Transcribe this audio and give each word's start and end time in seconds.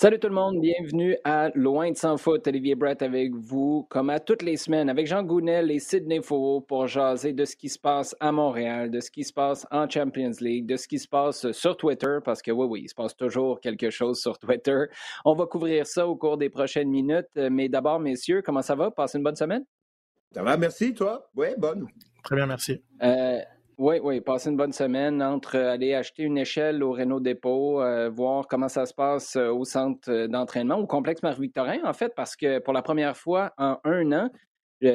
Salut 0.00 0.20
tout 0.20 0.28
le 0.28 0.34
monde, 0.34 0.60
bienvenue 0.60 1.16
à 1.24 1.50
Loin 1.56 1.90
de 1.90 1.96
sans 1.96 2.18
foot. 2.18 2.46
Olivier 2.46 2.76
Brett 2.76 3.02
avec 3.02 3.34
vous, 3.34 3.84
comme 3.90 4.10
à 4.10 4.20
toutes 4.20 4.42
les 4.42 4.56
semaines, 4.56 4.88
avec 4.88 5.08
Jean 5.08 5.24
Gounel 5.24 5.72
et 5.72 5.80
Sidney 5.80 6.22
Faux 6.22 6.60
pour 6.60 6.86
jaser 6.86 7.32
de 7.32 7.44
ce 7.44 7.56
qui 7.56 7.68
se 7.68 7.80
passe 7.80 8.14
à 8.20 8.30
Montréal, 8.30 8.92
de 8.92 9.00
ce 9.00 9.10
qui 9.10 9.24
se 9.24 9.32
passe 9.32 9.66
en 9.72 9.90
Champions 9.90 10.30
League, 10.40 10.66
de 10.66 10.76
ce 10.76 10.86
qui 10.86 11.00
se 11.00 11.08
passe 11.08 11.50
sur 11.50 11.76
Twitter, 11.76 12.18
parce 12.24 12.42
que 12.42 12.52
oui, 12.52 12.66
oui, 12.70 12.82
il 12.84 12.88
se 12.88 12.94
passe 12.94 13.16
toujours 13.16 13.60
quelque 13.60 13.90
chose 13.90 14.20
sur 14.20 14.38
Twitter. 14.38 14.84
On 15.24 15.34
va 15.34 15.46
couvrir 15.46 15.84
ça 15.84 16.06
au 16.06 16.14
cours 16.14 16.38
des 16.38 16.48
prochaines 16.48 16.90
minutes. 16.90 17.34
Mais 17.34 17.68
d'abord, 17.68 17.98
messieurs, 17.98 18.40
comment 18.40 18.62
ça 18.62 18.76
va? 18.76 18.92
Passez 18.92 19.18
une 19.18 19.24
bonne 19.24 19.34
semaine? 19.34 19.64
Ça 20.32 20.44
va, 20.44 20.56
merci, 20.56 20.94
toi? 20.94 21.28
Oui, 21.34 21.48
bonne. 21.58 21.88
Très 22.22 22.36
bien, 22.36 22.46
merci. 22.46 22.80
Euh, 23.02 23.40
oui, 23.78 24.00
oui, 24.02 24.20
passer 24.20 24.50
une 24.50 24.56
bonne 24.56 24.72
semaine 24.72 25.22
entre 25.22 25.56
euh, 25.56 25.70
aller 25.70 25.94
acheter 25.94 26.24
une 26.24 26.36
échelle 26.36 26.82
au 26.82 26.90
Renault 26.90 27.20
Dépôt, 27.20 27.80
euh, 27.80 28.10
voir 28.10 28.48
comment 28.48 28.66
ça 28.66 28.86
se 28.86 28.92
passe 28.92 29.36
euh, 29.36 29.52
au 29.52 29.64
centre 29.64 30.26
d'entraînement, 30.26 30.78
au 30.78 30.86
complexe 30.88 31.22
Marie-Victorin, 31.22 31.78
en 31.84 31.92
fait, 31.92 32.12
parce 32.16 32.34
que 32.34 32.58
pour 32.58 32.72
la 32.72 32.82
première 32.82 33.16
fois 33.16 33.52
en 33.56 33.78
un 33.84 34.10
an, 34.10 34.30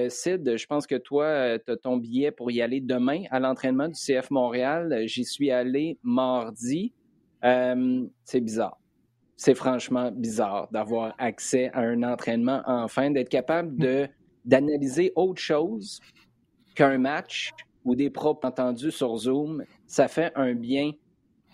Sid, 0.09 0.57
je 0.57 0.65
pense 0.65 0.85
que 0.85 0.95
toi, 0.95 1.59
tu 1.59 1.71
as 1.71 1.77
ton 1.77 1.97
billet 1.97 2.31
pour 2.31 2.51
y 2.51 2.61
aller 2.61 2.79
demain 2.79 3.23
à 3.31 3.39
l'entraînement 3.41 3.89
du 3.89 3.95
CF 3.95 4.31
Montréal. 4.31 5.03
J'y 5.07 5.25
suis 5.25 5.51
allé 5.51 5.97
mardi. 6.03 6.93
c'est 7.41 8.39
bizarre. 8.39 8.77
C'est 9.35 9.55
franchement 9.55 10.09
bizarre 10.09 10.69
d'avoir 10.71 11.13
accès 11.17 11.69
à 11.73 11.81
un 11.81 12.01
entraînement 12.03 12.61
enfin, 12.65 13.11
d'être 13.11 13.27
capable 13.27 13.75
d'analyser 14.45 15.11
autre 15.17 15.41
chose 15.41 15.99
qu'un 16.75 16.97
match 16.97 17.51
ou 17.85 17.95
des 17.95 18.09
propres 18.09 18.47
entendus 18.47 18.91
sur 18.91 19.15
Zoom, 19.17 19.63
ça 19.87 20.07
fait 20.07 20.31
un 20.35 20.53
bien 20.53 20.91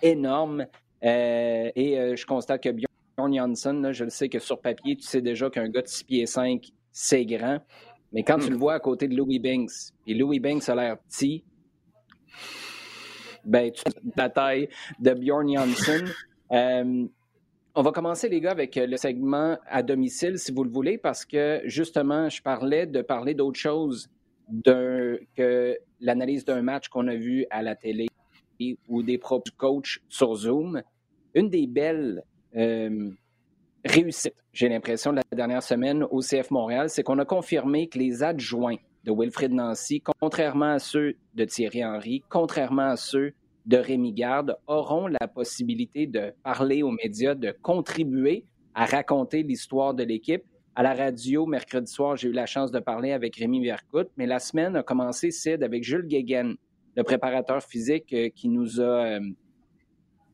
énorme. 0.02 0.66
Euh, 1.04 1.72
et 1.76 2.00
euh, 2.00 2.16
je 2.16 2.26
constate 2.26 2.64
que 2.64 2.70
Bjorn 2.70 3.34
Janssen, 3.34 3.92
je 3.92 4.04
le 4.04 4.10
sais 4.10 4.30
que 4.30 4.40
sur 4.40 4.60
papier, 4.60 4.96
tu 4.96 5.04
sais 5.04 5.22
déjà 5.22 5.50
qu'un 5.50 5.70
gars 5.70 5.82
de 5.82 5.88
6 5.88 6.04
pieds 6.04 6.26
5, 6.26 6.72
c'est 6.92 7.26
grand. 7.26 7.60
Mais 8.12 8.24
quand 8.24 8.40
tu 8.40 8.50
le 8.50 8.58
vois 8.58 8.74
à 8.74 8.80
côté 8.80 9.08
de 9.08 9.16
Louis 9.16 9.40
Banks, 9.40 9.94
et 10.08 10.14
Louis 10.14 10.40
Banks 10.40 10.68
a 10.68 10.76
l'air 10.76 10.98
petit, 10.98 11.44
ben, 13.46 13.72
tu 13.72 13.84
la 14.16 14.30
taille 14.30 14.70
de 15.00 15.14
Bjorn 15.14 15.52
Janssen. 15.54 16.08
Euh, 16.52 17.06
on 17.76 17.84
va 17.84 17.92
commencer, 17.92 18.28
les 18.28 18.42
gars, 18.42 18.50
avec 18.50 18.76
le 18.76 18.98
segment 18.98 19.56
à 19.68 19.84
domicile, 19.84 20.40
si 20.40 20.52
vous 20.52 20.64
le 20.64 20.72
voulez, 20.72 20.98
parce 20.98 21.26
que 21.26 21.62
justement, 21.66 22.28
je 22.28 22.42
parlais 22.42 22.88
de 22.88 23.04
parler 23.04 23.36
d'autre 23.36 23.60
chose 23.60 24.10
que 24.66 25.78
l'analyse 26.00 26.46
d'un 26.46 26.62
match 26.62 26.88
qu'on 26.90 27.08
a 27.08 27.16
vu 27.16 27.46
à 27.50 27.62
la 27.62 27.76
télé 27.76 28.08
ou 28.88 29.04
des 29.04 29.18
propres 29.18 29.52
coachs 29.58 30.00
sur 30.10 30.36
Zoom. 30.36 30.82
Une 31.34 31.50
des 31.50 31.68
belles 31.68 32.24
euh, 32.56 33.10
réussites, 33.86 34.36
j'ai 34.52 34.70
l'impression, 34.70 35.12
de 35.12 35.18
la 35.18 35.38
dernière 35.38 35.64
semaine 35.64 36.04
au 36.04 36.20
CF 36.22 36.52
Montréal, 36.52 36.90
c'est 36.90 37.04
qu'on 37.04 37.20
a 37.20 37.26
confirmé 37.26 37.88
que 37.88 38.00
les 38.00 38.24
adjoints 38.24 38.78
de 39.06 39.12
Wilfrid 39.12 39.54
Nancy, 39.54 40.02
contrairement 40.20 40.74
à 40.74 40.80
ceux 40.80 41.16
de 41.36 41.46
Thierry 41.46 41.86
Henry, 41.86 42.24
contrairement 42.30 42.90
à 42.90 42.98
ceux 42.98 43.34
de 43.66 43.78
Rémi 43.78 44.14
Garde, 44.14 44.58
auront 44.68 45.08
la 45.08 45.28
possibilité 45.28 46.08
de 46.08 46.34
parler 46.44 46.84
aux 46.84 46.92
médias, 46.92 47.36
de 47.36 47.56
contribuer 47.62 48.46
à 48.74 48.86
raconter 48.86 49.44
l'histoire 49.44 49.94
de 49.94 50.04
l'équipe 50.04 50.44
à 50.80 50.82
la 50.82 50.94
radio, 50.94 51.46
mercredi 51.46 51.92
soir, 51.92 52.16
j'ai 52.16 52.30
eu 52.30 52.32
la 52.32 52.46
chance 52.46 52.72
de 52.72 52.80
parler 52.80 53.12
avec 53.12 53.36
Rémi 53.36 53.62
Vercoute, 53.62 54.08
mais 54.16 54.26
la 54.26 54.40
semaine 54.40 54.78
a 54.78 54.82
commencé, 54.82 55.30
Sid, 55.30 55.62
avec 55.62 55.84
Jules 55.84 56.08
Guéguen, 56.08 56.56
le 56.96 57.04
préparateur 57.04 57.62
physique 57.62 58.14
euh, 58.14 58.30
qui 58.30 58.48
nous 58.48 58.80
a 58.80 59.06
euh, 59.06 59.20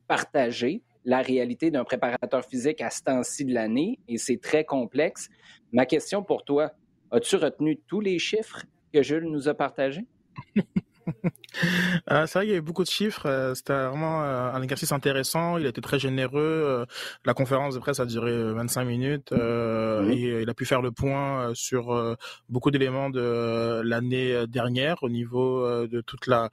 partagé 0.06 0.82
la 1.04 1.20
réalité 1.20 1.72
d'un 1.72 1.82
préparateur 1.82 2.44
physique 2.44 2.80
à 2.80 2.90
ce 2.90 3.02
temps-ci 3.02 3.44
de 3.44 3.54
l'année, 3.54 3.98
et 4.06 4.18
c'est 4.18 4.40
très 4.40 4.62
complexe. 4.62 5.28
Ma 5.72 5.84
question 5.84 6.22
pour 6.22 6.44
toi, 6.44 6.70
as-tu 7.10 7.34
retenu 7.34 7.80
tous 7.88 8.00
les 8.00 8.20
chiffres 8.20 8.62
que 8.92 9.02
Jules 9.02 9.26
nous 9.28 9.48
a 9.48 9.54
partagés? 9.54 10.06
Euh, 12.10 12.26
c'est 12.26 12.38
vrai 12.38 12.44
qu'il 12.44 12.50
y 12.50 12.52
avait 12.52 12.60
beaucoup 12.60 12.84
de 12.84 12.88
chiffres. 12.88 13.26
Euh, 13.26 13.54
c'était 13.54 13.72
vraiment 13.72 14.22
euh, 14.22 14.52
un 14.52 14.62
exercice 14.62 14.92
intéressant. 14.92 15.58
Il 15.58 15.66
a 15.66 15.68
été 15.68 15.80
très 15.80 15.98
généreux. 15.98 16.86
La 17.24 17.34
conférence 17.34 17.74
de 17.74 17.80
presse 17.80 18.00
a 18.00 18.06
duré 18.06 18.52
25 18.52 18.84
minutes 18.84 19.32
et 19.32 20.42
il 20.42 20.50
a 20.50 20.54
pu 20.54 20.64
faire 20.64 20.82
le 20.82 20.92
point 20.92 21.52
sur 21.54 22.16
beaucoup 22.48 22.70
d'éléments 22.70 23.10
de 23.10 23.82
l'année 23.84 24.46
dernière 24.46 25.02
au 25.02 25.08
niveau 25.08 25.86
de 25.86 26.00
toute 26.00 26.26
la, 26.26 26.50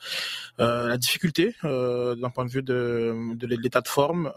la 0.57 0.97
difficulté 0.97 1.55
d'un 1.63 2.29
point 2.33 2.45
de 2.45 2.49
vue 2.49 2.63
de, 2.63 3.35
de 3.35 3.47
l'état 3.47 3.81
de 3.81 3.87
forme, 3.87 4.31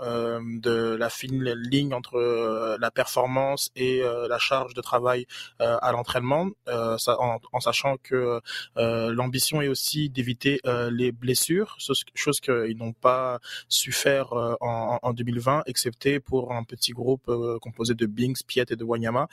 de 0.62 0.96
la 0.98 1.10
fine 1.10 1.52
ligne 1.54 1.94
entre 1.94 2.76
la 2.78 2.90
performance 2.90 3.70
et 3.76 4.02
la 4.28 4.38
charge 4.38 4.74
de 4.74 4.80
travail 4.80 5.26
à 5.58 5.92
l'entraînement, 5.92 6.48
en, 6.68 7.38
en, 7.52 7.60
sachant 7.60 7.96
que 8.02 8.40
l'ambition 8.76 9.62
est 9.62 9.68
aussi 9.68 10.08
d'éviter 10.08 10.55
euh, 10.66 10.90
les 10.90 11.12
blessures, 11.12 11.76
chose 12.14 12.40
qu'ils 12.40 12.76
n'ont 12.76 12.92
pas 12.92 13.40
su 13.68 13.92
faire 13.92 14.32
euh, 14.32 14.54
en, 14.60 14.98
en, 15.02 15.12
2020, 15.12 15.62
excepté 15.66 16.20
pour 16.20 16.52
un 16.52 16.64
petit 16.64 16.92
groupe 16.92 17.28
euh, 17.28 17.58
composé 17.58 17.94
de 17.94 18.06
Binks, 18.06 18.44
Piet 18.46 18.66
et 18.70 18.76
de 18.76 18.84
Wanyama. 18.84 19.28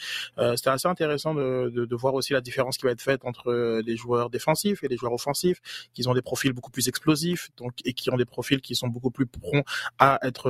C'était 0.55 0.69
assez 0.69 0.87
intéressant 0.87 1.33
de, 1.33 1.95
voir 1.95 2.15
aussi 2.15 2.33
la 2.33 2.41
différence 2.41 2.77
qui 2.77 2.85
va 2.85 2.91
être 2.91 3.01
faite 3.01 3.21
entre 3.23 3.81
les 3.85 3.95
joueurs 3.95 4.29
défensifs 4.29 4.83
et 4.83 4.87
les 4.87 4.97
joueurs 4.97 5.13
offensifs, 5.13 5.61
qui 5.93 6.07
ont 6.07 6.13
des 6.13 6.21
profils 6.21 6.51
beaucoup 6.51 6.71
plus 6.71 6.87
explosifs, 6.87 7.49
donc 7.57 7.73
et 7.85 7.93
qui 7.93 8.09
ont 8.11 8.17
des 8.17 8.25
profils 8.25 8.59
qui 8.61 8.75
sont 8.75 8.87
beaucoup 8.87 9.11
plus 9.11 9.27
prompts 9.27 9.63
à 9.99 10.19
être 10.23 10.49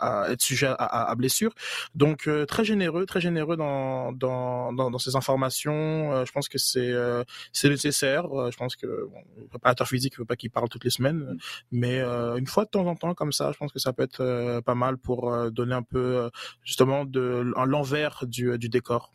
à 0.00 0.30
être 0.30 0.40
sujets 0.40 0.66
à, 0.66 1.10
à, 1.10 1.14
blessure. 1.14 1.52
Donc 1.94 2.28
très 2.48 2.64
généreux, 2.64 3.04
très 3.06 3.20
généreux 3.20 3.56
dans 3.56 4.98
ces 4.98 5.16
informations. 5.16 6.24
je 6.24 6.32
pense 6.32 6.48
que 6.48 6.58
c'est 6.58 7.68
nécessaire. 7.68 8.24
je 8.50 8.56
pense 8.56 8.76
que 8.76 8.86
bon, 8.86 9.20
le 9.52 9.58
préparateur 9.74 9.88
physique 9.88 10.14
ne 10.14 10.22
veut 10.22 10.26
pas 10.26 10.36
qu'il 10.36 10.50
parle 10.50 10.68
toutes 10.68 10.84
les 10.84 10.90
semaines, 10.90 11.18
mm. 11.18 11.36
mais 11.72 11.98
euh, 12.00 12.36
une 12.36 12.46
fois 12.46 12.64
de 12.64 12.70
temps 12.70 12.86
en 12.86 12.94
temps 12.94 13.14
comme 13.14 13.32
ça, 13.32 13.50
je 13.52 13.58
pense 13.58 13.72
que 13.72 13.78
ça 13.78 13.92
peut 13.92 14.02
être 14.02 14.20
euh, 14.20 14.60
pas 14.60 14.74
mal 14.74 14.98
pour 14.98 15.32
euh, 15.32 15.50
donner 15.50 15.74
un 15.74 15.82
peu 15.82 16.30
justement 16.62 17.04
de 17.04 17.52
l'envers 17.66 18.24
du, 18.26 18.58
du 18.58 18.68
décor. 18.68 19.12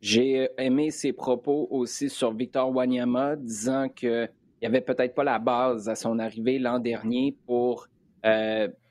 J'ai 0.00 0.48
aimé 0.56 0.90
ses 0.90 1.12
propos 1.12 1.68
aussi 1.70 2.08
sur 2.08 2.32
Victor 2.32 2.74
Wanyama, 2.74 3.36
disant 3.36 3.88
qu'il 3.88 4.30
n'y 4.62 4.66
avait 4.66 4.80
peut-être 4.80 5.14
pas 5.14 5.24
la 5.24 5.38
base 5.38 5.88
à 5.88 5.94
son 5.94 6.18
arrivée 6.18 6.58
l'an 6.58 6.78
dernier 6.78 7.36
pour 7.46 7.86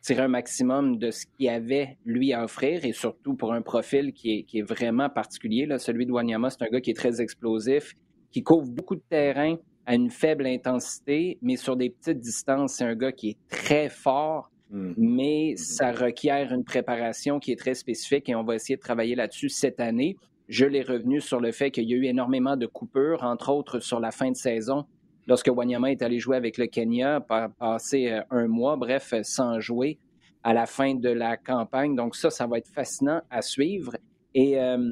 tirer 0.02 0.22
un 0.24 0.28
maximum 0.28 0.98
de 0.98 1.12
ce 1.12 1.26
qu'il 1.26 1.50
avait 1.50 1.98
lui 2.06 2.34
à 2.34 2.44
offrir 2.44 2.86
et 2.86 2.94
surtout 2.94 3.36
pour 3.36 3.54
un 3.54 3.62
profil 3.62 4.14
qui 4.14 4.38
est, 4.38 4.44
qui 4.44 4.60
est 4.60 4.68
vraiment 4.68 5.10
particulier. 5.10 5.66
Là, 5.66 5.78
celui 5.78 6.06
de 6.06 6.12
Wanyama, 6.12 6.50
c'est 6.50 6.64
un 6.64 6.68
gars 6.68 6.82
qui 6.82 6.92
est 6.92 6.96
très 6.96 7.22
explosif, 7.22 7.96
qui 8.32 8.44
couvre 8.44 8.70
beaucoup 8.70 8.96
de 8.96 9.04
terrain 9.10 9.58
à 9.90 9.96
une 9.96 10.12
faible 10.12 10.46
intensité, 10.46 11.40
mais 11.42 11.56
sur 11.56 11.76
des 11.76 11.90
petites 11.90 12.20
distances. 12.20 12.74
C'est 12.74 12.84
un 12.84 12.96
gars 12.96 13.12
qui 13.12 13.32
est 13.32 13.38
très 13.50 13.90
fort, 13.90 14.52
hmm. 14.70 14.94
mais 14.98 15.56
ça 15.56 15.92
requiert 15.92 16.54
une 16.54 16.64
préparation 16.64 17.40
qui 17.40 17.52
est 17.52 17.56
très 17.56 17.74
spécifique 17.74 18.30
et 18.30 18.36
on 18.36 18.44
va 18.44 18.54
essayer 18.54 18.76
de 18.76 18.82
travailler 18.82 19.16
là-dessus 19.16 19.50
cette 19.50 19.80
année. 19.80 20.16
Je 20.48 20.68
l'ai 20.68 20.84
revenu 20.84 21.22
sur 21.22 21.40
le 21.40 21.52
fait 21.52 21.72
qu'il 21.72 21.90
y 21.90 21.96
a 21.96 21.98
eu 21.98 22.06
énormément 22.06 22.56
de 22.56 22.68
coupures, 22.68 23.24
entre 23.24 23.52
autres 23.52 23.80
sur 23.80 24.00
la 24.00 24.12
fin 24.12 24.30
de 24.30 24.36
saison, 24.36 24.86
lorsque 25.26 25.48
Wanyama 25.48 25.92
est 25.92 26.04
allé 26.04 26.20
jouer 26.20 26.38
avec 26.38 26.60
le 26.60 26.68
Kenya, 26.68 27.20
passer 27.58 28.12
euh, 28.12 28.22
un 28.30 28.48
mois, 28.48 28.76
bref, 28.76 29.16
sans 29.24 29.60
jouer 29.60 29.98
à 30.44 30.54
la 30.54 30.68
fin 30.68 30.94
de 30.94 31.10
la 31.10 31.36
campagne. 31.36 31.96
Donc 31.96 32.16
ça, 32.16 32.30
ça 32.30 32.46
va 32.46 32.60
être 32.60 32.70
fascinant 32.70 33.22
à 33.32 33.42
suivre. 33.42 33.98
Et 34.36 34.60
euh, 34.60 34.88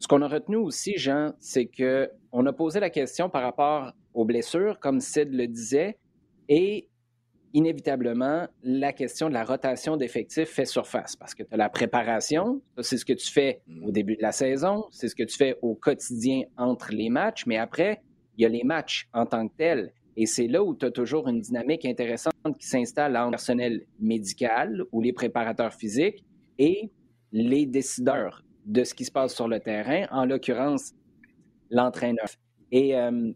ce 0.00 0.08
qu'on 0.08 0.22
a 0.22 0.26
retenu 0.26 0.56
aussi, 0.56 0.96
Jean, 0.96 1.32
c'est 1.38 1.66
que 1.66 2.10
on 2.32 2.44
a 2.46 2.52
posé 2.52 2.80
la 2.80 2.90
question 2.90 3.30
par 3.30 3.42
rapport 3.42 3.92
aux 4.14 4.24
blessures, 4.24 4.78
comme 4.80 5.00
Sid 5.00 5.32
le 5.32 5.46
disait, 5.46 5.98
et 6.48 6.88
inévitablement, 7.52 8.46
la 8.62 8.92
question 8.92 9.28
de 9.28 9.34
la 9.34 9.44
rotation 9.44 9.96
d'effectifs 9.96 10.48
fait 10.48 10.64
surface 10.64 11.16
parce 11.16 11.34
que 11.34 11.42
tu 11.42 11.52
as 11.52 11.56
la 11.56 11.68
préparation, 11.68 12.62
c'est 12.80 12.96
ce 12.96 13.04
que 13.04 13.12
tu 13.12 13.30
fais 13.30 13.62
au 13.82 13.88
mm. 13.88 13.92
début 13.92 14.16
de 14.16 14.22
la 14.22 14.32
saison, 14.32 14.84
c'est 14.90 15.08
ce 15.08 15.14
que 15.14 15.24
tu 15.24 15.36
fais 15.36 15.56
au 15.62 15.74
quotidien 15.74 16.42
entre 16.56 16.92
les 16.92 17.08
matchs, 17.08 17.46
mais 17.46 17.56
après, 17.56 18.02
il 18.36 18.42
y 18.42 18.46
a 18.46 18.48
les 18.48 18.64
matchs 18.64 19.08
en 19.12 19.26
tant 19.26 19.48
que 19.48 19.54
tels. 19.56 19.92
Et 20.16 20.26
c'est 20.26 20.48
là 20.48 20.62
où 20.62 20.74
tu 20.74 20.86
as 20.86 20.90
toujours 20.90 21.28
une 21.28 21.40
dynamique 21.40 21.84
intéressante 21.84 22.34
qui 22.58 22.66
s'installe 22.66 23.16
entre 23.16 23.26
le 23.26 23.30
personnel 23.30 23.86
médical 24.00 24.84
ou 24.92 25.00
les 25.00 25.12
préparateurs 25.12 25.72
physiques 25.72 26.24
et 26.58 26.90
les 27.32 27.66
décideurs 27.66 28.44
de 28.66 28.84
ce 28.84 28.94
qui 28.94 29.04
se 29.04 29.12
passe 29.12 29.34
sur 29.34 29.48
le 29.48 29.60
terrain, 29.60 30.06
en 30.10 30.24
l'occurrence 30.24 30.92
l'entraîneur. 31.70 32.26
Et 32.72 32.96
euh, 32.96 33.32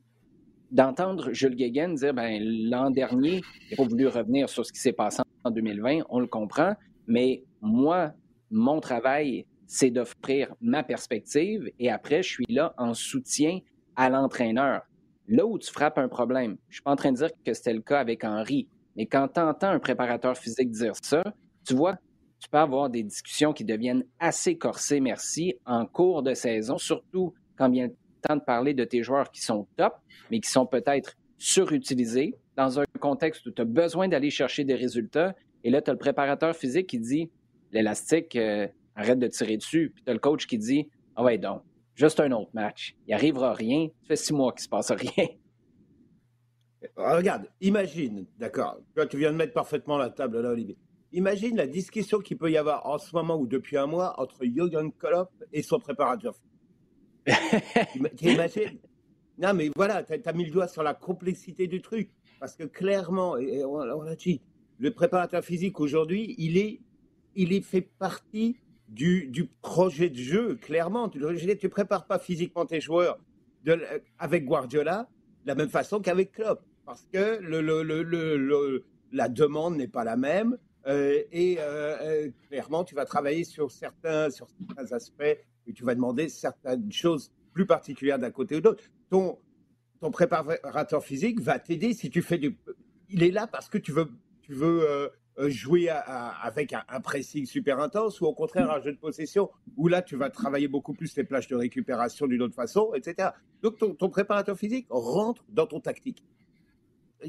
d'entendre 0.75 1.33
Jules 1.33 1.55
Guéguen 1.55 1.95
dire 1.95 2.13
ben, 2.13 2.43
l'an 2.43 2.91
dernier, 2.91 3.41
il 3.61 3.71
n'a 3.71 3.77
pas 3.77 3.89
voulu 3.89 4.09
revenir 4.09 4.49
sur 4.49 4.67
ce 4.67 4.73
qui 4.73 4.81
s'est 4.81 4.93
passé 4.93 5.23
en 5.45 5.51
2020, 5.51 6.01
on 6.09 6.19
le 6.19 6.27
comprend, 6.27 6.75
mais 7.07 7.45
moi, 7.63 8.13
mon 8.51 8.81
travail, 8.81 9.47
c'est 9.67 9.91
d'offrir 9.91 10.53
ma 10.61 10.83
perspective 10.83 11.71
et 11.79 11.91
après, 11.91 12.23
je 12.23 12.29
suis 12.29 12.47
là 12.49 12.75
en 12.77 12.93
soutien 12.93 13.61
à 13.95 14.11
l'entraîneur. 14.11 14.83
Là 15.29 15.47
où 15.47 15.59
tu 15.59 15.71
frappes 15.71 15.99
un 15.99 16.09
problème, 16.09 16.57
je 16.69 16.77
suis 16.77 16.83
pas 16.83 16.91
en 16.91 16.97
train 16.97 17.13
de 17.13 17.19
dire 17.19 17.31
que 17.47 17.55
c'était 17.55 17.73
le 17.73 17.81
cas 17.81 18.01
avec 18.01 18.25
Henri, 18.25 18.69
mais 18.97 19.07
quand 19.07 19.29
tu 19.29 19.41
entends 19.41 19.71
un 19.71 19.79
préparateur 19.79 20.37
physique 20.37 20.71
dire 20.71 20.95
ça, 21.01 21.23
tu 21.65 21.75
vois, 21.75 21.97
tu 22.41 22.49
peux 22.49 22.59
avoir 22.59 22.91
des 22.91 23.05
discussions 23.05 23.53
qui 23.53 23.65
deviennent 23.65 24.05
assez 24.19 24.59
corsées, 24.59 25.01
merci, 25.01 25.55
en 25.67 25.87
cours 25.87 26.25
de 26.25 26.35
saison, 26.35 26.79
surtout 26.79 27.33
quand 27.57 27.69
le 27.69 27.91
de 28.31 28.41
parler 28.41 28.75
de 28.75 28.85
tes 28.85 29.03
joueurs 29.03 29.31
qui 29.31 29.43
sont 29.43 29.67
top, 29.77 29.95
mais 30.31 30.41
qui 30.41 30.51
sont 30.51 30.67
peut-être 30.67 31.17
surutilisés 31.39 32.35
dans 32.57 32.81
un 32.81 32.85
contexte 33.01 33.47
où 33.47 33.51
tu 33.51 33.63
as 33.63 33.67
besoin 33.67 34.09
d'aller 34.09 34.31
chercher 34.31 34.65
des 34.65 34.75
résultats. 34.75 35.35
Et 35.63 35.71
là, 35.71 35.83
tu 35.83 35.91
as 35.91 35.93
le 35.93 35.99
préparateur 35.99 36.55
physique 36.55 36.89
qui 36.89 36.99
dit 36.99 37.31
l'élastique, 37.73 38.37
euh, 38.37 38.67
arrête 38.95 39.19
de 39.19 39.27
tirer 39.27 39.57
dessus. 39.57 39.93
Puis 39.95 40.05
tu 40.05 40.11
as 40.11 40.15
le 40.15 40.21
coach 40.21 40.47
qui 40.47 40.59
dit 40.59 40.89
Ah 41.17 41.25
ouais, 41.25 41.39
donc, 41.39 41.63
juste 41.95 42.21
un 42.21 42.31
autre 42.33 42.51
match. 42.55 42.97
Il 43.07 43.15
arrivera 43.15 43.53
rien. 43.53 43.89
Ça 44.03 44.09
fait 44.09 44.17
six 44.17 44.33
mois 44.33 44.53
qu'il 44.53 44.63
se 44.63 44.69
passe 44.69 44.91
rien. 44.91 45.27
Euh, 46.99 47.17
regarde, 47.17 47.49
imagine, 47.63 48.27
d'accord, 48.39 48.79
tu 49.09 49.17
viens 49.17 49.33
de 49.33 49.39
mettre 49.39 49.55
parfaitement 49.55 49.97
la 49.97 50.11
table 50.11 50.43
là, 50.43 50.51
Olivier. 50.51 50.77
Imagine 51.13 51.57
la 51.57 51.67
discussion 51.67 52.19
qu'il 52.19 52.37
peut 52.37 52.51
y 52.51 52.59
avoir 52.59 52.85
en 52.87 52.99
ce 52.99 53.17
moment 53.17 53.37
ou 53.37 53.47
depuis 53.47 53.79
un 53.79 53.87
mois 53.87 54.21
entre 54.21 54.45
Jürgen 54.45 54.93
Klopp 54.93 55.31
et 55.51 55.63
son 55.63 55.79
préparateur. 55.79 56.35
T'imagines 58.17 58.79
Non, 59.39 59.55
mais 59.55 59.71
voilà, 59.75 60.03
tu 60.03 60.13
as, 60.13 60.33
mis 60.33 60.45
le 60.45 60.51
doigt 60.51 60.69
sur 60.69 60.83
la 60.83 60.95
complexité 60.95 61.67
du 61.67 61.81
truc. 61.81 62.11
Parce 62.41 62.57
que 62.57 62.65
clairement, 62.65 63.37
et 63.37 63.65
on, 63.65 64.03
l'a 64.03 64.17
dit, 64.17 64.41
le 64.79 64.91
préparateur 64.91 65.45
physique 65.45 65.81
aujourd'hui, 65.81 66.35
il 66.39 66.59
est, 66.59 66.81
il 67.35 67.53
est 67.53 67.63
fait 67.63 67.81
partie 67.81 68.57
du, 68.89 69.29
du 69.29 69.47
projet 69.47 70.11
de 70.11 70.19
jeu, 70.19 70.57
clairement. 70.57 71.09
Tu 71.09 71.19
ne 71.19 71.69
prépares 71.69 72.07
pas 72.07 72.19
physiquement 72.19 72.67
tes 72.67 72.81
joueurs 72.81 73.19
avec 74.19 74.45
Guardiola 74.45 75.09
de 75.45 75.49
la 75.49 75.55
même 75.55 75.71
façon 75.71 76.01
qu'avec 76.01 76.33
Klopp. 76.33 76.63
Parce 76.85 77.07
que 77.13 77.41
la 79.13 79.29
demande 79.29 79.77
n'est 79.77 79.89
pas 79.89 80.05
la 80.05 80.17
même. 80.17 80.59
Euh, 80.87 81.23
et 81.33 81.57
euh, 81.61 81.97
euh, 82.03 82.31
clairement, 82.49 82.85
tu 82.85 82.95
vas 82.95 83.07
travailler 83.07 83.45
sur 83.45 83.71
certains, 83.71 84.29
sur 84.31 84.49
certains 84.51 84.95
aspects 84.95 85.39
et 85.67 85.73
tu 85.73 85.85
vas 85.85 85.95
demander 85.95 86.29
certaines 86.29 86.91
choses 86.93 87.33
plus 87.53 87.67
particulières 87.67 88.19
d'un 88.19 88.31
côté 88.31 88.57
ou 88.57 88.61
de 88.61 88.65
l'autre. 88.65 88.85
Ton, 89.11 89.39
ton 90.01 90.11
préparateur 90.11 91.05
physique 91.05 91.41
va 91.41 91.59
t'aider 91.59 91.95
si 91.95 92.11
tu 92.11 92.23
fais 92.23 92.39
du. 92.39 92.59
Il 93.09 93.23
est 93.23 93.31
là 93.31 93.47
parce 93.47 93.69
que 93.69 93.79
tu 93.79 93.93
veux, 93.93 94.09
tu 94.43 94.53
veux 94.53 95.11
jouer 95.47 95.89
avec 95.89 96.73
un, 96.73 97.01
pressing 97.01 97.47
super 97.47 97.81
intense 97.81 98.21
ou 98.21 98.27
au 98.27 98.35
contraire 98.35 98.71
un 98.71 98.81
jeu 98.81 98.93
de 98.93 98.99
possession 98.99 99.51
où 99.77 99.89
là 99.89 100.03
tu 100.03 100.17
vas 100.17 100.31
travailler 100.31 100.69
beaucoup 100.69 100.95
plus 100.95 101.17
les 101.17 101.25
plages 101.25 101.49
de 101.49 101.57
récupération 101.57 102.27
d'une 102.27 102.43
autre 102.43 102.55
façon, 102.55 102.93
etc. 102.95 103.31
Donc 103.63 103.79
ton, 103.79 103.95
ton 103.95 104.09
préparateur 104.09 104.57
physique 104.57 104.87
rentre 104.91 105.45
dans 105.49 105.67
ton 105.67 105.81
tactique. 105.81 106.25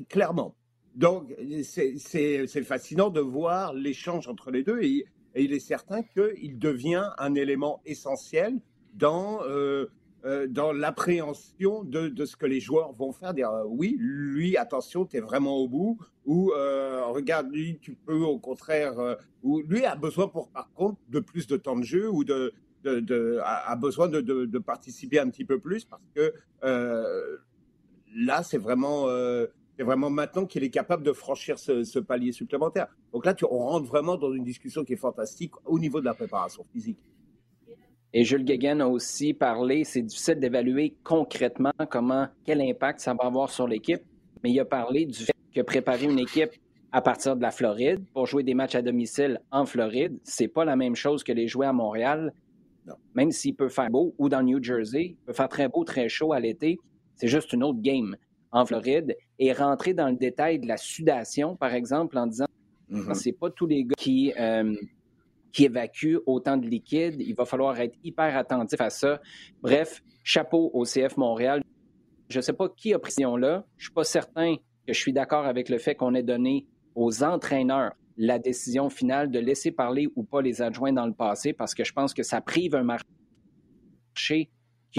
Clairement. 0.09 0.55
Donc, 0.95 1.35
c'est 1.63 2.63
fascinant 2.63 3.09
de 3.09 3.19
voir 3.19 3.73
l'échange 3.73 4.27
entre 4.29 4.49
les 4.49 4.63
deux 4.63 4.81
il 5.43 5.53
est 5.53 5.59
certain 5.59 6.01
qu'il 6.03 6.59
devient 6.59 7.09
un 7.17 7.35
élément 7.35 7.81
essentiel 7.85 8.59
dans, 8.93 9.43
euh, 9.43 9.87
euh, 10.23 10.47
dans 10.47 10.71
l'appréhension 10.71 11.83
de, 11.83 12.07
de, 12.07 12.25
ce 12.25 12.35
que 12.35 12.45
les 12.45 12.59
joueurs 12.59 12.93
vont 12.93 13.11
faire. 13.11 13.33
Euh, 13.37 13.63
oui, 13.67 13.95
lui, 13.99 14.57
attention, 14.57 15.05
tu 15.05 15.17
es 15.17 15.19
vraiment 15.19 15.57
au 15.57 15.67
bout, 15.67 15.97
ou 16.25 16.51
regarde, 17.11 17.51
lui, 17.51 17.77
tu 17.81 17.93
peux 17.93 18.21
au 18.21 18.39
contraire, 18.39 19.17
ou 19.43 19.61
lui 19.61 19.85
a 19.85 19.95
besoin, 19.95 20.27
pour, 20.27 20.49
par 20.49 20.71
contre, 20.73 20.99
de 21.09 21.19
plus 21.19 21.47
de 21.47 21.57
temps 21.57 21.75
de 21.75 21.83
jeu 21.83 22.09
ou 22.09 22.23
de, 22.23 22.53
de, 22.83 22.99
de 22.99 23.39
a, 23.43 23.75
besoin 23.75 24.07
de, 24.07 24.57
participer 24.59 25.19
un 25.19 25.29
petit 25.29 25.45
peu 25.45 25.59
plus 25.59 25.85
parce 25.85 26.01
que 26.15 26.33
là, 28.15 28.41
c'est 28.41 28.57
vraiment 28.57 29.07
c'est 29.77 29.83
vraiment 29.83 30.09
maintenant 30.09 30.45
qu'il 30.45 30.63
est 30.63 30.69
capable 30.69 31.03
de 31.03 31.11
franchir 31.11 31.59
ce, 31.59 31.99
palier 31.99 32.31
supplémentaire. 32.31 32.87
Donc 33.13 33.25
là, 33.25 33.33
tu, 33.33 33.45
on 33.45 33.57
rentre 33.57 33.87
vraiment 33.87 34.15
dans 34.15 34.31
une 34.31 34.43
discussion 34.43 34.83
qui 34.83 34.93
est 34.93 34.97
fantastique 34.97 35.51
au 35.65 35.79
niveau 35.79 35.99
de 35.99 36.05
la 36.05 36.13
préparation 36.13 36.63
physique. 36.71 36.99
Et 38.13 38.23
Jules 38.23 38.45
Guéguen 38.45 38.79
a 38.79 38.87
aussi 38.87 39.33
parlé, 39.33 39.83
c'est 39.83 40.01
difficile 40.01 40.39
d'évaluer 40.39 40.95
concrètement 41.03 41.73
comment, 41.89 42.27
quel 42.45 42.61
impact 42.61 43.01
ça 43.01 43.13
va 43.13 43.25
avoir 43.25 43.49
sur 43.49 43.67
l'équipe, 43.67 44.01
mais 44.41 44.51
il 44.51 44.59
a 44.61 44.65
parlé 44.65 45.05
du 45.05 45.25
fait 45.25 45.35
que 45.53 45.61
préparer 45.61 46.05
une 46.05 46.19
équipe 46.19 46.51
à 46.93 47.01
partir 47.01 47.35
de 47.35 47.41
la 47.41 47.51
Floride 47.51 48.05
pour 48.13 48.25
jouer 48.25 48.43
des 48.43 48.53
matchs 48.53 48.75
à 48.75 48.81
domicile 48.81 49.41
en 49.51 49.65
Floride, 49.65 50.17
c'est 50.23 50.47
pas 50.47 50.63
la 50.63 50.77
même 50.77 50.95
chose 50.95 51.25
que 51.25 51.33
les 51.33 51.49
jouer 51.49 51.65
à 51.65 51.73
Montréal. 51.73 52.33
Même 53.15 53.31
s'il 53.31 53.53
peut 53.53 53.67
faire 53.67 53.89
beau 53.89 54.15
ou 54.17 54.29
dans 54.29 54.43
New 54.43 54.63
Jersey, 54.63 55.03
il 55.03 55.25
peut 55.25 55.33
faire 55.33 55.49
très 55.49 55.67
beau, 55.67 55.83
très 55.83 56.07
chaud 56.07 56.31
à 56.31 56.39
l'été, 56.39 56.77
c'est 57.15 57.27
juste 57.27 57.51
une 57.51 57.63
autre 57.63 57.81
game 57.81 58.15
en 58.51 58.65
Floride 58.65 59.15
et 59.39 59.53
rentrer 59.53 59.93
dans 59.93 60.07
le 60.07 60.15
détail 60.15 60.59
de 60.59 60.67
la 60.67 60.77
sudation, 60.77 61.55
par 61.55 61.73
exemple, 61.73 62.17
en 62.17 62.27
disant 62.27 62.45
ce 62.89 62.95
mm-hmm. 62.95 63.13
c'est 63.13 63.31
pas 63.31 63.49
tous 63.49 63.65
les 63.65 63.83
gars 63.83 63.95
qui, 63.97 64.33
euh, 64.39 64.75
qui 65.51 65.65
évacuent 65.65 66.19
autant 66.25 66.57
de 66.57 66.67
liquide. 66.67 67.15
Il 67.19 67.35
va 67.35 67.45
falloir 67.45 67.79
être 67.79 67.97
hyper 68.03 68.37
attentif 68.37 68.79
à 68.79 68.89
ça. 68.89 69.21
Bref, 69.61 70.03
chapeau 70.23 70.69
au 70.73 70.83
CF 70.83 71.17
Montréal. 71.17 71.63
Je 72.29 72.37
ne 72.37 72.41
sais 72.41 72.53
pas 72.53 72.69
qui 72.69 72.93
a 72.93 72.99
pris 72.99 73.11
cette 73.11 73.25
là 73.25 73.65
Je 73.77 73.83
ne 73.83 73.85
suis 73.85 73.93
pas 73.93 74.03
certain 74.03 74.55
que 74.55 74.93
je 74.93 74.99
suis 74.99 75.13
d'accord 75.13 75.45
avec 75.45 75.69
le 75.69 75.77
fait 75.77 75.95
qu'on 75.95 76.15
ait 76.15 76.23
donné 76.23 76.67
aux 76.95 77.23
entraîneurs 77.23 77.93
la 78.17 78.39
décision 78.39 78.89
finale 78.89 79.29
de 79.29 79.39
laisser 79.39 79.71
parler 79.71 80.07
ou 80.15 80.23
pas 80.23 80.41
les 80.41 80.61
adjoints 80.61 80.93
dans 80.93 81.05
le 81.05 81.13
passé 81.13 81.53
parce 81.53 81.75
que 81.75 81.83
je 81.83 81.91
pense 81.91 82.13
que 82.13 82.23
ça 82.23 82.41
prive 82.41 82.75
un 82.75 82.83
marché 82.83 84.49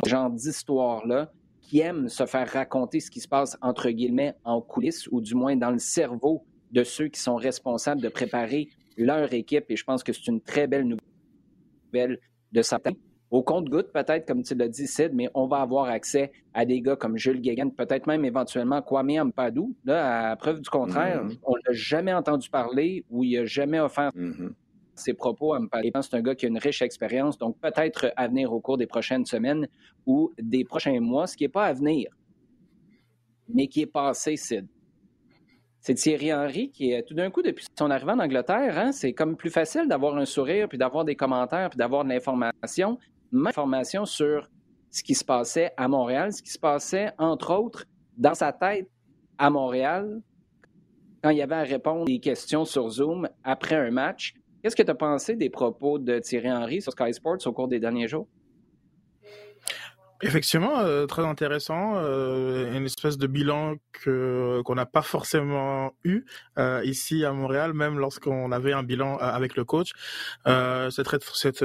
ce 0.05 0.09
genre 0.09 0.31
d'histoire-là 0.31 1.33
qui 1.67 1.81
aiment 1.81 2.09
se 2.09 2.25
faire 2.27 2.49
raconter 2.49 3.01
ce 3.01 3.11
qui 3.11 3.21
se 3.21 3.29
passe 3.29 3.57
entre 3.61 3.91
guillemets 3.91 4.35
en 4.45 4.61
coulisses 4.61 5.09
ou 5.11 5.21
du 5.21 5.35
moins 5.35 5.57
dans 5.57 5.71
le 5.71 5.79
cerveau 5.79 6.45
de 6.71 6.85
ceux 6.85 7.09
qui 7.09 7.21
sont 7.21 7.35
responsables 7.37 8.01
de 8.01 8.09
préparer 8.09 8.69
leur 8.97 9.33
équipe. 9.33 9.65
Et 9.69 9.77
je 9.77 9.85
pense 9.85 10.05
que 10.05 10.13
c'est 10.13 10.29
une 10.29 10.41
très 10.41 10.67
belle 10.67 10.87
nouvelle 11.93 12.19
de 12.53 12.63
certains. 12.63 12.93
Au 13.33 13.43
compte-goutte, 13.43 13.93
peut-être, 13.93 14.25
comme 14.27 14.45
tu 14.45 14.55
l'as 14.55 14.69
dit, 14.69 14.87
Sid, 14.87 15.11
mais 15.13 15.29
on 15.35 15.49
va 15.49 15.57
avoir 15.57 15.87
accès 15.87 16.31
à 16.55 16.65
des 16.65 16.81
gars 16.81 16.95
comme 16.95 17.17
Jules 17.17 17.41
Guéguen, 17.41 17.73
peut-être 17.73 18.07
même 18.07 18.25
éventuellement 18.25 18.81
Kwame 18.81 19.19
Ampadou. 19.19 19.75
Là, 19.85 20.31
à 20.31 20.37
preuve 20.37 20.61
du 20.61 20.71
contraire, 20.71 21.25
mm-hmm. 21.25 21.39
on 21.43 21.57
ne 21.57 21.61
l'a 21.67 21.73
jamais 21.73 22.15
entendu 22.15 22.49
parler 22.49 23.05
ou 23.11 23.25
il 23.25 23.37
n'a 23.39 23.45
jamais 23.45 23.81
offert 23.81 24.13
mm-hmm 24.15 24.53
ses 24.97 25.15
propos 25.15 25.55
à 25.55 25.61
me 25.61 25.69
parler. 25.69 25.93
C'est 26.01 26.15
un 26.15 26.23
gars 26.23 26.35
qui 26.35 26.47
a 26.47 26.49
une 26.49 26.59
riche 26.59 26.83
expérience, 26.83 27.39
donc 27.39 27.59
peut-être 27.61 28.13
à 28.17 28.29
venir 28.29 28.53
au 28.53 28.61
cours 28.61 28.79
des 28.79 28.87
prochaines 28.87 29.27
semaines 29.27 29.69
ou 30.07 30.33
des 30.41 30.65
prochains 30.65 31.01
mois, 31.01 31.27
ce 31.27 31.37
qui 31.37 31.45
n'est 31.45 31.49
pas 31.49 31.67
à 31.67 31.73
venir, 31.73 32.11
mais 33.49 33.69
qui 33.69 33.83
est 33.83 33.87
passé, 33.87 34.37
Sid. 34.37 34.67
C'est 35.81 35.95
Thierry 35.95 36.33
Henry 36.33 36.71
qui 36.71 36.91
est 36.91 37.05
tout 37.05 37.15
d'un 37.15 37.31
coup, 37.31 37.43
depuis 37.43 37.65
son 37.79 37.91
arrivée 37.91 38.11
en 38.11 38.19
Angleterre, 38.19 38.77
hein, 38.77 38.91
c'est 38.91 39.13
comme 39.13 39.37
plus 39.37 39.51
facile 39.51 39.87
d'avoir 39.87 40.17
un 40.17 40.25
sourire, 40.25 40.69
puis 40.69 40.79
d'avoir 40.79 41.05
des 41.05 41.15
commentaires, 41.15 41.71
puis 41.71 41.79
d'avoir 41.79 42.03
de 42.03 42.09
l'information, 42.09 42.99
information 43.33 44.05
sur 44.05 44.49
ce 44.91 45.03
qui 45.03 45.15
se 45.15 45.25
passait 45.25 45.73
à 45.77 45.89
Montréal, 45.89 46.33
ce 46.33 46.43
qui 46.43 46.51
se 46.51 46.59
passait, 46.59 47.13
entre 47.19 47.55
autres, 47.55 47.85
dans 48.17 48.35
sa 48.35 48.53
tête 48.53 48.89
à 49.39 49.51
Montréal, 49.51 50.23
quand 51.23 51.31
il 51.31 51.39
y 51.39 51.43
avait 51.43 51.57
à 51.57 51.63
répondre 51.63 52.05
des 52.05 52.19
questions 52.19 52.65
sur 52.65 52.89
Zoom 52.89 53.29
après 53.45 53.77
un 53.77 53.91
match. 53.91 54.35
Qu'est-ce 54.67 54.75
que 54.75 54.83
tu 54.83 54.91
as 54.91 54.97
pensé 54.97 55.37
des 55.37 55.49
propos 55.49 56.01
de 56.01 56.19
Thierry 56.19 56.51
Henry 56.51 56.83
sur 56.83 56.91
Sky 56.91 57.15
Sports 57.15 57.39
au 57.47 57.53
cours 57.53 57.69
des 57.69 57.79
derniers 57.79 58.09
jours? 58.09 58.27
Effectivement, 60.23 60.81
euh, 60.81 61.07
très 61.07 61.25
intéressant. 61.25 61.95
Euh, 61.99 62.77
une 62.77 62.85
espèce 62.85 63.17
de 63.17 63.29
bilan 63.29 63.77
que 63.93 64.61
qu'on 64.65 64.75
n'a 64.75 64.85
pas 64.85 65.03
forcément 65.03 65.93
eu 66.03 66.25
euh, 66.59 66.83
ici 66.85 67.25
à 67.25 67.33
Montréal, 67.33 67.75
même 67.75 68.01
lorsqu'on 68.01 68.51
avait 68.51 68.73
un 68.73 68.83
bilan 68.83 69.19
avec 69.19 69.55
le 69.55 69.65
coach. 69.65 69.93
cette, 70.45 71.25
cette 71.33 71.65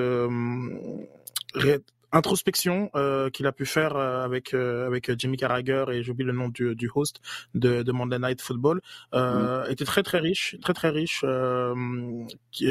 introspection 2.12 2.90
qu'il 3.34 3.48
a 3.48 3.52
pu 3.52 3.66
faire 3.66 3.96
avec 3.96 4.54
avec 4.54 5.18
Jimmy 5.18 5.38
Carragher 5.38 5.86
et 5.92 6.04
j'oublie 6.04 6.26
le 6.26 6.34
nom 6.34 6.50
du, 6.50 6.76
du 6.76 6.90
host 6.94 7.20
de, 7.54 7.84
de 7.84 7.92
Monday 7.92 8.20
Night 8.20 8.42
Football 8.42 8.82
mm. 9.14 9.64
était 9.70 9.86
très 9.86 10.04
très 10.04 10.20
riche, 10.20 10.56
très 10.62 10.74
très 10.74 10.90
riche. 10.90 11.24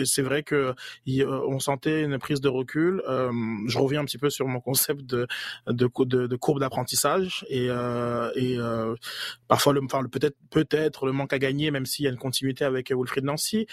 c'est 0.04 0.22
vrai 0.22 0.42
que 0.42 0.74
on 1.06 1.58
sentait 1.58 2.02
une 2.02 2.18
prise 2.18 2.40
de 2.40 2.48
recul. 2.48 3.02
je 3.06 3.78
reviens 3.78 4.00
un 4.00 4.04
petit 4.04 4.18
peu 4.18 4.30
sur 4.30 4.46
mon 4.46 4.60
concept 4.60 5.02
de 5.02 5.26
de, 5.66 5.88
de, 6.04 6.26
de 6.26 6.36
courbe 6.36 6.60
d'apprentissage 6.60 7.44
et, 7.48 7.66
et 7.66 8.58
parfois 9.48 9.72
le, 9.72 9.80
enfin, 9.84 10.04
peut-être 10.04 10.36
peut-être 10.50 11.06
le 11.06 11.12
manque 11.12 11.32
à 11.32 11.38
gagner, 11.38 11.70
même 11.70 11.86
s'il 11.86 12.04
y 12.04 12.08
a 12.08 12.10
une 12.10 12.18
continuité 12.18 12.64
avec 12.64 12.90
Wilfried 12.90 13.24
Nancy, 13.24 13.66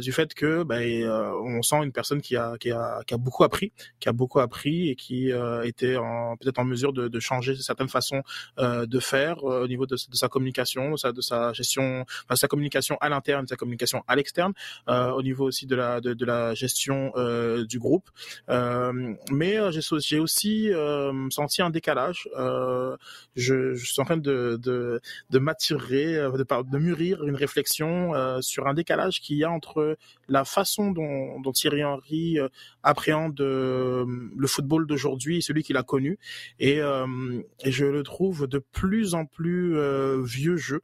du 0.00 0.12
fait 0.12 0.34
que 0.34 0.62
ben, 0.62 1.08
on 1.44 1.62
sent 1.62 1.82
une 1.82 1.92
personne 1.92 2.20
qui 2.20 2.36
a, 2.36 2.56
qui 2.58 2.70
a, 2.70 3.00
qui 3.06 3.14
a 3.14 3.18
beaucoup 3.18 3.44
appris, 3.44 3.72
qui 4.00 4.08
a 4.08 4.12
beaucoup 4.12 4.40
appris 4.40 4.90
et 4.90 4.96
qui 4.96 5.03
euh, 5.12 5.62
était 5.62 5.94
peut-être 6.40 6.58
en 6.58 6.64
mesure 6.64 6.92
de, 6.92 7.20
changer 7.20 7.54
certaines 7.56 7.88
façons 7.88 8.22
euh, 8.58 8.86
de 8.86 9.00
faire 9.00 9.38
euh, 9.44 9.64
au 9.64 9.68
niveau 9.68 9.86
de, 9.86 9.96
sa 9.96 10.28
communication, 10.28 10.92
de 10.92 11.20
sa, 11.20 11.52
gestion, 11.52 12.04
enfin, 12.24 12.36
sa 12.36 12.48
communication 12.48 12.96
à 13.00 13.08
l'interne, 13.08 13.46
sa 13.46 13.56
communication 13.56 14.02
à 14.08 14.16
l'externe, 14.16 14.52
au 14.88 15.22
niveau 15.22 15.46
aussi 15.46 15.66
de 15.66 15.76
la, 15.76 16.54
gestion 16.54 17.12
du 17.68 17.78
groupe. 17.78 18.10
mais 18.48 19.58
j'ai 19.72 20.18
aussi 20.18 20.70
senti 21.30 21.62
un 21.62 21.70
décalage. 21.70 22.28
Je, 23.36 23.74
suis 23.74 24.00
en 24.00 24.04
train 24.04 24.16
de, 24.16 24.58
de, 24.62 25.00
de 25.30 25.38
maturer, 25.38 26.14
de, 26.14 26.78
mûrir 26.78 27.24
une 27.24 27.36
réflexion 27.36 28.12
sur 28.40 28.66
un 28.66 28.74
décalage 28.74 29.20
qu'il 29.20 29.36
y 29.36 29.44
a 29.44 29.50
entre 29.50 29.96
la 30.28 30.44
façon 30.44 30.90
dont, 30.90 31.52
Thierry 31.52 31.84
Henry 31.84 32.38
appréhende 32.82 33.40
le 33.40 34.46
football 34.46 34.86
d'aujourd'hui, 34.94 35.42
celui 35.42 35.62
qu'il 35.62 35.76
a 35.76 35.82
connu, 35.82 36.18
et, 36.58 36.80
euh, 36.80 37.06
et, 37.64 37.72
je 37.72 37.84
le 37.84 38.02
trouve 38.02 38.46
de 38.46 38.58
plus 38.58 39.14
en 39.14 39.26
plus 39.26 39.76
vieux 40.24 40.56
jeu. 40.56 40.80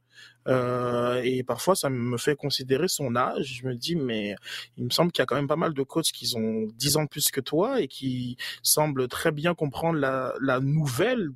Euh, 0.47 1.21
et 1.23 1.43
parfois, 1.43 1.75
ça 1.75 1.89
me 1.89 2.17
fait 2.17 2.35
considérer 2.35 2.87
son 2.87 3.15
âge. 3.15 3.59
Je 3.61 3.67
me 3.67 3.75
dis, 3.75 3.95
mais 3.95 4.35
il 4.77 4.85
me 4.85 4.89
semble 4.89 5.11
qu'il 5.11 5.21
y 5.21 5.23
a 5.23 5.25
quand 5.25 5.35
même 5.35 5.47
pas 5.47 5.55
mal 5.55 5.73
de 5.73 5.83
coachs 5.83 6.11
qui 6.11 6.31
ont 6.35 6.67
10 6.75 6.97
ans 6.97 7.05
plus 7.07 7.29
que 7.29 7.41
toi 7.41 7.81
et 7.81 7.87
qui 7.87 8.37
semblent 8.63 9.07
très 9.07 9.31
bien 9.31 9.53
comprendre 9.53 9.99
la 9.99 10.59
nouvelle 10.59 11.31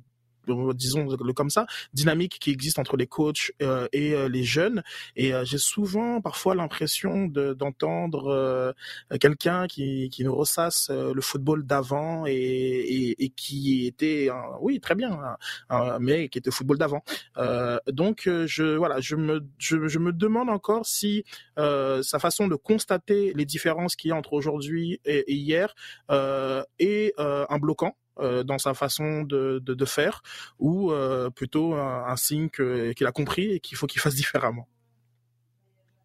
disons 0.74 1.08
le 1.16 1.32
comme 1.32 1.50
ça, 1.50 1.66
dynamique 1.92 2.38
qui 2.40 2.50
existe 2.50 2.78
entre 2.78 2.96
les 2.96 3.06
coachs 3.06 3.52
euh, 3.62 3.88
et 3.92 4.14
euh, 4.14 4.28
les 4.28 4.44
jeunes. 4.44 4.82
Et 5.16 5.34
euh, 5.34 5.44
j'ai 5.44 5.58
souvent 5.58 6.20
parfois 6.20 6.54
l'impression 6.54 7.26
d'entendre 7.26 8.74
quelqu'un 9.20 9.66
qui, 9.66 10.08
qui 10.10 10.24
nous 10.24 10.34
ressasse 10.34 10.90
le 10.90 11.20
football 11.20 11.64
d'avant 11.64 12.24
et, 12.26 13.14
et, 13.18 13.28
qui 13.30 13.86
était, 13.86 14.28
oui, 14.60 14.80
très 14.80 14.94
bien, 14.94 15.18
mais 16.00 16.28
qui 16.28 16.38
était 16.38 16.50
football 16.50 16.78
d'avant. 16.78 17.02
donc 17.88 18.22
je 18.46 18.76
voilà, 18.76 19.00
je 19.00 19.16
me 19.16 19.46
je, 19.58 19.98
me 19.98 20.12
demande 20.12 20.48
encore 20.48 20.86
si 20.86 21.24
sa 21.56 22.18
façon 22.18 22.48
de 22.48 22.54
constater 22.56 23.32
les 23.34 23.44
différences 23.44 23.96
qu'il 23.96 24.10
y 24.10 24.12
a 24.12 24.16
entre 24.16 24.32
aujourd'hui 24.32 25.00
et 25.04 25.32
hier 25.32 25.74
est 26.08 27.12
un 27.18 27.58
bloquant 27.58 27.96
euh, 28.18 28.42
dans 28.42 28.58
sa 28.58 28.74
façon 28.74 29.22
de, 29.22 29.58
de, 29.58 29.84
faire, 29.84 30.22
ou 30.58 30.90
euh, 30.90 31.30
plutôt 31.30 31.74
un, 31.74 32.16
signe 32.16 32.48
qu'il 32.48 33.06
a 33.06 33.12
compris 33.12 33.52
et 33.52 33.60
qu'il 33.60 33.76
faut 33.76 33.86
qu'il 33.86 34.00
fasse 34.00 34.14
différemment. 34.16 34.66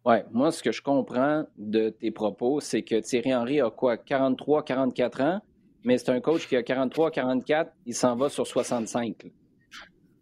Ouais, 0.04 0.24
moi, 0.32 0.50
ce 0.50 0.62
que 0.62 0.72
je 0.72 0.82
comprends 0.82 1.46
de 1.56 1.90
tes 1.90 2.10
propos, 2.10 2.60
c'est 2.60 2.82
que 2.82 2.96
Thierry 3.00 3.34
Henry 3.34 3.60
a 3.60 3.70
quoi, 3.70 3.96
43, 3.96 4.64
44 4.64 5.20
ans, 5.20 5.40
mais 5.84 5.96
c'est 5.96 6.10
un 6.10 6.20
coach 6.20 6.48
qui 6.48 6.56
a 6.56 6.62
43, 6.62 7.10
44, 7.12 7.72
il 7.86 7.94
s'en 7.94 8.16
va 8.16 8.28
sur 8.28 8.46
65. 8.46 9.30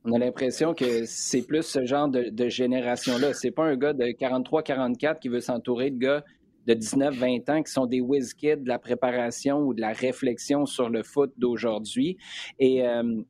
On 0.05 0.13
a 0.13 0.19
l'impression 0.19 0.75
que 0.75 1.05
c'est 1.07 1.43
plus 1.43 1.63
ce 1.63 1.85
genre 1.85 2.09
de, 2.09 2.31
de 2.31 2.49
génération-là. 2.49 3.35
C'est 3.35 3.51
pas 3.51 3.65
un 3.65 3.77
gars 3.77 3.93
de 3.93 4.13
43, 4.13 4.63
44 4.63 5.21
qui 5.21 5.29
veut 5.29 5.41
s'entourer 5.41 5.91
de 5.91 5.99
gars 5.99 6.25
de 6.75 6.81
19-20 6.81 7.51
ans 7.51 7.63
qui 7.63 7.73
sont 7.73 7.87
des 7.87 8.01
whiz 8.01 8.35
kids 8.35 8.59
de 8.59 8.69
la 8.69 8.79
préparation 8.79 9.59
ou 9.59 9.75
de 9.75 9.81
la 9.81 9.93
réflexion 9.93 10.67
sur 10.67 10.89
le 10.89 11.03
foot 11.03 11.33
d'aujourd'hui. 11.37 12.17
Et 12.59 12.87
euh, 12.87 13.23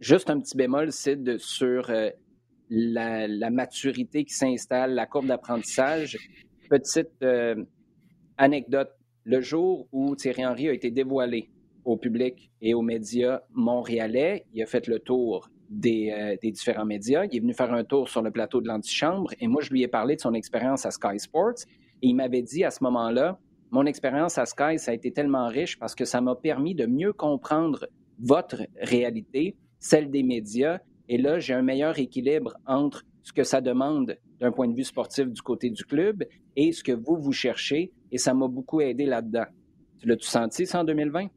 juste 0.00 0.28
un 0.30 0.38
petit 0.40 0.56
bémol, 0.56 0.92
c'est 0.92 1.38
sur 1.38 1.88
euh, 1.88 2.10
la, 2.68 3.50
maturité 3.50 4.24
qui 4.24 4.34
s'installe, 4.34 4.94
la 4.94 5.06
courbe 5.06 5.26
d'apprentissage. 5.26 6.18
Petite 6.68 7.22
euh, 7.22 7.64
anecdote, 8.36 8.90
le 9.24 9.40
jour 9.40 9.88
où 9.92 10.14
Thierry 10.14 10.44
Henry 10.44 10.68
a 10.68 10.72
été 10.72 10.90
dévoilé 10.90 11.50
au 11.84 11.96
public 11.96 12.50
et 12.60 12.74
aux 12.74 12.82
médias 12.82 13.40
montréalais, 13.52 14.44
il 14.52 14.62
a 14.62 14.66
fait 14.66 14.86
le 14.86 14.98
tour 14.98 15.48
des, 15.70 16.36
des, 16.42 16.50
différents 16.50 16.84
médias. 16.84 17.24
Il 17.24 17.36
est 17.36 17.40
venu 17.40 17.54
faire 17.54 17.72
un 17.72 17.84
tour 17.84 18.08
sur 18.08 18.22
le 18.22 18.30
plateau 18.30 18.60
de 18.60 18.68
l'antichambre 18.68 19.32
et 19.40 19.46
moi, 19.46 19.62
je 19.62 19.70
lui 19.70 19.82
ai 19.82 19.88
parlé 19.88 20.16
de 20.16 20.20
son 20.20 20.34
expérience 20.34 20.84
à 20.84 20.90
Sky 20.90 21.18
Sports. 21.18 21.64
Et 22.02 22.08
il 22.08 22.14
m'avait 22.14 22.42
dit 22.42 22.64
à 22.64 22.70
ce 22.70 22.82
moment-là, 22.84 23.38
mon 23.70 23.86
expérience 23.86 24.38
à 24.38 24.46
Sky, 24.46 24.78
ça 24.78 24.90
a 24.90 24.94
été 24.94 25.12
tellement 25.12 25.46
riche 25.48 25.78
parce 25.78 25.94
que 25.94 26.04
ça 26.04 26.20
m'a 26.20 26.34
permis 26.34 26.74
de 26.74 26.86
mieux 26.86 27.12
comprendre 27.12 27.86
votre 28.18 28.62
réalité, 28.80 29.56
celle 29.78 30.10
des 30.10 30.22
médias. 30.22 30.80
Et 31.08 31.18
là, 31.18 31.38
j'ai 31.38 31.54
un 31.54 31.62
meilleur 31.62 31.98
équilibre 31.98 32.56
entre 32.66 33.04
ce 33.22 33.32
que 33.32 33.44
ça 33.44 33.60
demande 33.60 34.16
d'un 34.40 34.50
point 34.50 34.68
de 34.68 34.74
vue 34.74 34.84
sportif 34.84 35.26
du 35.26 35.42
côté 35.42 35.70
du 35.70 35.84
club 35.84 36.24
et 36.56 36.72
ce 36.72 36.82
que 36.82 36.92
vous, 36.92 37.16
vous 37.16 37.32
cherchez. 37.32 37.92
Et 38.10 38.18
ça 38.18 38.34
m'a 38.34 38.48
beaucoup 38.48 38.80
aidé 38.80 39.06
là-dedans. 39.06 39.46
Tu 39.98 40.08
l'as-tu 40.08 40.26
senti, 40.26 40.66
ça, 40.66 40.80
en 40.80 40.84
2020? 40.84 41.28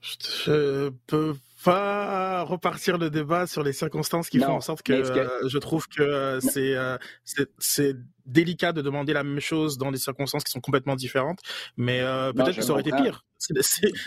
Je 0.00 0.90
peux 1.06 1.34
pas 1.64 2.42
repartir 2.42 2.98
le 2.98 3.10
débat 3.10 3.46
sur 3.46 3.62
les 3.62 3.72
circonstances 3.72 4.28
qui 4.28 4.38
font 4.38 4.52
en 4.52 4.60
sorte 4.60 4.82
que, 4.82 5.02
je 5.02 5.58
trouve 5.58 5.86
que 5.88 6.02
euh, 6.02 6.40
euh, 6.56 6.98
c'est 7.24 7.46
c'est 7.58 7.96
délicat 8.26 8.72
de 8.72 8.82
demander 8.82 9.12
la 9.12 9.24
même 9.24 9.40
chose 9.40 9.78
dans 9.78 9.90
des 9.90 9.98
circonstances 9.98 10.44
qui 10.44 10.52
sont 10.52 10.60
complètement 10.60 10.96
différentes, 10.96 11.40
mais 11.76 12.00
euh, 12.00 12.32
peut-être 12.32 12.56
que 12.56 12.62
ça 12.62 12.72
aurait 12.72 12.82
été 12.82 12.92
pire. 12.92 13.24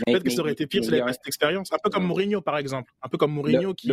Peut-être 0.06 0.24
que 0.24 0.30
ça 0.30 0.42
aurait 0.42 0.54
été 0.54 0.68
pire 0.68 0.84
si 0.84 0.94
avait 0.94 1.14
cette 1.14 1.28
expérience. 1.28 1.72
Un 1.72 1.78
peu 1.84 1.90
comme 1.90 2.06
Mourinho, 2.06 2.42
par 2.42 2.58
exemple. 2.58 2.92
Un 3.02 3.10
peu 3.10 3.18
comme 3.18 3.32
Mourinho 3.32 3.74
qui. 3.74 3.92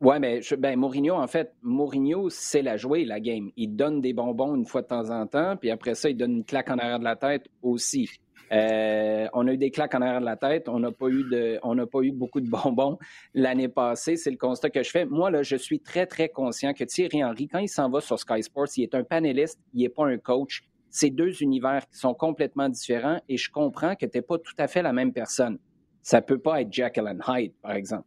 Ouais, 0.00 0.18
mais 0.18 0.40
ben, 0.58 0.78
Mourinho, 0.78 1.14
en 1.14 1.26
fait, 1.26 1.54
Mourinho, 1.62 2.28
c'est 2.28 2.60
la 2.60 2.76
jouer, 2.76 3.04
la 3.04 3.20
game. 3.20 3.50
Il 3.56 3.74
donne 3.74 4.00
des 4.00 4.12
bonbons 4.12 4.54
une 4.54 4.66
fois 4.66 4.82
de 4.82 4.86
temps 4.86 5.08
en 5.10 5.26
temps, 5.26 5.56
puis 5.56 5.70
après 5.70 5.94
ça, 5.94 6.10
il 6.10 6.16
donne 6.16 6.32
une 6.32 6.44
claque 6.44 6.70
en 6.70 6.76
arrière 6.76 6.98
de 6.98 7.04
la 7.04 7.16
tête 7.16 7.48
aussi. 7.62 8.10
Euh, 8.52 9.26
on 9.32 9.46
a 9.46 9.52
eu 9.52 9.58
des 9.58 9.70
claques 9.70 9.94
en 9.94 10.00
arrière 10.00 10.20
de 10.20 10.26
la 10.26 10.36
tête. 10.36 10.68
On 10.68 10.78
n'a 10.80 10.92
pas 10.92 11.08
eu 11.08 12.12
beaucoup 12.12 12.40
de 12.40 12.48
bonbons 12.48 12.98
l'année 13.34 13.68
passée. 13.68 14.16
C'est 14.16 14.30
le 14.30 14.36
constat 14.36 14.70
que 14.70 14.82
je 14.82 14.90
fais. 14.90 15.04
Moi, 15.04 15.30
là, 15.30 15.42
je 15.42 15.56
suis 15.56 15.80
très, 15.80 16.06
très 16.06 16.28
conscient 16.28 16.72
que 16.72 16.84
Thierry 16.84 17.24
Henry, 17.24 17.48
quand 17.48 17.58
il 17.58 17.68
s'en 17.68 17.90
va 17.90 18.00
sur 18.00 18.18
Sky 18.18 18.42
Sports, 18.42 18.68
il 18.76 18.84
est 18.84 18.94
un 18.94 19.04
panéliste, 19.04 19.60
il 19.74 19.82
n'est 19.82 19.88
pas 19.88 20.06
un 20.06 20.18
coach. 20.18 20.62
C'est 20.90 21.10
deux 21.10 21.42
univers 21.42 21.86
qui 21.88 21.98
sont 21.98 22.14
complètement 22.14 22.68
différents 22.68 23.20
et 23.28 23.36
je 23.36 23.50
comprends 23.50 23.94
que 23.94 24.06
tu 24.06 24.18
n'es 24.18 24.22
pas 24.22 24.38
tout 24.38 24.54
à 24.58 24.66
fait 24.66 24.82
la 24.82 24.92
même 24.92 25.12
personne. 25.12 25.58
Ça 26.02 26.22
peut 26.22 26.38
pas 26.38 26.62
être 26.62 26.80
and 26.80 27.18
Hyde, 27.28 27.52
par 27.60 27.72
exemple. 27.72 28.06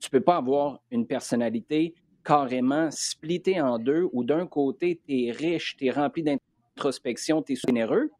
Tu 0.00 0.10
peux 0.10 0.20
pas 0.20 0.36
avoir 0.36 0.80
une 0.90 1.06
personnalité 1.06 1.94
carrément 2.24 2.90
splittée 2.90 3.60
en 3.60 3.78
deux 3.78 4.08
où 4.12 4.24
d'un 4.24 4.46
côté, 4.46 5.00
tu 5.06 5.26
es 5.26 5.30
riche, 5.30 5.76
tu 5.76 5.86
es 5.86 5.90
rempli 5.90 6.24
d'introspection, 6.24 7.42
tu 7.42 7.52
es 7.52 7.56
généreux, 7.56 8.10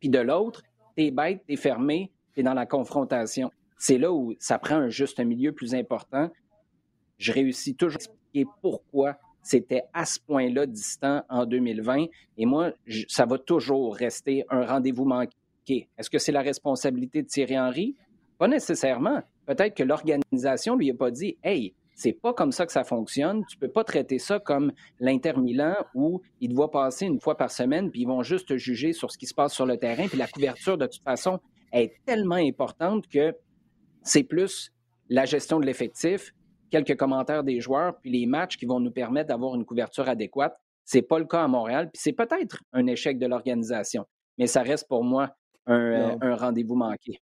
puis 0.00 0.08
de 0.08 0.18
l'autre, 0.18 0.62
t'es 0.98 1.12
bête, 1.12 1.44
t'es 1.46 1.54
fermé, 1.54 2.10
t'es 2.34 2.42
dans 2.42 2.54
la 2.54 2.66
confrontation. 2.66 3.52
C'est 3.78 3.98
là 3.98 4.12
où 4.12 4.34
ça 4.40 4.58
prend 4.58 4.74
un 4.74 4.88
juste 4.88 5.20
milieu 5.20 5.52
plus 5.52 5.72
important. 5.72 6.28
Je 7.18 7.30
réussis 7.32 7.76
toujours 7.76 8.00
à 8.00 8.02
expliquer 8.02 8.46
pourquoi 8.60 9.16
c'était 9.40 9.84
à 9.94 10.04
ce 10.04 10.18
point-là 10.18 10.66
distant 10.66 11.22
en 11.28 11.46
2020. 11.46 12.06
Et 12.36 12.46
moi, 12.46 12.72
ça 13.06 13.26
va 13.26 13.38
toujours 13.38 13.94
rester 13.94 14.44
un 14.50 14.66
rendez-vous 14.66 15.04
manqué. 15.04 15.88
Est-ce 15.96 16.10
que 16.10 16.18
c'est 16.18 16.32
la 16.32 16.42
responsabilité 16.42 17.22
de 17.22 17.28
Thierry 17.28 17.56
Henry? 17.56 17.94
Pas 18.36 18.48
nécessairement. 18.48 19.22
Peut-être 19.46 19.76
que 19.76 19.84
l'organisation 19.84 20.74
lui 20.74 20.90
a 20.90 20.94
pas 20.94 21.12
dit 21.12 21.36
Hey, 21.44 21.74
c'est 21.98 22.12
pas 22.12 22.32
comme 22.32 22.52
ça 22.52 22.64
que 22.64 22.70
ça 22.70 22.84
fonctionne. 22.84 23.44
Tu 23.46 23.56
peux 23.58 23.68
pas 23.68 23.82
traiter 23.82 24.20
ça 24.20 24.38
comme 24.38 24.70
l'Inter 25.00 25.32
Milan 25.36 25.74
où 25.94 26.22
il 26.40 26.54
doit 26.54 26.70
passer 26.70 27.06
une 27.06 27.20
fois 27.20 27.36
par 27.36 27.50
semaine, 27.50 27.90
puis 27.90 28.02
ils 28.02 28.06
vont 28.06 28.22
juste 28.22 28.56
juger 28.56 28.92
sur 28.92 29.10
ce 29.10 29.18
qui 29.18 29.26
se 29.26 29.34
passe 29.34 29.52
sur 29.52 29.66
le 29.66 29.78
terrain. 29.78 30.06
Puis 30.06 30.16
la 30.16 30.28
couverture, 30.28 30.78
de 30.78 30.86
toute 30.86 31.02
façon, 31.02 31.40
est 31.72 31.92
tellement 32.06 32.36
importante 32.36 33.08
que 33.08 33.34
c'est 34.04 34.22
plus 34.22 34.72
la 35.08 35.24
gestion 35.24 35.58
de 35.58 35.66
l'effectif, 35.66 36.32
quelques 36.70 36.96
commentaires 36.96 37.42
des 37.42 37.60
joueurs, 37.60 37.98
puis 37.98 38.12
les 38.12 38.26
matchs 38.26 38.58
qui 38.58 38.66
vont 38.66 38.78
nous 38.78 38.92
permettre 38.92 39.26
d'avoir 39.28 39.56
une 39.56 39.64
couverture 39.64 40.08
adéquate. 40.08 40.56
C'est 40.84 41.02
pas 41.02 41.18
le 41.18 41.24
cas 41.24 41.42
à 41.42 41.48
Montréal, 41.48 41.90
puis 41.92 42.00
c'est 42.00 42.12
peut-être 42.12 42.62
un 42.72 42.86
échec 42.86 43.18
de 43.18 43.26
l'organisation, 43.26 44.06
mais 44.38 44.46
ça 44.46 44.62
reste 44.62 44.86
pour 44.86 45.02
moi 45.02 45.30
un 45.66 46.36
rendez-vous 46.36 46.76
manqué. 46.76 47.20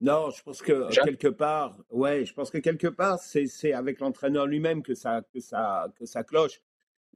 Non, 0.00 0.30
je 0.30 0.42
pense 0.42 0.60
que 0.60 0.92
quelque 1.04 1.28
part, 1.28 1.82
ouais, 1.90 2.26
je 2.26 2.34
pense 2.34 2.50
que 2.50 2.58
quelque 2.58 2.88
part, 2.88 3.18
c'est 3.18 3.72
avec 3.72 4.00
l'entraîneur 4.00 4.46
lui-même 4.46 4.82
que 4.82 4.94
ça, 4.94 5.22
que, 5.32 5.40
ça, 5.40 5.90
que 5.98 6.04
ça 6.04 6.22
cloche. 6.22 6.60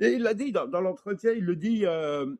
Et 0.00 0.12
il 0.12 0.22
l'a 0.22 0.32
dit 0.32 0.50
dans, 0.50 0.80
l'entretien, 0.80 1.32
il 1.32 1.44
le 1.44 1.56
dit, 1.56 1.84
euh, 1.84 2.34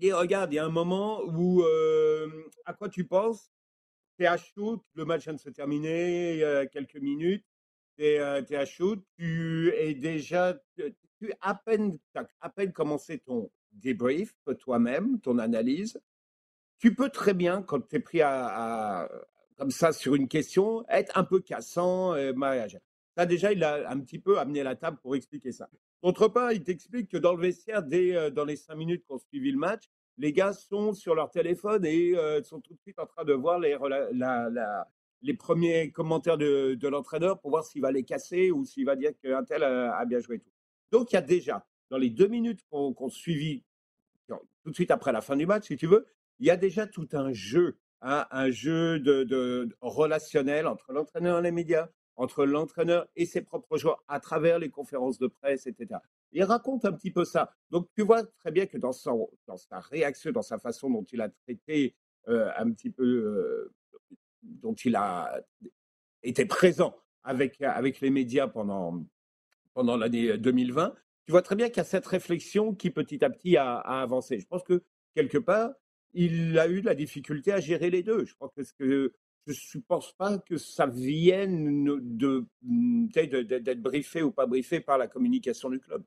Et 0.00 0.12
regarde, 0.12 0.52
il 0.52 0.56
y 0.56 0.58
a 0.58 0.64
un 0.64 0.70
moment 0.70 1.22
où, 1.22 1.62
euh, 1.62 2.28
à 2.64 2.72
quoi 2.72 2.88
tu 2.88 3.04
penses? 3.04 3.52
Tu 4.16 4.24
es 4.24 4.26
à 4.26 4.38
shoot, 4.38 4.82
le 4.94 5.04
match 5.04 5.24
vient 5.24 5.34
de 5.34 5.40
se 5.40 5.50
terminer 5.50 6.32
il 6.34 6.38
y 6.38 6.44
a 6.44 6.66
quelques 6.66 6.96
minutes, 6.96 7.44
tu 7.98 8.04
es, 8.04 8.18
à 8.18 8.64
shoot, 8.64 9.04
tu 9.18 9.70
es 9.76 9.94
déjà, 9.94 10.58
tu 10.76 11.32
à 11.40 11.54
peine, 11.54 11.98
as 12.14 12.26
à 12.40 12.48
peine 12.48 12.72
commencé 12.72 13.18
ton 13.18 13.50
débrief 13.72 14.34
toi-même, 14.58 15.20
ton 15.20 15.38
analyse. 15.38 16.00
Tu 16.78 16.94
peux 16.94 17.10
très 17.10 17.34
bien, 17.34 17.62
quand 17.62 17.86
tu 17.86 17.96
es 17.96 18.00
pris 18.00 18.22
à, 18.22 19.08
comme 19.58 19.70
ça 19.72 19.92
sur 19.92 20.14
une 20.14 20.28
question, 20.28 20.84
être 20.88 21.18
un 21.18 21.24
peu 21.24 21.40
cassant, 21.40 22.14
et 22.16 22.32
Ça, 23.16 23.26
déjà, 23.26 23.52
il 23.52 23.64
a 23.64 23.90
un 23.90 23.98
petit 23.98 24.20
peu 24.20 24.38
amené 24.38 24.62
la 24.62 24.76
table 24.76 24.98
pour 25.02 25.16
expliquer 25.16 25.50
ça. 25.52 25.68
D'autre 26.02 26.28
part, 26.28 26.52
il 26.52 26.62
t'explique 26.62 27.10
que 27.10 27.16
dans 27.16 27.34
le 27.34 27.42
vestiaire, 27.42 27.82
dès 27.82 28.14
euh, 28.14 28.30
dans 28.30 28.44
les 28.44 28.54
cinq 28.54 28.76
minutes 28.76 29.04
qu'on 29.06 29.18
suivi 29.18 29.50
le 29.50 29.58
match, 29.58 29.90
les 30.16 30.32
gars 30.32 30.52
sont 30.52 30.92
sur 30.92 31.16
leur 31.16 31.30
téléphone 31.30 31.84
et 31.84 32.16
euh, 32.16 32.40
sont 32.42 32.60
tout 32.60 32.72
de 32.74 32.78
suite 32.80 33.00
en 33.00 33.06
train 33.06 33.24
de 33.24 33.32
voir 33.32 33.58
les, 33.58 33.76
les 35.22 35.34
premiers 35.34 35.90
commentaires 35.90 36.38
de, 36.38 36.88
l'entraîneur 36.88 37.40
pour 37.40 37.50
voir 37.50 37.64
s'il 37.64 37.82
va 37.82 37.90
les 37.90 38.04
casser 38.04 38.52
ou 38.52 38.64
s'il 38.64 38.84
va 38.84 38.94
dire 38.94 39.12
qu'un 39.20 39.42
tel 39.42 39.64
a, 39.64 40.04
bien 40.04 40.20
joué. 40.20 40.38
Tout. 40.38 40.50
Donc, 40.92 41.10
il 41.12 41.16
y 41.16 41.18
a 41.18 41.22
déjà, 41.22 41.66
dans 41.90 41.98
les 41.98 42.10
deux 42.10 42.28
minutes 42.28 42.60
qu'on 42.70 42.94
qu 42.94 43.10
suivi, 43.10 43.64
tout 44.28 44.70
de 44.70 44.74
suite 44.74 44.92
après 44.92 45.12
la 45.12 45.20
fin 45.20 45.36
du 45.36 45.46
match, 45.46 45.66
si 45.66 45.76
tu 45.76 45.88
veux, 45.88 46.06
il 46.38 46.46
y 46.46 46.50
a 46.50 46.56
déjà 46.56 46.86
tout 46.86 47.08
un 47.12 47.32
jeu, 47.32 47.78
un 48.00 48.50
jeu 48.50 49.00
de, 49.00 49.68
relationnel 49.80 50.66
entre 50.66 50.92
l'entraîneur 50.92 51.38
et 51.38 51.42
les 51.42 51.50
médias, 51.50 51.88
entre 52.16 52.44
l'entraîneur 52.44 53.06
et 53.16 53.26
ses 53.26 53.42
propres 53.42 53.76
joueurs 53.78 54.02
à 54.08 54.20
travers 54.20 54.58
les 54.58 54.70
conférences 54.70 55.18
de 55.18 55.28
presse, 55.28 55.66
etc. 55.66 56.00
Il 56.32 56.42
raconte 56.44 56.84
un 56.84 56.92
petit 56.92 57.10
peu 57.10 57.24
ça. 57.24 57.54
Donc 57.70 57.88
tu 57.94 58.02
vois 58.02 58.24
très 58.24 58.50
bien 58.50 58.66
que 58.66 58.76
dans, 58.76 58.92
sa 58.92 59.14
réaction, 59.90 60.32
dans 60.32 60.42
sa 60.42 60.58
façon 60.58 60.90
dont 60.90 61.04
il 61.12 61.20
a 61.20 61.28
traité 61.28 61.94
euh, 62.28 62.50
un 62.56 62.70
petit 62.72 62.90
peu, 62.90 63.04
euh, 63.04 63.72
dont 64.42 64.74
il 64.74 64.96
a 64.96 65.40
été 66.22 66.44
présent 66.44 66.96
avec, 67.22 67.60
avec 67.62 68.00
les 68.00 68.10
médias 68.10 68.48
pendant, 68.48 69.04
pendant 69.74 69.96
l'année 69.96 70.36
2020, 70.36 70.94
tu 71.24 71.32
vois 71.32 71.42
très 71.42 71.56
bien 71.56 71.68
qu'il 71.68 71.76
y 71.76 71.80
a 71.80 71.84
cette 71.84 72.06
réflexion 72.06 72.74
qui 72.74 72.90
petit 72.90 73.24
à 73.24 73.30
petit 73.30 73.56
a, 73.56 73.76
avancé. 73.76 74.40
Je 74.40 74.46
pense 74.46 74.62
que 74.62 74.82
quelque 75.14 75.38
part, 75.38 75.72
il 76.14 76.58
a 76.58 76.68
eu 76.68 76.80
de 76.80 76.86
la 76.86 76.94
difficulté 76.94 77.52
à 77.52 77.60
gérer 77.60 77.90
les 77.90 78.02
deux. 78.02 78.24
Je 78.24 78.34
crois 78.34 78.52
que 78.78 79.12
je 79.46 79.78
ne 79.78 79.82
pense 79.86 80.12
pas 80.12 80.38
que 80.38 80.56
ça 80.56 80.86
vienne 80.86 81.84
de, 82.00 82.44
d'être 82.62 83.82
briefé 83.82 84.22
ou 84.22 84.30
pas 84.30 84.46
briefé 84.46 84.80
par 84.80 84.98
la 84.98 85.06
communication 85.06 85.70
du 85.70 85.80
club. 85.80 86.02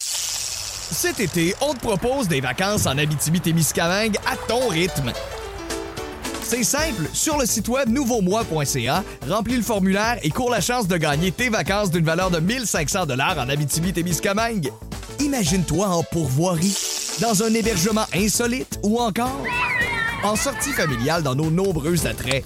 Cet 0.00 1.20
été, 1.20 1.54
on 1.62 1.72
te 1.72 1.80
propose 1.80 2.28
des 2.28 2.40
vacances 2.40 2.86
en 2.86 2.98
Abitibi-Témiscamingue 2.98 4.16
à 4.26 4.36
ton 4.46 4.68
rythme. 4.68 5.12
C'est 6.42 6.64
simple, 6.64 7.08
sur 7.14 7.38
le 7.38 7.46
site 7.46 7.68
web 7.68 7.88
nouveaumois.ca, 7.88 9.02
remplis 9.26 9.56
le 9.56 9.62
formulaire 9.62 10.18
et 10.22 10.28
cours 10.28 10.50
la 10.50 10.60
chance 10.60 10.86
de 10.86 10.98
gagner 10.98 11.32
tes 11.32 11.48
vacances 11.48 11.90
d'une 11.90 12.04
valeur 12.04 12.30
de 12.30 12.40
1500 12.40 13.06
dollars 13.06 13.38
en 13.38 13.48
Abitibi-Témiscamingue. 13.48 14.70
Imagine-toi 15.20 15.86
en 15.86 16.02
pourvoirie, 16.02 16.76
dans 17.20 17.42
un 17.42 17.52
hébergement 17.52 18.06
insolite 18.14 18.80
ou 18.82 18.98
encore 18.98 19.44
en 20.24 20.36
sortie 20.36 20.72
familiale 20.72 21.22
dans 21.22 21.34
nos 21.34 21.50
nombreux 21.50 22.06
attraits. 22.06 22.44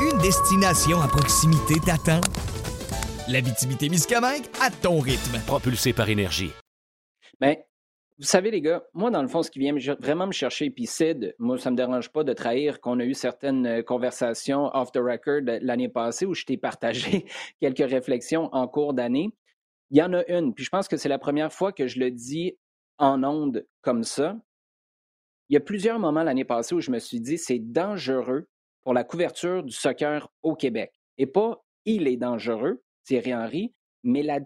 Une 0.00 0.18
destination 0.18 1.00
à 1.00 1.08
proximité 1.08 1.74
t'attend. 1.84 2.20
La 3.28 3.40
Miscamingue 3.40 4.44
à 4.60 4.70
ton 4.70 4.98
rythme. 4.98 5.38
Propulsé 5.46 5.92
par 5.92 6.08
énergie. 6.10 6.50
Ben, 7.40 7.56
vous 8.18 8.26
savez, 8.26 8.50
les 8.50 8.60
gars, 8.60 8.84
moi, 8.92 9.10
dans 9.10 9.22
le 9.22 9.28
fond, 9.28 9.42
ce 9.42 9.50
qui 9.50 9.58
vient 9.58 9.74
vraiment 10.00 10.26
me 10.26 10.32
chercher, 10.32 10.70
puis 10.70 10.86
Sid, 10.86 11.34
moi, 11.38 11.56
ça 11.58 11.70
me 11.70 11.76
dérange 11.76 12.10
pas 12.10 12.24
de 12.24 12.32
trahir 12.32 12.80
qu'on 12.80 13.00
a 13.00 13.04
eu 13.04 13.14
certaines 13.14 13.66
euh, 13.66 13.82
conversations 13.82 14.70
off 14.74 14.92
the 14.92 14.98
record 14.98 15.40
l'année 15.62 15.88
passée 15.88 16.26
où 16.26 16.34
je 16.34 16.44
t'ai 16.44 16.56
partagé 16.56 17.26
quelques 17.60 17.90
réflexions 17.90 18.48
en 18.52 18.68
cours 18.68 18.92
d'année. 18.92 19.30
Il 19.90 19.98
y 19.98 20.02
en 20.02 20.12
a 20.12 20.24
une, 20.28 20.54
puis 20.54 20.64
je 20.64 20.70
pense 20.70 20.88
que 20.88 20.96
c'est 20.96 21.08
la 21.08 21.18
première 21.18 21.52
fois 21.52 21.72
que 21.72 21.86
je 21.86 21.98
le 21.98 22.10
dis 22.10 22.56
en 22.98 23.24
ondes 23.24 23.66
comme 23.80 24.04
ça 24.04 24.36
il 25.52 25.54
y 25.54 25.56
a 25.58 25.60
plusieurs 25.60 25.98
moments 25.98 26.22
l'année 26.22 26.46
passée 26.46 26.74
où 26.74 26.80
je 26.80 26.90
me 26.90 26.98
suis 26.98 27.20
dit 27.20 27.36
c'est 27.36 27.58
dangereux 27.58 28.48
pour 28.82 28.94
la 28.94 29.04
couverture 29.04 29.62
du 29.62 29.72
soccer 29.72 30.28
au 30.42 30.54
Québec. 30.54 30.92
Et 31.18 31.26
pas 31.26 31.62
il 31.84 32.08
est 32.08 32.16
dangereux, 32.16 32.82
Thierry 33.04 33.34
Henry, 33.34 33.74
mais 34.02 34.22
la, 34.22 34.38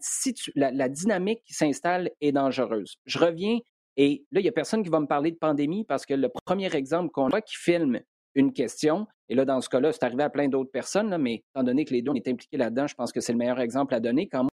la, 0.57 0.89
dynamique 0.89 1.43
qui 1.45 1.55
s'installe 1.55 2.11
est 2.21 2.33
dangereuse. 2.33 2.97
Je 3.05 3.21
reviens 3.21 3.61
et 3.97 4.27
là, 4.33 4.41
il 4.41 4.43
n'y 4.43 4.49
a 4.49 4.53
personne 4.53 4.83
qui 4.83 4.91
va 4.91 4.99
me 4.99 5.07
parler 5.07 5.31
de 5.31 5.37
pandémie 5.37 5.85
parce 5.85 6.05
que 6.05 6.15
le 6.15 6.29
premier 6.45 6.75
exemple 6.75 7.13
qu'on 7.13 7.29
voit 7.29 7.41
qui 7.41 7.55
filme 7.55 8.01
une 8.35 8.53
question, 8.53 9.07
et 9.29 9.37
là, 9.37 9.45
dans 9.45 9.61
ce 9.61 9.69
cas-là, 9.69 9.93
c'est 9.93 10.03
arrivé 10.03 10.25
à 10.25 10.29
plein 10.29 10.49
d'autres 10.49 10.73
personnes, 10.73 11.17
mais 11.19 11.45
étant 11.55 11.63
donné 11.63 11.85
que 11.85 11.95
les 11.95 12.03
deux 12.03 12.11
ont 12.11 12.17
été 12.17 12.33
impliqués 12.33 12.57
là-dedans, 12.57 12.89
je 12.89 12.97
pense 12.97 13.13
que 13.13 13.21
c'est 13.21 13.33
le 13.33 13.39
meilleur 13.39 13.61
exemple 13.61 13.95
à 13.95 14.01
donner. 14.01 14.29
Quand 14.29 14.47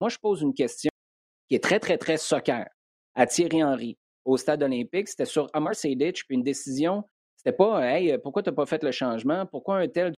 moi, 0.00 0.08
je 0.08 0.16
pose 0.16 0.40
une 0.40 0.54
question 0.54 0.90
qui 1.48 1.54
est 1.54 1.62
très, 1.62 1.80
très, 1.80 1.98
très 1.98 2.16
soccer 2.16 2.66
à 3.18 3.26
Thierry 3.26 3.64
Henry, 3.64 3.98
au 4.24 4.36
stade 4.36 4.62
olympique, 4.62 5.08
c'était 5.08 5.24
sur 5.24 5.48
Amar 5.52 5.74
Seydic, 5.74 6.22
puis 6.26 6.36
une 6.36 6.44
décision, 6.44 7.02
c'était 7.36 7.56
pas 7.56 7.84
Hey, 7.84 8.16
pourquoi 8.18 8.44
tu 8.44 8.50
n'as 8.50 8.54
pas 8.54 8.64
fait 8.64 8.82
le 8.84 8.92
changement? 8.92 9.44
Pourquoi 9.44 9.78
un 9.78 9.88
tel 9.88 10.12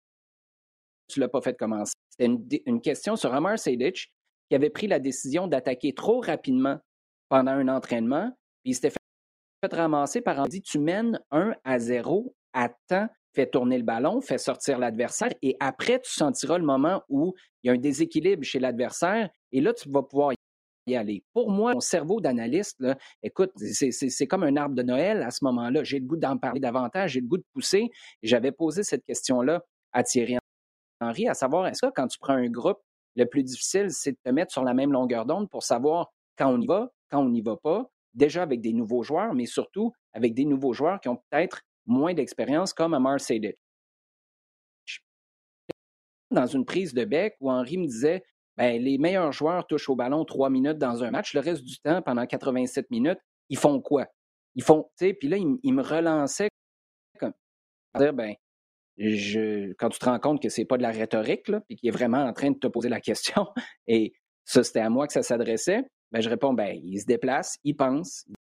tu 1.07 1.21
l'as 1.21 1.29
pas 1.29 1.41
fait 1.41 1.57
commencer? 1.57 1.93
C'était 2.11 2.61
une, 2.67 2.81
question 2.81 3.15
sur 3.15 3.33
Amar 3.33 3.57
Seydic 3.57 4.13
qui 4.49 4.57
avait 4.57 4.69
pris 4.69 4.89
la 4.89 4.99
décision 4.99 5.47
d'attaquer 5.47 5.95
trop 5.95 6.21
rapidement 6.21 6.79
pendant 7.29 7.53
un 7.53 7.69
entraînement, 7.69 8.33
puis 8.65 8.73
il 8.73 8.75
s'était 8.75 8.91
fait, 8.91 9.73
ramasser 9.73 10.21
par 10.21 10.49
dit 10.49 10.63
Tu 10.63 10.81
mènes 10.81 11.21
1 11.31 11.55
à 11.63 11.79
0, 11.79 12.35
attends, 12.53 13.07
fais 13.33 13.47
tourner 13.47 13.79
le 13.79 13.85
ballon, 13.85 14.21
fais 14.21 14.39
sortir 14.39 14.77
l'adversaire, 14.81 15.31
et 15.43 15.57
après, 15.61 16.01
tu 16.01 16.11
sentiras 16.11 16.59
le 16.59 16.65
moment 16.65 17.05
où 17.09 17.33
il 17.63 17.69
y 17.69 17.71
a 17.71 17.75
un 17.75 17.79
déséquilibre 17.79 18.43
chez 18.43 18.59
l'adversaire, 18.59 19.31
et 19.53 19.61
là, 19.61 19.73
tu 19.73 19.89
vas 19.89 20.03
pouvoir 20.03 20.33
Pour 21.33 21.51
moi, 21.51 21.75
mon 21.75 21.81
cerveau 21.81 22.21
d'analyste, 22.21 22.83
écoute, 23.23 23.53
c'est 23.57 24.27
comme 24.27 24.43
un 24.43 24.57
arbre 24.57 24.75
de 24.75 24.83
Noël 24.83 25.23
à 25.23 25.31
ce 25.31 25.45
moment-là. 25.45 25.85
J'ai 25.85 25.99
le 25.99 26.07
goût 26.07 26.17
d'en 26.17 26.39
parler 26.39 26.61
davantage, 26.61 27.13
j'ai 27.13 27.21
le 27.21 27.27
goût 27.27 27.39
de 27.39 27.47
pousser. 27.53 27.91
J'avais 28.23 28.53
posé 28.53 28.83
cette 28.83 29.05
question-là 29.05 29.65
à 29.93 30.03
Thierry 30.03 30.39
Henry, 31.01 31.29
à 31.29 31.35
savoir, 31.35 31.67
est-ce 31.67 31.87
que 31.87 31.93
quand 31.95 32.09
tu 32.09 32.19
prends 32.19 32.35
un 32.35 32.49
groupe, 32.49 32.79
le 33.17 33.25
plus 33.25 33.43
difficile, 33.43 33.91
c'est 33.91 34.13
de 34.13 34.19
te 34.25 34.31
mettre 34.31 34.53
sur 34.53 34.65
la 34.65 34.75
même 34.75 34.93
longueur 34.93 35.27
d'onde 35.27 35.49
pour 35.49 35.63
savoir 35.63 36.13
quand 36.37 36.53
on 36.53 36.61
y 36.61 36.67
va, 36.67 36.91
quand 37.11 37.21
on 37.21 37.29
n'y 37.29 37.41
va 37.41 37.57
pas, 37.57 37.91
déjà 38.15 38.43
avec 38.43 38.61
des 38.61 38.73
nouveaux 38.73 39.03
joueurs, 39.03 39.35
mais 39.35 39.47
surtout 39.47 39.93
avec 40.13 40.35
des 40.35 40.45
nouveaux 40.45 40.73
joueurs 40.73 41.01
qui 41.01 41.09
ont 41.09 41.17
peut-être 41.31 41.63
moins 41.87 42.15
d'expérience, 42.15 42.73
comme 42.73 42.95
Amar 42.95 43.21
Seydic. 43.21 43.57
Dans 46.31 46.47
une 46.47 46.65
prise 46.65 46.93
de 46.93 47.05
bec 47.05 47.37
où 47.41 47.51
Henry 47.51 47.79
me 47.79 47.87
disait 47.87 48.23
ben, 48.59 48.83
les 48.83 48.99
meilleurs 48.99 49.31
joueurs 49.31 49.67
touchent 49.69 49.89
au 49.89 49.95
ballon 49.95 50.25
trois 50.25 50.51
minutes 50.51 50.79
dans 50.79 51.05
un 51.05 51.13
match. 51.13 51.33
Le 51.33 51.41
reste 51.41 51.63
du 51.63 51.79
temps, 51.79 52.03
pendant 52.03 52.27
87 52.27 52.91
minutes, 52.91 53.21
ils 53.49 53.57
font 53.57 53.81
quoi? 53.81 54.09
Ils 54.57 54.65
font, 54.65 54.91
tu 54.99 55.07
sais, 55.07 55.15
puis 55.15 55.29
là, 55.29 55.37
ils, 55.37 55.73
me 55.73 55.83
relançaient 55.83 56.49
comme 57.21 57.33
dire, 57.97 58.13
ben, 58.13 58.35
je, 58.97 59.73
quand 59.75 59.91
tu 59.91 60.01
te 60.01 60.05
rends 60.07 60.19
compte 60.19 60.43
que 60.43 60.49
c'est 60.49 60.65
pas 60.65 60.77
de 60.77 60.83
la 60.83 60.91
rhétorique, 60.91 61.45
puis 61.69 61.77
qu'il 61.77 61.89
est 61.89 61.93
vraiment 61.93 62.25
en 62.25 62.33
train 62.33 62.51
de 62.51 62.59
te 62.59 62.67
poser 62.67 62.89
la 62.89 63.01
question, 63.01 63.47
et 63.87 64.13
ça, 64.45 64.65
c'était 64.65 64.81
à 64.81 64.91
moi 64.91 65.07
que 65.07 65.13
ça 65.13 65.23
s'adressait, 65.23 65.85
ben, 66.11 66.21
je 66.21 66.29
réponds, 66.29 66.53
ben, 66.53 66.77
il 66.83 67.01
se 67.01 67.07
déplace, 67.07 67.59
il 67.63 67.77
pense. 67.77 68.25
Il 68.27 68.35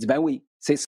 dit, 0.00 0.06
ben 0.06 0.18
oui, 0.18 0.44
c'est 0.58 0.76
ça, 0.76 0.86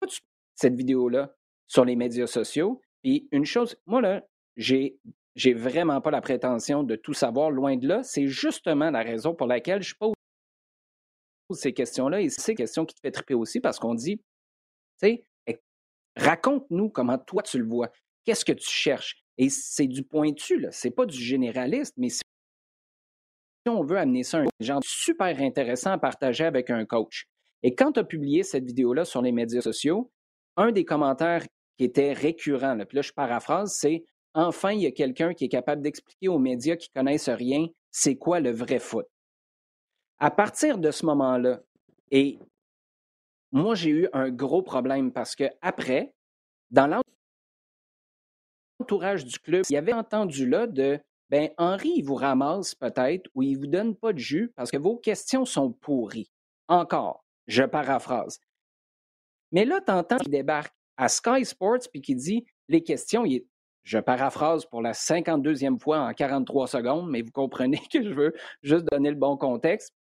cette 0.56 0.76
vidéo-là, 0.76 1.36
sur 1.68 1.84
les 1.84 1.98
médias 1.98 2.28
sociaux. 2.28 2.82
Puis 3.04 3.28
une 3.34 3.46
chose, 3.46 3.76
moi, 3.86 4.00
là, 4.00 4.24
j'ai 4.56 4.98
j'ai 5.36 5.54
vraiment 5.54 6.02
pas 6.02 6.12
la 6.12 6.22
prétention 6.22 6.84
de 6.84 6.96
tout 6.96 7.14
savoir, 7.14 7.52
loin 7.52 7.78
de 7.78 7.88
là. 7.88 8.04
C'est 8.04 8.28
justement 8.28 8.92
la 8.92 9.04
raison 9.04 9.34
pour 9.34 9.48
laquelle 9.48 9.82
je 9.82 9.96
pose 9.96 10.14
ces 11.54 11.74
questions-là 11.74 12.22
et 12.22 12.30
ces 12.30 12.56
questions 12.56 12.86
qui 12.86 12.96
te 12.96 13.02
fait 13.02 13.12
triper 13.12 13.34
aussi 13.34 13.60
parce 13.60 13.80
qu'on 13.80 13.94
dit, 13.94 14.18
tu 14.18 14.24
sais, 15.00 15.26
raconte-nous 16.16 16.90
comment 16.90 17.18
toi 17.18 17.44
tu 17.44 17.58
le 17.58 17.66
vois. 17.66 17.90
Qu'est-ce 18.26 18.46
que 18.46 18.52
tu 18.52 18.70
cherches? 18.70 19.24
Et 19.38 19.50
c'est 19.50 19.88
du 19.88 20.04
pointu, 20.04 20.60
là. 20.60 20.72
C'est 20.72 20.92
pas 20.92 21.06
du 21.06 21.18
généraliste, 21.18 21.96
mais 21.98 22.10
si 22.10 22.22
on 23.68 23.84
veut 23.84 23.98
amener 23.98 24.24
ça 24.24 24.40
un 24.40 24.46
genre 24.60 24.82
super 24.84 25.40
intéressant 25.40 25.92
à 25.92 25.98
partager 25.98 26.44
avec 26.44 26.70
un 26.70 26.86
coach. 26.86 27.26
Et 27.64 27.76
quand 27.76 27.94
tu 27.94 28.00
as 28.00 28.04
publié 28.04 28.44
cette 28.44 28.66
vidéo-là 28.66 29.06
sur 29.06 29.22
les 29.22 29.32
médias 29.32 29.62
sociaux, 29.62 30.12
un 30.58 30.72
des 30.72 30.86
commentaires 30.86 31.46
qui 31.78 31.86
était 31.86 32.14
récurrent, 32.14 32.76
là, 32.76 32.86
puis 32.86 32.98
là 32.98 33.02
je 33.02 33.12
paraphrase, 33.12 33.76
c'est 33.80 34.04
Enfin, 34.34 34.72
il 34.72 34.82
y 34.82 34.88
a 34.88 34.92
quelqu'un 34.92 35.34
qui 35.34 35.46
est 35.46 35.50
capable 35.50 35.82
d'expliquer 35.82 36.30
aux 36.30 36.40
médias 36.40 36.76
qui 36.76 36.90
connaissent 36.90 37.30
rien 37.30 37.68
c'est 37.92 38.16
quoi 38.16 38.40
le 38.40 38.52
vrai 38.52 38.80
foot. 38.80 39.06
À 40.20 40.32
partir 40.32 40.78
de 40.78 40.92
ce 40.92 41.06
moment-là, 41.06 41.62
et 42.12 42.40
moi, 43.52 43.76
j'ai 43.76 43.90
eu 43.90 44.10
un 44.14 44.30
gros 44.30 44.62
problème 44.62 45.12
parce 45.12 45.36
que 45.36 45.44
après, 45.62 46.14
dans 46.70 47.02
l'entourage 48.80 49.26
du 49.26 49.38
club, 49.40 49.66
il 49.70 49.74
y 49.74 49.78
avait 49.78 49.94
entendu 49.94 50.48
là 50.48 50.68
de 50.68 51.00
ben 51.30 51.50
Henri, 51.58 51.94
il 51.96 52.04
vous 52.04 52.16
ramasse 52.16 52.76
peut-être 52.76 53.30
ou 53.34 53.42
il 53.42 53.58
vous 53.58 53.68
donne 53.68 53.96
pas 53.96 54.14
de 54.14 54.20
jus 54.20 54.52
parce 54.56 54.70
que 54.70 54.78
vos 54.78 54.98
questions 54.98 55.46
sont 55.46 55.72
pourries. 55.72 56.30
Encore, 56.68 57.26
je 57.48 57.64
paraphrase. 57.64 58.40
Mais 59.52 59.66
là, 59.66 59.82
tu 59.82 59.92
entends 59.92 60.18
qu'il 60.18 60.32
débarque 60.32 60.74
à 60.98 61.08
Sky 61.08 61.46
Sports 61.46 61.90
puis 61.92 62.02
qui 62.02 62.16
dit 62.16 62.46
les 62.68 62.84
questions, 62.84 63.26
je 63.84 63.98
paraphrase 64.00 64.66
pour 64.66 64.82
la 64.82 64.92
52e 64.94 65.80
fois 65.80 66.00
en 66.00 66.14
43 66.14 66.68
secondes, 66.68 67.10
mais 67.10 67.22
vous 67.22 67.32
comprenez 67.32 67.80
que 67.92 68.04
je 68.04 68.14
veux 68.14 68.34
juste 68.62 68.86
donner 68.92 69.10
le 69.10 69.16
bon 69.16 69.38
contexte. 69.38 69.94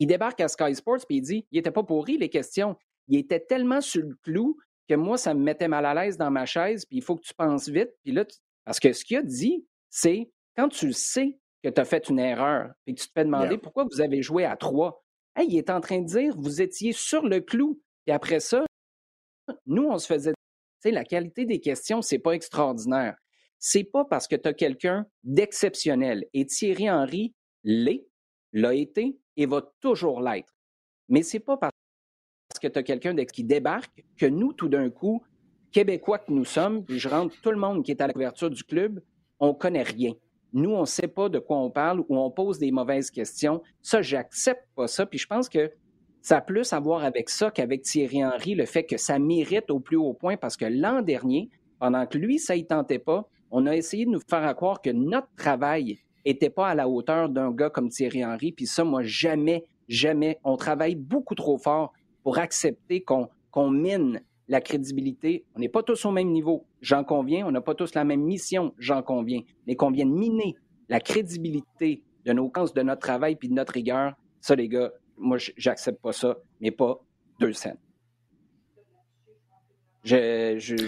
Il 0.00 0.06
débarque 0.08 0.40
à 0.40 0.48
Sky 0.48 0.74
Sports 0.74 1.06
puis 1.06 1.18
il 1.18 1.22
dit 1.22 1.46
il 1.52 1.56
n'était 1.56 1.70
pas 1.70 1.84
pourri 1.84 2.18
les 2.18 2.28
questions. 2.28 2.76
Il 3.08 3.18
était 3.18 3.40
tellement 3.40 3.80
sur 3.80 4.02
le 4.02 4.16
clou 4.22 4.56
que 4.88 4.94
moi, 4.94 5.16
ça 5.16 5.34
me 5.34 5.40
mettait 5.40 5.68
mal 5.68 5.84
à 5.84 5.94
l'aise 5.94 6.16
dans 6.16 6.30
ma 6.30 6.46
chaise, 6.46 6.84
puis 6.86 6.98
il 6.98 7.02
faut 7.02 7.16
que 7.16 7.22
tu 7.22 7.34
penses 7.34 7.68
vite. 7.68 7.90
Puis 8.04 8.12
là, 8.12 8.24
Parce 8.64 8.80
que 8.80 8.92
ce 8.92 9.04
qu'il 9.04 9.16
a 9.16 9.22
dit, 9.22 9.66
c'est 9.90 10.30
quand 10.56 10.68
tu 10.68 10.92
sais 10.92 11.38
que 11.62 11.68
tu 11.68 11.80
as 11.80 11.84
fait 11.84 12.08
une 12.08 12.18
erreur, 12.18 12.70
puis 12.84 12.94
que 12.94 13.00
tu 13.00 13.08
te 13.08 13.12
fais 13.12 13.24
demander 13.24 13.58
pourquoi 13.58 13.84
vous 13.90 14.00
avez 14.00 14.22
joué 14.22 14.44
à 14.44 14.56
trois, 14.56 15.04
il 15.38 15.56
est 15.56 15.70
en 15.70 15.80
train 15.80 16.00
de 16.00 16.06
dire 16.06 16.34
vous 16.36 16.62
étiez 16.62 16.92
sur 16.92 17.26
le 17.26 17.40
clou. 17.40 17.80
Et 18.06 18.12
après 18.12 18.40
ça, 18.40 18.64
nous, 19.66 19.84
on 19.84 19.98
se 19.98 20.06
faisait. 20.06 20.32
La 20.92 21.04
qualité 21.04 21.44
des 21.44 21.60
questions, 21.60 22.02
c'est 22.02 22.18
pas 22.18 22.32
extraordinaire. 22.32 23.16
C'est 23.58 23.84
pas 23.84 24.04
parce 24.04 24.28
que 24.28 24.36
tu 24.36 24.48
as 24.48 24.52
quelqu'un 24.52 25.06
d'exceptionnel. 25.24 26.24
Et 26.34 26.46
Thierry 26.46 26.90
Henry 26.90 27.34
l'est, 27.64 28.06
l'a 28.52 28.74
été 28.74 29.18
et 29.36 29.46
va 29.46 29.62
toujours 29.80 30.20
l'être. 30.20 30.54
Mais 31.08 31.22
c'est 31.22 31.40
pas 31.40 31.56
parce 31.56 31.72
que 32.60 32.68
tu 32.68 32.78
as 32.78 32.82
quelqu'un 32.82 33.14
qui 33.24 33.44
débarque 33.44 34.04
que 34.16 34.26
nous, 34.26 34.52
tout 34.52 34.68
d'un 34.68 34.90
coup, 34.90 35.22
Québécois 35.72 36.18
que 36.18 36.32
nous 36.32 36.44
sommes, 36.44 36.84
puis 36.84 36.98
je 36.98 37.08
rentre 37.08 37.38
tout 37.42 37.50
le 37.50 37.58
monde 37.58 37.84
qui 37.84 37.90
est 37.90 38.00
à 38.00 38.06
la 38.06 38.12
couverture 38.12 38.50
du 38.50 38.64
club, 38.64 39.02
on 39.40 39.52
connaît 39.52 39.82
rien. 39.82 40.14
Nous, 40.52 40.70
on 40.70 40.82
ne 40.82 40.86
sait 40.86 41.08
pas 41.08 41.28
de 41.28 41.38
quoi 41.38 41.58
on 41.58 41.70
parle 41.70 42.00
ou 42.08 42.16
on 42.16 42.30
pose 42.30 42.58
des 42.58 42.70
mauvaises 42.70 43.10
questions. 43.10 43.62
Ça, 43.82 44.00
j'accepte 44.00 44.66
pas 44.74 44.86
ça. 44.86 45.04
Puis 45.04 45.18
je 45.18 45.26
pense 45.26 45.48
que 45.48 45.70
ça 46.26 46.38
a 46.38 46.40
plus 46.40 46.72
à 46.72 46.80
voir 46.80 47.04
avec 47.04 47.30
ça 47.30 47.52
qu'avec 47.52 47.82
Thierry 47.82 48.24
Henry, 48.24 48.56
le 48.56 48.66
fait 48.66 48.82
que 48.82 48.96
ça 48.96 49.16
mérite 49.16 49.70
au 49.70 49.78
plus 49.78 49.96
haut 49.96 50.12
point 50.12 50.36
parce 50.36 50.56
que 50.56 50.64
l'an 50.64 51.00
dernier, 51.00 51.50
pendant 51.78 52.04
que 52.04 52.18
lui, 52.18 52.40
ça 52.40 52.56
y 52.56 52.66
tentait 52.66 52.98
pas, 52.98 53.28
on 53.52 53.64
a 53.64 53.76
essayé 53.76 54.06
de 54.06 54.10
nous 54.10 54.20
faire 54.28 54.52
croire 54.56 54.82
que 54.82 54.90
notre 54.90 55.28
travail 55.36 56.00
n'était 56.26 56.50
pas 56.50 56.66
à 56.66 56.74
la 56.74 56.88
hauteur 56.88 57.28
d'un 57.28 57.52
gars 57.52 57.70
comme 57.70 57.90
Thierry 57.90 58.24
Henry. 58.24 58.50
Puis 58.50 58.66
ça, 58.66 58.82
moi, 58.82 59.04
jamais, 59.04 59.66
jamais. 59.86 60.40
On 60.42 60.56
travaille 60.56 60.96
beaucoup 60.96 61.36
trop 61.36 61.58
fort 61.58 61.92
pour 62.24 62.38
accepter 62.38 63.04
qu'on 63.04 63.70
mine 63.70 64.20
la 64.48 64.60
crédibilité. 64.60 65.44
On 65.54 65.60
n'est 65.60 65.68
pas 65.68 65.84
tous 65.84 66.04
au 66.06 66.10
même 66.10 66.32
niveau, 66.32 66.66
j'en 66.80 67.04
conviens. 67.04 67.46
On 67.46 67.52
n'a 67.52 67.60
pas 67.60 67.76
tous 67.76 67.94
la 67.94 68.02
même 68.02 68.22
mission, 68.22 68.74
j'en 68.78 69.00
conviens. 69.00 69.42
Mais 69.68 69.76
qu'on 69.76 69.92
vienne 69.92 70.10
miner 70.10 70.56
la 70.88 70.98
crédibilité 70.98 72.02
de 72.24 72.32
nos 72.32 72.50
chances, 72.52 72.74
de 72.74 72.82
notre 72.82 73.02
travail 73.02 73.36
puis 73.36 73.48
de 73.48 73.54
notre 73.54 73.74
rigueur, 73.74 74.14
ça, 74.40 74.56
les 74.56 74.68
gars, 74.68 74.90
moi, 75.18 75.38
j'accepte 75.56 76.00
pas 76.00 76.12
ça, 76.12 76.36
mais 76.60 76.70
pas 76.70 77.00
deux. 77.40 77.52
Je, 80.04 80.56
je, 80.58 80.86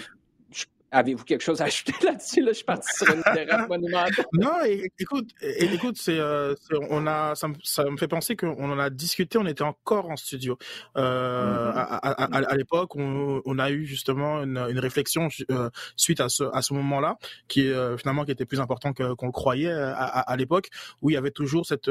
Avez-vous 0.90 1.24
quelque 1.24 1.42
chose 1.42 1.60
à 1.60 1.64
ajouter 1.64 1.92
là-dessus? 2.02 2.40
Là, 2.40 2.52
je 2.52 2.56
suis 2.56 2.64
parti 2.64 2.88
sur 2.96 3.12
une 3.12 3.22
thérapie 3.22 3.68
monumentale. 3.68 4.24
Non, 4.32 4.62
écoute, 4.98 5.28
écoute, 5.42 5.96
c'est, 5.98 6.18
euh, 6.18 6.54
on 6.88 7.06
a, 7.06 7.34
ça, 7.34 7.48
me 7.84 7.96
fait 7.98 8.08
penser 8.08 8.36
qu'on 8.36 8.70
en 8.70 8.78
a 8.78 8.88
discuté, 8.88 9.36
on 9.36 9.46
était 9.46 9.62
encore 9.62 10.08
en 10.10 10.16
studio. 10.16 10.56
Euh, 10.96 11.72
mm-hmm. 11.72 12.46
à, 12.46 12.56
l'époque, 12.56 12.96
on, 12.96 13.58
a 13.58 13.70
eu 13.70 13.84
justement 13.84 14.42
une, 14.42 14.78
réflexion 14.78 15.28
euh, 15.50 15.68
suite 15.96 16.20
à 16.20 16.30
ce, 16.30 16.44
à 16.54 16.62
ce 16.62 16.72
moment-là, 16.74 17.18
qui 17.48 17.70
finalement 17.98 18.24
qui 18.24 18.30
était 18.30 18.46
plus 18.46 18.60
important 18.60 18.92
qu'on 18.94 19.26
le 19.26 19.32
croyait 19.32 19.70
à, 19.72 20.34
l'époque, 20.36 20.68
où 21.02 21.10
il 21.10 21.14
y 21.14 21.16
avait 21.16 21.30
toujours 21.30 21.66
cette 21.66 21.90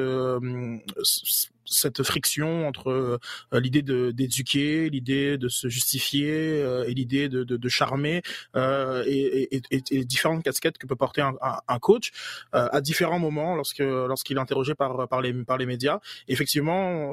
cette 1.69 2.03
friction 2.03 2.67
entre 2.67 2.89
euh, 2.89 3.60
l'idée 3.60 3.82
d'éduquer, 3.82 4.89
l'idée 4.89 5.38
de 5.38 5.47
se 5.47 5.67
justifier 5.67 6.62
euh, 6.62 6.86
et 6.88 6.93
l'idée 6.93 7.30
de, 7.30 7.43
de, 7.43 7.69
charmer 7.69 8.21
euh, 8.56 9.03
et, 9.06 9.62
et, 9.71 10.06
différentes 10.06 10.43
casquettes 10.43 10.77
que 10.77 10.88
peut 10.88 10.95
porter 10.95 11.21
un, 11.21 11.36
un, 11.67 11.80
coach 11.80 12.12
à 12.53 12.82
différents 12.82 13.19
moments 13.19 13.56
lorsque 13.56 13.80
lorsqu'il 13.80 14.38
est 14.38 14.39
interrogé 14.39 14.73
par 14.73 15.08
par 15.08 15.21
les 15.21 15.34
par 15.43 15.58
les 15.58 15.65
médias. 15.65 15.99
Effectivement, 16.27 17.12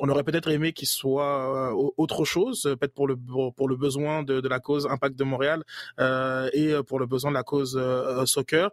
on 0.00 0.08
aurait 0.08 0.24
peut-être 0.24 0.50
aimé 0.50 0.72
qu'il 0.72 0.88
soit 0.88 1.72
autre 1.96 2.24
chose, 2.24 2.62
peut-être 2.62 2.94
pour 2.94 3.06
le 3.06 3.16
pour 3.56 3.68
le 3.68 3.76
besoin 3.76 4.22
de, 4.22 4.40
de 4.40 4.48
la 4.48 4.60
cause 4.60 4.86
Impact 4.86 5.16
de 5.16 5.24
Montréal 5.24 5.64
et 6.52 6.72
pour 6.86 6.98
le 6.98 7.06
besoin 7.06 7.30
de 7.30 7.36
la 7.36 7.42
cause 7.42 7.80
soccer 8.26 8.70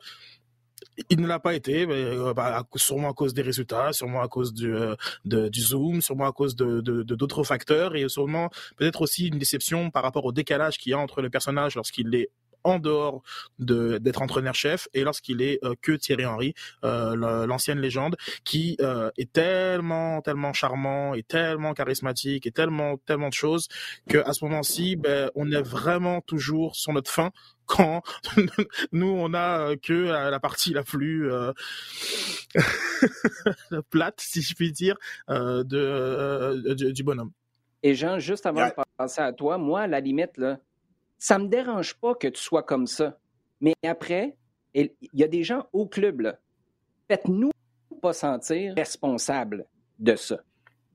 il 1.10 1.22
ne 1.22 1.28
l'a 1.28 1.40
pas 1.40 1.56
été, 1.56 1.86
euh, 1.88 2.34
bah, 2.34 2.64
sûrement 2.76 3.10
à 3.10 3.14
cause 3.14 3.34
des 3.34 3.42
résultats, 3.42 3.94
sûrement 3.94 4.22
à 4.22 4.28
cause 4.28 4.54
du, 4.54 4.74
euh, 4.74 4.96
du 5.26 5.62
Zoom, 5.62 6.02
sûrement 6.02 6.28
à 6.28 6.32
cause 6.32 6.56
de, 6.56 6.82
d'autres 6.82 7.44
facteurs, 7.44 7.96
et 7.96 8.08
sûrement 8.10 8.50
peut-être 8.78 9.02
aussi 9.02 9.28
une 9.28 9.40
déception 9.40 9.92
par 9.92 10.04
rapport 10.04 10.26
au 10.26 10.32
décalage 10.32 10.78
qu'il 10.78 10.92
y 10.92 10.94
a 10.94 11.00
entre 11.00 11.22
le 11.22 11.30
personnage 11.30 11.76
lorsqu'il 11.76 12.14
est 12.16 12.30
en 12.64 12.80
dehors 12.80 13.22
d'être 13.60 14.22
entraîneur-chef 14.22 14.90
et 14.94 15.04
lorsqu'il 15.04 15.42
est 15.42 15.64
euh, 15.64 15.76
que 15.82 15.94
Thierry 15.94 16.26
Henry, 16.26 16.54
l'ancienne 16.84 17.80
légende, 17.80 18.18
qui 18.44 18.78
est 19.18 19.32
tellement, 19.32 20.22
tellement 20.22 20.54
charmant 20.54 21.14
et 21.14 21.24
tellement 21.24 21.74
charismatique 21.74 22.46
et 22.46 22.52
tellement, 22.52 22.98
tellement 22.98 23.30
de 23.30 23.34
choses 23.34 23.68
que 24.10 24.18
à 24.18 24.34
ce 24.34 24.44
moment-ci, 24.44 24.96
ben, 24.96 25.30
on 25.36 25.52
est 25.52 25.62
vraiment 25.62 26.20
toujours 26.22 26.76
sur 26.76 26.92
notre 26.92 27.12
fin 27.12 27.32
quand 27.68 28.02
nous 28.92 29.08
on 29.08 29.34
a 29.34 29.60
euh, 29.60 29.76
que 29.76 29.94
euh, 29.94 30.32
la 30.32 30.40
partie 30.40 30.74
la 30.74 30.84
plus 30.84 31.32
euh, 31.32 31.54
plate, 33.90 34.20
si 34.20 34.42
je 34.42 34.56
puis 34.56 34.72
dire, 34.72 34.98
de, 35.28 36.92
du, 36.92 37.04
bonhomme. 37.04 37.32
Et 37.84 37.94
Jean, 37.94 38.18
juste 38.18 38.46
avant 38.46 38.66
de 38.66 38.74
passer 38.98 39.22
à 39.22 39.32
toi, 39.34 39.58
moi, 39.58 39.82
à 39.82 39.88
la 39.88 40.00
limite, 40.00 40.38
là, 40.38 40.60
ça 41.20 41.38
me 41.38 41.48
dérange 41.48 41.94
pas 41.96 42.16
que 42.16 42.28
tu 42.28 42.42
sois 42.42 42.64
comme 42.64 42.88
ça. 42.88 43.20
Mais 43.62 43.76
après, 43.86 44.36
il 44.74 44.92
y 45.14 45.24
a 45.24 45.28
des 45.28 45.44
gens 45.44 45.68
au 45.74 45.88
club. 45.88 46.36
Faites-nous 47.08 47.52
pas 48.02 48.14
sentir 48.14 48.74
responsables 48.76 49.66
de 50.00 50.16
ça. 50.16 50.38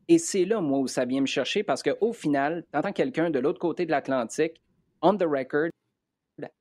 Et 0.08 0.18
c'est 0.18 0.44
là, 0.44 0.60
moi, 0.60 0.80
où 0.80 0.86
ça 0.86 1.04
vient 1.04 1.20
me 1.20 1.26
chercher 1.26 1.62
parce 1.62 1.82
qu'au 1.82 2.12
final, 2.12 2.64
tu 2.72 2.78
entends 2.78 2.92
quelqu'un 2.92 3.30
de 3.30 3.38
l'autre 3.38 3.58
côté 3.58 3.86
de 3.86 3.90
l'Atlantique, 3.90 4.60
on 5.00 5.16
the 5.16 5.24
record, 5.24 5.70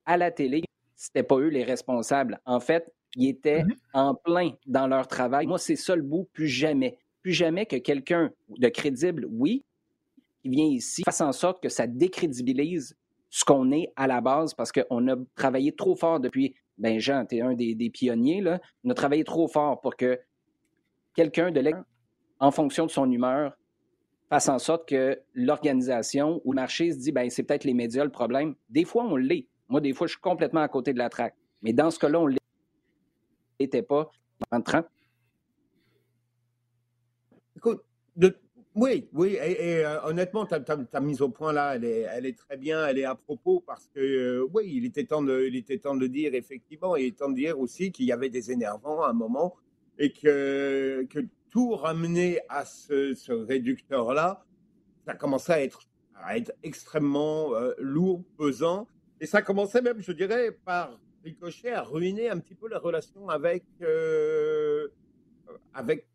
à 0.06 0.18
la 0.18 0.32
télé, 0.32 0.64
c'était 0.96 1.24
pas 1.24 1.38
eux 1.38 1.48
les 1.48 1.64
responsables. 1.64 2.40
En 2.46 2.60
fait, 2.60 2.92
ils 3.16 3.30
étaient 3.30 3.64
mm-hmm. 3.64 3.78
en 3.94 4.16
plein 4.16 4.52
dans 4.66 4.88
leur 4.88 5.08
travail. 5.08 5.48
Moi, 5.48 5.58
c'est 5.58 5.76
ça 5.76 5.96
le 5.96 6.04
bout, 6.04 6.30
plus 6.34 6.48
jamais. 6.48 6.98
Plus 7.22 7.34
jamais 7.34 7.66
que 7.66 7.76
quelqu'un 7.76 8.32
de 8.50 8.68
crédible, 8.68 9.28
oui, 9.30 9.64
qui 10.42 10.50
vient 10.50 10.66
ici, 10.66 11.04
fasse 11.04 11.22
en 11.22 11.32
sorte 11.32 11.62
que 11.62 11.70
ça 11.70 11.88
décrédibilise 11.88 12.96
ce 13.30 13.46
qu'on 13.46 13.72
est 13.72 13.92
à 13.96 14.08
la 14.08 14.22
base 14.22 14.54
parce 14.54 14.72
qu'on 14.72 15.08
a 15.08 15.16
travaillé 15.36 15.72
trop 15.74 15.96
fort 15.96 16.20
depuis. 16.20 16.56
Ben, 16.78 17.00
Jean, 17.00 17.26
tu 17.26 17.38
es 17.38 17.42
un 17.42 17.54
des, 17.54 17.90
pionniers, 17.92 18.42
là. 18.42 18.60
On 18.84 18.90
a 18.90 18.94
travaillé 18.94 19.24
trop 19.24 19.48
fort 19.48 19.82
pour 19.82 19.96
que 19.96 20.20
quelqu'un 21.16 21.52
de 21.52 21.60
l'extérieur, 21.60 21.86
en 22.40 22.50
fonction 22.50 22.88
de 22.88 22.92
son 22.92 23.10
humeur, 23.12 23.56
fasse 24.30 24.50
en 24.50 24.58
sorte 24.58 24.88
que 24.88 25.22
l'organisation 25.34 26.42
ou 26.44 26.54
le 26.54 26.56
marché 26.56 26.92
se 26.92 26.98
dit 26.98 27.12
ben 27.12 27.30
c'est 27.30 27.44
peut-être 27.44 27.66
les 27.66 27.74
médias 27.74 28.04
le 28.04 28.10
problème. 28.10 28.56
Des 28.70 28.86
fois, 28.86 29.04
on 29.04 29.16
l'est. 29.16 29.48
Moi, 29.72 29.82
des 29.82 29.94
fois, 29.94 30.06
je 30.06 30.12
suis 30.12 30.22
complètement 30.22 30.62
à 30.62 30.68
côté 30.68 30.94
de 30.94 30.98
la 30.98 31.10
traque. 31.10 31.36
Mais 31.62 31.72
dans 31.72 31.90
ce 31.90 31.98
cas-là, 31.98 32.20
on 32.20 32.28
ne 32.28 32.36
l'était 33.60 33.82
pas 33.82 34.12
en 34.52 34.62
30. 34.62 34.86
Écoute, 37.56 37.84
oui, 38.76 39.10
oui, 39.12 39.34
et, 39.34 39.86
euh, 39.86 40.02
honnêtement, 40.04 40.46
ta, 40.46 41.00
mise 41.02 41.22
au 41.22 41.28
point 41.28 41.52
là, 41.52 41.76
elle 41.76 41.86
est, 41.86 42.38
très 42.38 42.56
bien, 42.56 42.86
elle 42.88 43.00
est 43.00 43.06
à 43.06 43.16
propos 43.16 43.60
parce 43.60 43.88
que 43.88 44.00
euh, 44.00 44.48
oui, 44.54 44.72
il 44.74 44.86
était, 44.86 45.04
temps 45.04 45.22
de, 45.22 45.46
il 45.46 45.58
était 45.58 45.78
temps 45.78 45.96
de 45.96 46.08
dire, 46.08 46.34
effectivement, 46.36 46.96
il 46.96 47.08
est 47.08 47.18
temps 47.18 47.30
de 47.30 47.36
dire 47.36 47.60
aussi 47.60 47.92
qu'il 47.92 48.06
y 48.06 48.14
avait 48.14 48.30
des 48.30 48.50
énervants 48.52 49.04
à 49.04 49.10
un 49.10 49.14
moment 49.14 49.56
et 50.00 50.14
que, 50.14 51.06
que 51.10 51.20
tout 51.50 51.72
ramener 51.76 52.40
à 52.48 52.64
ce, 52.64 53.32
réducteur-là, 53.32 54.46
ça 55.06 55.16
commençait 55.16 55.54
à 55.54 55.62
être, 55.64 55.82
à 56.16 56.38
être 56.38 56.54
extrêmement 56.64 57.54
euh, 57.56 57.74
lourd, 57.78 58.24
pesant. 58.38 58.88
Et 59.22 59.28
ça 59.28 59.44
commençait 59.44 59.84
même, 59.84 60.02
je 60.02 60.12
dirais, 60.12 60.52
par 60.52 61.00
ricochet 61.24 61.72
à 61.72 61.84
ruiner 61.84 62.32
un 62.32 62.40
petit 62.40 62.56
peu 62.56 62.68
la 62.68 62.80
relation 62.80 63.30
avec, 63.30 63.64
euh, 63.84 64.88
avec 65.76 66.08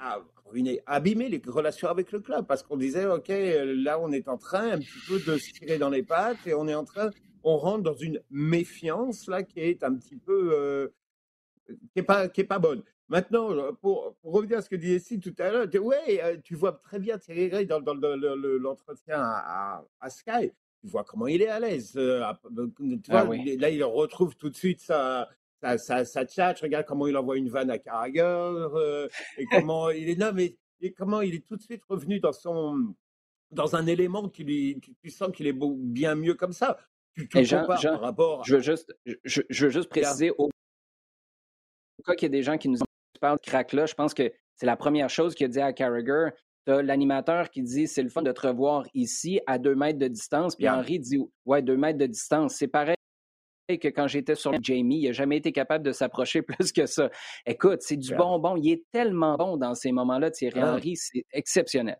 à 0.00 0.18
ruiner, 0.46 0.82
abîmer 0.84 1.28
les 1.28 1.40
relations 1.46 1.88
avec 1.88 2.10
le 2.10 2.18
club, 2.18 2.46
parce 2.46 2.64
qu'on 2.64 2.76
disait, 2.76 3.06
ok, 3.06 3.28
là 3.28 4.00
on 4.00 4.10
est 4.10 4.26
en 4.26 4.36
train 4.36 4.72
un 4.72 4.78
petit 4.78 4.98
peu 5.06 5.20
de 5.20 5.38
se 5.38 5.52
tirer 5.52 5.78
dans 5.78 5.90
les 5.90 6.02
pattes 6.02 6.44
et 6.44 6.54
on 6.54 6.66
est 6.66 6.74
en 6.74 6.84
train, 6.84 7.10
on 7.44 7.56
rentre 7.56 7.84
dans 7.84 7.94
une 7.94 8.20
méfiance 8.30 9.28
là 9.28 9.44
qui 9.44 9.60
est 9.60 9.84
un 9.84 9.94
petit 9.94 10.16
peu, 10.16 10.50
euh, 10.52 10.88
qui 11.92 12.00
est 12.00 12.02
pas, 12.02 12.28
pas 12.28 12.58
bonne. 12.58 12.82
Maintenant, 13.08 13.72
pour, 13.74 14.16
revenir 14.24 14.58
à 14.58 14.62
ce 14.62 14.70
que 14.70 14.76
disait 14.76 14.96
ici 14.96 15.20
tout 15.20 15.34
à 15.38 15.50
l'heure, 15.50 15.68
ouais, 15.84 16.20
euh, 16.24 16.36
tu 16.42 16.56
vois 16.56 16.72
très 16.72 16.98
bien 16.98 17.16
Thierry 17.16 17.48
Gray 17.48 17.66
dans, 17.66 17.78
l'entretien 17.78 19.20
à, 19.20 19.84
à, 20.00 20.10
Sky 20.10 20.52
tu 20.80 20.88
vois 20.88 21.04
comment 21.04 21.26
il 21.26 21.42
est 21.42 21.48
à 21.48 21.60
l'aise. 21.60 21.92
Euh, 21.96 22.24
tu 22.76 23.10
ah 23.10 23.24
Là, 23.24 23.70
il 23.70 23.84
retrouve 23.84 24.36
tout 24.36 24.50
de 24.50 24.56
suite 24.56 24.80
sa, 24.80 25.28
sa, 25.60 26.04
sa. 26.04 26.52
Regarde 26.52 26.86
comment 26.86 27.06
il 27.06 27.16
envoie 27.16 27.36
une 27.36 27.48
vanne 27.48 27.70
à 27.70 27.78
Carragher. 27.78 28.20
Euh, 28.22 29.08
et 29.36 29.46
comment 29.46 29.90
il 29.90 30.08
est. 30.08 30.32
Mais 30.32 30.56
et 30.80 30.92
comment 30.92 31.20
il 31.20 31.34
est 31.34 31.46
tout 31.46 31.56
de 31.56 31.62
suite 31.62 31.82
revenu 31.88 32.20
dans 32.20 32.32
son, 32.32 32.94
dans 33.50 33.76
un 33.76 33.86
élément 33.86 34.28
qui 34.28 34.44
lui, 34.44 34.80
tu, 35.02 35.10
sens 35.10 35.30
qu'il 35.32 35.46
est 35.46 35.58
bien 35.76 36.14
mieux 36.14 36.34
comme 36.34 36.52
ça. 36.52 36.78
Tu, 37.14 37.28
tu 37.28 37.44
Jean, 37.44 37.66
par 37.66 38.00
rapport. 38.00 38.44
Je 38.44 38.56
veux 38.56 38.62
juste, 38.62 38.94
je, 39.24 39.42
je 39.48 39.66
veux 39.66 39.70
juste 39.70 39.90
préciser 39.90 40.30
au 40.30 40.48
cas 42.06 42.14
qu'il 42.14 42.26
y 42.26 42.26
a 42.26 42.30
des 42.30 42.42
gens 42.42 42.56
qui 42.56 42.68
nous 42.68 42.78
parlent 43.20 43.38
de 43.38 43.42
crack 43.42 43.72
là, 43.72 43.86
je 43.86 43.94
pense 43.94 44.14
que 44.14 44.32
c'est 44.56 44.66
la 44.66 44.76
première 44.76 45.10
chose 45.10 45.34
qu'il 45.34 45.46
a 45.46 45.48
dit 45.48 45.60
à 45.60 45.72
Carragher. 45.72 46.30
Tu 46.66 46.72
as 46.72 46.82
l'animateur 46.82 47.50
qui 47.50 47.62
dit 47.62 47.86
c'est 47.86 48.02
le 48.02 48.08
fun 48.10 48.22
de 48.22 48.32
te 48.32 48.46
revoir 48.46 48.86
ici 48.94 49.40
à 49.46 49.58
deux 49.58 49.74
mètres 49.74 49.98
de 49.98 50.08
distance. 50.08 50.56
Puis 50.56 50.68
Henri 50.68 50.98
dit 50.98 51.18
ouais, 51.46 51.62
deux 51.62 51.76
mètres 51.76 51.98
de 51.98 52.06
distance. 52.06 52.54
C'est 52.56 52.68
pareil 52.68 52.96
que 53.68 53.88
quand 53.88 54.06
j'étais 54.08 54.34
sur 54.34 54.52
Jamie, 54.62 55.00
il 55.00 55.06
n'a 55.06 55.12
jamais 55.12 55.36
été 55.36 55.52
capable 55.52 55.84
de 55.84 55.92
s'approcher 55.92 56.42
plus 56.42 56.72
que 56.72 56.86
ça. 56.86 57.10
Écoute, 57.46 57.82
c'est 57.82 57.96
du 57.96 58.14
bonbon. 58.14 58.56
Il 58.56 58.70
est 58.70 58.84
tellement 58.90 59.36
bon 59.36 59.56
dans 59.56 59.74
ces 59.74 59.92
moments-là, 59.92 60.30
Thierry 60.30 60.60
ah. 60.60 60.74
Henry, 60.74 60.96
c'est 60.96 61.24
exceptionnel. 61.32 61.98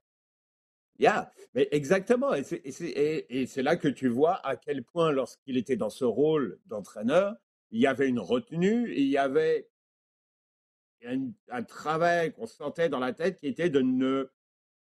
Yeah, 0.98 1.32
mais 1.54 1.66
exactement. 1.70 2.34
Et 2.34 2.42
c'est 2.44 3.62
là 3.62 3.76
que 3.76 3.88
tu 3.88 4.08
vois 4.08 4.34
à 4.46 4.56
quel 4.56 4.84
point, 4.84 5.12
lorsqu'il 5.12 5.56
était 5.56 5.76
dans 5.76 5.88
ce 5.88 6.04
rôle 6.04 6.58
d'entraîneur, 6.66 7.34
il 7.70 7.80
y 7.80 7.86
avait 7.86 8.08
une 8.08 8.18
retenue, 8.18 8.92
et 8.92 9.00
il 9.00 9.08
y 9.08 9.16
avait 9.16 9.68
un, 11.06 11.30
un 11.48 11.62
travail 11.62 12.32
qu'on 12.32 12.46
sentait 12.46 12.90
dans 12.90 12.98
la 12.98 13.14
tête 13.14 13.38
qui 13.38 13.46
était 13.46 13.70
de 13.70 13.80
ne 13.80 14.30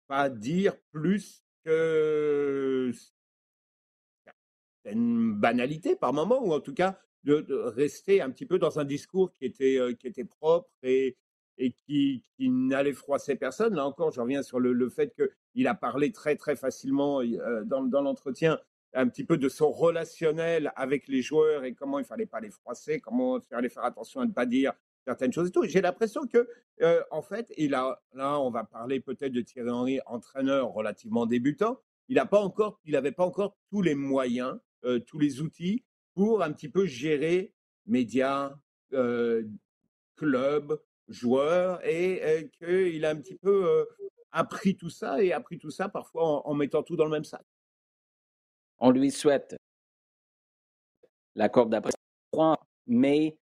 pas 0.06 0.28
dire 0.30 0.76
plus 0.92 1.42
que 1.64 2.92
une 4.84 5.34
banalité 5.34 5.96
par 5.96 6.12
moment, 6.12 6.44
ou 6.44 6.52
en 6.52 6.60
tout 6.60 6.74
cas 6.74 6.98
de, 7.24 7.44
rester 7.50 8.20
un 8.22 8.30
petit 8.30 8.46
peu 8.46 8.58
dans 8.58 8.78
un 8.78 8.84
discours 8.84 9.32
qui 9.32 9.44
était, 9.46 9.78
euh, 9.78 9.94
qui 9.94 10.06
était 10.06 10.24
propre 10.24 10.70
et, 10.82 11.16
et 11.58 11.72
qui, 11.72 12.22
qui 12.36 12.48
n'allait 12.48 12.92
froisser 12.92 13.34
personne. 13.34 13.74
Là 13.74 13.84
encore, 13.84 14.12
je 14.12 14.20
reviens 14.20 14.42
sur 14.42 14.60
le, 14.60 14.72
le 14.72 14.88
fait 14.88 15.12
qu'il 15.14 15.66
a 15.66 15.74
parlé 15.74 16.12
très 16.12 16.36
très 16.36 16.54
facilement 16.54 17.20
euh, 17.20 17.64
dans, 17.64 17.82
dans 17.82 18.02
l'entretien 18.02 18.60
un 18.94 19.08
petit 19.08 19.24
peu 19.24 19.36
de 19.36 19.48
son 19.48 19.70
relationnel 19.70 20.72
avec 20.76 21.08
les 21.08 21.20
joueurs 21.20 21.64
et 21.64 21.74
comment 21.74 21.98
il 21.98 22.04
fallait 22.04 22.26
pas 22.26 22.40
les 22.40 22.50
froisser, 22.50 23.00
comment 23.00 23.38
il 23.38 23.42
fallait 23.42 23.68
faire 23.68 23.84
attention 23.84 24.20
à 24.20 24.26
ne 24.26 24.32
pas 24.32 24.46
dire 24.46 24.72
certaines 25.06 25.32
choses 25.32 25.48
et 25.48 25.52
tout. 25.52 25.64
J'ai 25.64 25.80
l'impression 25.80 26.26
que, 26.26 26.48
en 27.10 27.22
fait, 27.22 27.52
il 27.56 27.74
a, 27.74 28.02
là, 28.12 28.40
on 28.40 28.50
va 28.50 28.64
parler 28.64 29.00
peut-être 29.00 29.32
de 29.32 29.40
Thierry 29.40 29.70
Henry, 29.70 30.00
entraîneur 30.06 30.72
relativement 30.72 31.26
débutant. 31.26 31.80
Il 32.08 32.16
n'a 32.16 32.26
pas 32.26 32.40
encore, 32.40 32.80
il 32.84 32.92
n'avait 32.92 33.12
pas 33.12 33.24
encore 33.24 33.56
tous 33.70 33.82
les 33.82 33.94
moyens, 33.94 34.58
tous 35.06 35.18
les 35.18 35.40
outils 35.40 35.84
pour 36.14 36.42
un 36.42 36.52
petit 36.52 36.68
peu 36.68 36.86
gérer 36.86 37.52
médias, 37.86 38.54
euh, 38.92 39.44
clubs, 40.16 40.80
joueurs, 41.08 41.84
et 41.86 42.50
qu'il 42.58 43.04
a 43.04 43.10
un 43.10 43.16
petit 43.16 43.36
peu 43.36 43.86
appris 44.32 44.76
tout 44.76 44.90
ça 44.90 45.22
et 45.22 45.32
appris 45.32 45.58
tout 45.58 45.70
ça 45.70 45.88
parfois 45.88 46.24
en, 46.24 46.50
en 46.50 46.54
mettant 46.54 46.82
tout 46.82 46.96
dans 46.96 47.04
le 47.04 47.10
même 47.10 47.24
sac. 47.24 47.44
On 48.78 48.90
lui 48.90 49.10
souhaite 49.10 49.56
la 51.34 51.48
courbe 51.48 51.70
d'après 51.70 51.92
mais 52.86 53.36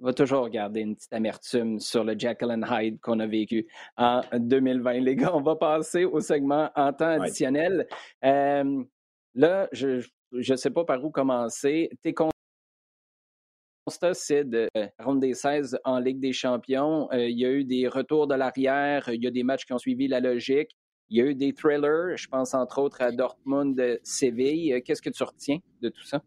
va 0.00 0.12
toujours 0.12 0.48
garder 0.48 0.80
une 0.80 0.96
petite 0.96 1.12
amertume 1.12 1.80
sur 1.80 2.04
le 2.04 2.18
Jekyll 2.18 2.50
and 2.50 2.62
Hyde 2.70 3.00
qu'on 3.00 3.20
a 3.20 3.26
vécu 3.26 3.66
en 3.96 4.22
2020. 4.32 5.00
Les 5.00 5.16
gars, 5.16 5.34
on 5.34 5.40
va 5.40 5.56
passer 5.56 6.04
au 6.04 6.20
segment 6.20 6.70
en 6.76 6.92
temps 6.92 7.20
additionnel. 7.20 7.86
Euh, 8.24 8.82
là, 9.34 9.68
je 9.72 10.06
ne 10.32 10.56
sais 10.56 10.70
pas 10.70 10.84
par 10.84 11.04
où 11.04 11.10
commencer. 11.10 11.90
Tes 12.02 12.14
constats, 12.14 12.32
c'est 14.14 14.44
de 14.44 14.68
ronde 14.98 15.20
des 15.20 15.34
16 15.34 15.78
en 15.84 15.98
Ligue 15.98 16.20
des 16.20 16.32
champions. 16.32 17.10
Euh, 17.12 17.28
il 17.28 17.38
y 17.38 17.46
a 17.46 17.50
eu 17.50 17.64
des 17.64 17.88
retours 17.88 18.26
de 18.26 18.34
l'arrière. 18.34 19.08
Il 19.08 19.22
y 19.22 19.26
a 19.26 19.30
des 19.30 19.42
matchs 19.42 19.64
qui 19.64 19.72
ont 19.72 19.78
suivi 19.78 20.08
la 20.08 20.20
logique. 20.20 20.76
Il 21.10 21.18
y 21.18 21.22
a 21.22 21.24
eu 21.24 21.34
des 21.34 21.54
thrillers. 21.54 22.16
Je 22.16 22.28
pense 22.28 22.54
entre 22.54 22.80
autres 22.80 23.00
à 23.00 23.10
Dortmund-Séville. 23.10 24.82
Qu'est-ce 24.84 25.02
que 25.02 25.10
tu 25.10 25.22
retiens 25.22 25.58
de 25.80 25.88
tout 25.88 26.04
ça? 26.04 26.22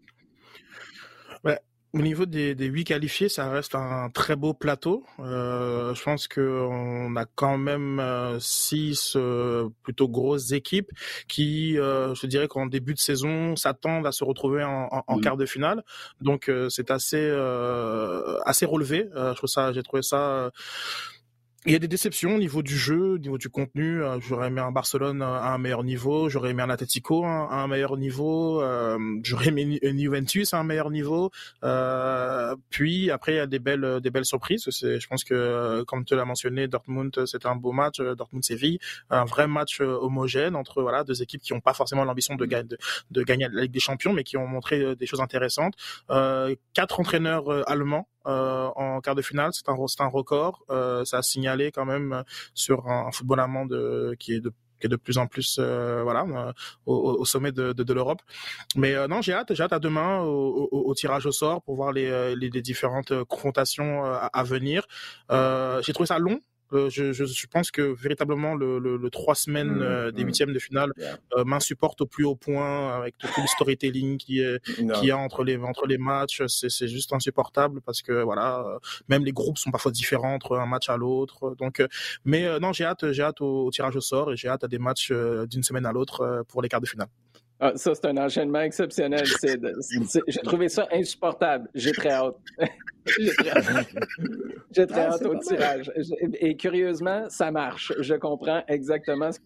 Ben, 1.43 1.57
au 1.93 2.01
niveau 2.01 2.25
des, 2.25 2.55
des 2.55 2.67
8 2.67 2.85
qualifiés, 2.85 3.27
ça 3.27 3.49
reste 3.49 3.75
un 3.75 4.09
très 4.09 4.37
beau 4.37 4.53
plateau. 4.53 5.05
Euh, 5.19 5.93
je 5.93 6.01
pense 6.03 6.27
qu'on 6.29 7.15
a 7.17 7.25
quand 7.35 7.57
même 7.57 7.99
euh, 7.99 8.39
six 8.39 9.13
euh, 9.17 9.67
plutôt 9.83 10.07
grosses 10.07 10.53
équipes 10.53 10.89
qui, 11.27 11.77
euh, 11.77 12.15
je 12.15 12.27
dirais 12.27 12.47
qu'en 12.47 12.65
début 12.65 12.93
de 12.93 12.99
saison, 12.99 13.57
s'attendent 13.57 14.07
à 14.07 14.13
se 14.13 14.23
retrouver 14.23 14.63
en, 14.63 15.03
en, 15.05 15.19
quart 15.19 15.35
de 15.35 15.45
finale. 15.45 15.83
Donc 16.21 16.49
c'est 16.69 16.91
assez 16.91 17.29
assez 18.45 18.65
relevé. 18.65 19.09
je 19.13 19.33
trouve 19.35 19.49
ça, 19.49 19.73
j'ai 19.73 19.83
trouvé 19.83 20.01
ça 20.01 20.51
il 21.67 21.73
y 21.73 21.75
a 21.75 21.79
des 21.79 21.87
déceptions 21.87 22.35
au 22.35 22.39
niveau 22.39 22.63
du 22.63 22.75
jeu, 22.75 23.13
au 23.13 23.17
niveau 23.19 23.37
du 23.37 23.49
contenu. 23.49 24.01
Euh, 24.01 24.19
j'aurais 24.19 24.47
aimé 24.47 24.61
un 24.61 24.71
Barcelone 24.71 25.21
à 25.21 25.53
un 25.53 25.59
meilleur 25.59 25.83
niveau, 25.83 26.27
j'aurais 26.27 26.49
aimé 26.51 26.63
un 26.63 26.71
Atletico 26.71 27.23
à 27.23 27.53
un 27.53 27.67
meilleur 27.67 27.97
niveau, 27.97 28.61
euh, 28.61 28.97
j'aurais 29.23 29.49
aimé 29.49 29.77
une 29.83 29.99
Juventus 29.99 30.55
à 30.55 30.59
un 30.59 30.63
meilleur 30.63 30.89
niveau. 30.89 31.29
Euh, 31.63 32.55
puis 32.71 33.11
après, 33.11 33.33
il 33.33 33.35
y 33.35 33.39
a 33.39 33.45
des 33.45 33.59
belles, 33.59 33.99
des 34.01 34.09
belles 34.09 34.25
surprises. 34.25 34.65
Je 34.71 35.07
pense 35.07 35.23
que, 35.23 35.83
comme 35.83 36.03
tu 36.03 36.15
l'as 36.15 36.25
mentionné, 36.25 36.67
Dortmund, 36.67 37.25
c'était 37.27 37.47
un 37.47 37.55
beau 37.55 37.73
match. 37.73 38.01
Dortmund-Séville, 38.01 38.79
un 39.11 39.25
vrai 39.25 39.47
match 39.47 39.81
homogène 39.81 40.55
entre 40.55 40.81
voilà 40.81 41.03
deux 41.03 41.21
équipes 41.21 41.41
qui 41.41 41.53
n'ont 41.53 41.59
pas 41.59 41.73
forcément 41.73 42.03
l'ambition 42.05 42.35
de, 42.35 42.45
de, 42.45 43.23
gagner 43.23 43.47
la 43.51 43.61
Ligue 43.61 43.71
des 43.71 43.79
Champions, 43.79 44.13
mais 44.13 44.23
qui 44.23 44.35
ont 44.35 44.47
montré 44.47 44.95
des 44.95 45.05
choses 45.05 45.21
intéressantes. 45.21 45.75
quatre 46.73 46.99
entraîneurs 46.99 47.69
allemands 47.69 48.07
euh, 48.20 48.20
en 48.25 49.01
quart 49.01 49.15
de 49.15 49.21
finale. 49.21 49.51
C'est 49.53 49.69
un, 49.69 50.07
record. 50.07 50.63
Euh, 50.69 51.05
ça 51.05 51.19
a 51.19 51.21
signalé 51.21 51.71
quand 51.71 51.85
même 51.85 52.13
euh, 52.13 52.23
sur 52.53 52.87
un, 52.87 53.11
football 53.11 53.39
allemand 53.39 53.67
qui 54.19 54.33
est 54.33 54.41
de 54.41 54.95
plus 54.95 55.17
en 55.19 55.27
plus 55.27 55.59
voilà 55.59 56.25
au, 56.85 57.23
sommet 57.25 57.51
de, 57.51 57.93
l'Europe. 57.93 58.21
Mais 58.75 59.07
non, 59.07 59.21
j'ai 59.21 59.33
hâte, 59.33 59.53
j'ai 59.53 59.63
hâte 59.63 59.73
à 59.73 59.79
demain 59.79 60.21
au, 60.21 60.93
tirage 60.95 61.25
au 61.25 61.31
sort 61.31 61.61
pour 61.61 61.75
voir 61.75 61.91
les, 61.91 62.49
différentes 62.61 63.23
confrontations 63.25 64.03
à 64.03 64.43
venir. 64.43 64.87
j'ai 65.29 65.93
trouvé 65.93 66.07
ça 66.07 66.19
long 66.19 66.39
euh, 66.73 66.89
je, 66.89 67.11
je, 67.11 67.25
je, 67.25 67.47
pense 67.47 67.71
que 67.71 67.81
véritablement 67.81 68.55
le, 68.55 68.79
le, 68.79 68.97
le 68.97 69.09
trois 69.09 69.35
semaines 69.35 69.75
mmh, 69.75 69.81
euh, 69.81 70.11
des 70.11 70.23
mmh. 70.23 70.27
huitièmes 70.27 70.53
de 70.53 70.59
finale 70.59 70.91
euh, 71.35 71.43
m'insupporte 71.43 72.01
au 72.01 72.05
plus 72.05 72.25
haut 72.25 72.35
point 72.35 72.95
avec 72.97 73.17
tout 73.17 73.27
le 73.41 73.47
storytelling 73.47 74.17
qui 74.17 74.39
est 74.39 74.61
qui 74.99 75.11
a 75.11 75.17
entre 75.17 75.43
les 75.43 75.57
entre 75.57 75.85
les 75.87 75.97
matchs. 75.97 76.43
C'est 76.47 76.87
juste 76.87 77.13
insupportable 77.13 77.81
parce 77.81 78.01
que 78.01 78.21
voilà, 78.23 78.63
même 79.09 79.25
les 79.25 79.31
groupes 79.33 79.57
sont 79.57 79.71
parfois 79.71 79.91
différents 79.91 80.33
entre 80.33 80.57
un 80.57 80.65
match 80.65 80.89
à 80.89 80.97
l'autre. 80.97 81.55
Donc, 81.57 81.83
mais 82.25 82.59
non, 82.59 82.73
j'ai 82.73 82.85
hâte, 82.85 83.11
j'ai 83.11 83.23
hâte 83.23 83.41
au, 83.41 83.69
tirage 83.71 83.95
au 83.95 84.01
sort 84.01 84.31
et 84.31 84.37
j'ai 84.37 84.47
hâte 84.47 84.63
à 84.63 84.67
des 84.67 84.79
matchs 84.79 85.11
d'une 85.11 85.63
semaine 85.63 85.85
à 85.85 85.91
l'autre 85.91 86.43
pour 86.47 86.61
les 86.61 86.69
quarts 86.69 86.81
de 86.81 86.87
finale. 86.87 87.07
Ah, 87.63 87.73
ça, 87.75 87.93
c'est 87.93 88.05
un 88.05 88.17
enchaînement 88.17 88.61
exceptionnel. 88.61 89.23
J'ai 90.27 90.41
trouvé 90.41 90.67
ça 90.67 90.87
insupportable. 90.91 91.69
J'ai 91.75 91.91
très 91.91 92.09
hâte. 92.09 92.39
J'ai 94.71 94.87
très 94.87 95.01
hâte, 95.01 95.21
au 95.23 95.37
tirage. 95.37 95.91
Et 96.39 96.57
curieusement, 96.57 97.29
ça 97.29 97.51
marche. 97.51 97.93
Je 97.99 98.15
comprends 98.15 98.63
exactement 98.67 99.31
ce 99.31 99.37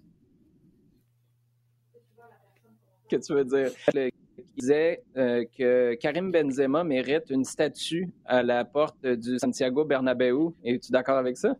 que 3.09 3.17
tu 3.17 3.33
veux 3.33 3.43
dire. 3.43 3.71
Il 3.93 4.11
disait 4.57 5.03
euh, 5.17 5.43
que 5.57 5.95
Karim 5.95 6.31
Benzema 6.31 6.85
mérite 6.85 7.29
une 7.29 7.43
statue 7.43 8.09
à 8.23 8.41
la 8.43 8.63
porte 8.63 9.05
du 9.05 9.39
Santiago 9.39 9.83
Bernabéu. 9.83 10.53
Es-tu 10.63 10.89
d'accord 10.89 11.17
avec 11.17 11.35
ça? 11.35 11.57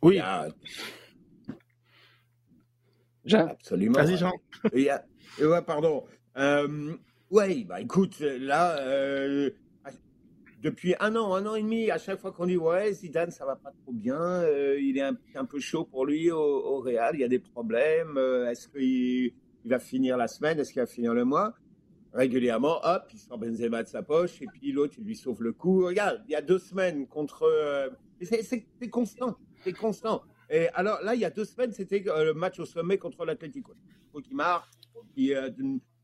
Oui. 0.00 0.18
Jean? 3.28 3.48
Absolument. 3.48 4.02
Vas-y, 4.02 4.16
Jean. 4.16 4.32
ouais, 4.72 5.62
pardon. 5.66 6.04
Euh, 6.36 6.94
oui, 7.30 7.64
bah 7.64 7.80
écoute, 7.80 8.20
là, 8.20 8.78
euh, 8.78 9.50
depuis 10.62 10.94
un 10.98 11.14
an, 11.14 11.34
un 11.34 11.46
an 11.46 11.54
et 11.54 11.62
demi, 11.62 11.90
à 11.90 11.98
chaque 11.98 12.18
fois 12.18 12.32
qu'on 12.32 12.46
dit 12.46 12.56
ouais, 12.56 12.92
Zidane, 12.92 13.30
ça 13.30 13.46
va 13.46 13.56
pas 13.56 13.70
trop 13.70 13.92
bien, 13.92 14.20
euh, 14.20 14.78
il 14.80 14.98
est 14.98 15.02
un, 15.02 15.16
un, 15.34 15.44
peu 15.44 15.60
chaud 15.60 15.84
pour 15.84 16.04
lui 16.06 16.30
au, 16.30 16.38
au, 16.38 16.80
Real, 16.80 17.14
il 17.14 17.20
y 17.20 17.24
a 17.24 17.28
des 17.28 17.38
problèmes, 17.38 18.16
euh, 18.16 18.50
est-ce 18.50 18.68
qu'il 18.68 19.32
il 19.64 19.70
va 19.70 19.78
finir 19.78 20.16
la 20.16 20.26
semaine, 20.28 20.58
est-ce 20.58 20.72
qu'il 20.72 20.80
va 20.80 20.86
finir 20.86 21.14
le 21.14 21.24
mois? 21.24 21.54
Régulièrement, 22.12 22.80
hop, 22.82 23.04
il 23.12 23.18
sort 23.18 23.38
Benzema 23.38 23.82
de 23.82 23.88
sa 23.88 24.02
poche 24.02 24.40
et 24.40 24.46
puis 24.46 24.72
l'autre, 24.72 24.94
il 24.98 25.04
lui 25.04 25.14
sauve 25.14 25.42
le 25.42 25.52
coup. 25.52 25.84
Regarde, 25.84 26.22
il 26.26 26.32
y 26.32 26.34
a 26.34 26.40
deux 26.40 26.58
semaines 26.58 27.06
contre. 27.06 27.42
Euh, 27.42 27.90
c'est 28.22 28.88
constant, 28.90 29.36
c'est 29.62 29.74
constant. 29.74 30.22
Et 30.50 30.68
alors 30.74 30.98
là, 31.02 31.14
il 31.14 31.20
y 31.20 31.24
a 31.24 31.30
deux 31.30 31.44
semaines, 31.44 31.72
c'était 31.72 32.02
euh, 32.08 32.24
le 32.24 32.34
match 32.34 32.58
au 32.58 32.64
sommet 32.64 32.98
contre 32.98 33.24
l'Atlético. 33.24 33.74
Il 34.14 34.22
qui 34.22 34.34
marque, 34.34 34.68
qui 35.14 35.34
euh, 35.34 35.50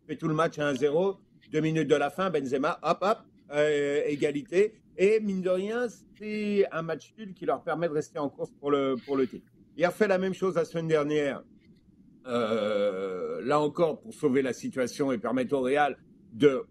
fait 0.07 0.17
tout 0.17 0.29
le 0.29 0.35
match 0.35 0.59
à 0.59 0.73
1-0. 0.73 1.17
Deux 1.51 1.61
minutes 1.61 1.89
de 1.89 1.95
la 1.95 2.11
fin, 2.11 2.31
Benzema, 2.31 2.79
hop, 2.83 2.99
hop, 3.01 3.19
euh, 3.53 4.03
égalité. 4.07 4.75
Et 4.97 5.21
mine 5.21 5.41
de 5.41 5.51
rien, 5.51 5.87
c'est 6.19 6.67
un 6.71 6.83
match 6.83 7.15
nul 7.19 7.33
qui 7.35 7.47
leur 7.47 7.63
permet 7.63 7.89
de 7.89 7.95
rester 7.95 8.19
en 8.19 8.29
course 8.29 8.51
pour 8.61 8.71
le, 8.71 8.97
pour 9.07 9.17
le 9.17 9.27
titre. 9.27 9.47
Il 9.77 9.85
a 9.85 9.91
fait 9.91 10.09
la 10.09 10.19
même 10.19 10.35
chose 10.35 10.55
la 10.55 10.65
semaine 10.65 10.89
dernière. 10.89 11.43
là 12.25 13.61
encore, 13.61 14.01
pour 14.01 14.15
sauver 14.15 14.43
la 14.43 14.53
situation 14.53 15.11
et 15.11 15.19
permettre 15.19 15.55
au 15.55 15.63
Real 15.63 15.97
de 16.33 16.65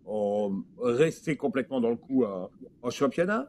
rester 0.79 1.36
complètement 1.38 1.81
dans 1.81 1.89
le 1.89 1.95
coup 1.95 2.25
en 2.25 2.89
championnat. 2.89 3.47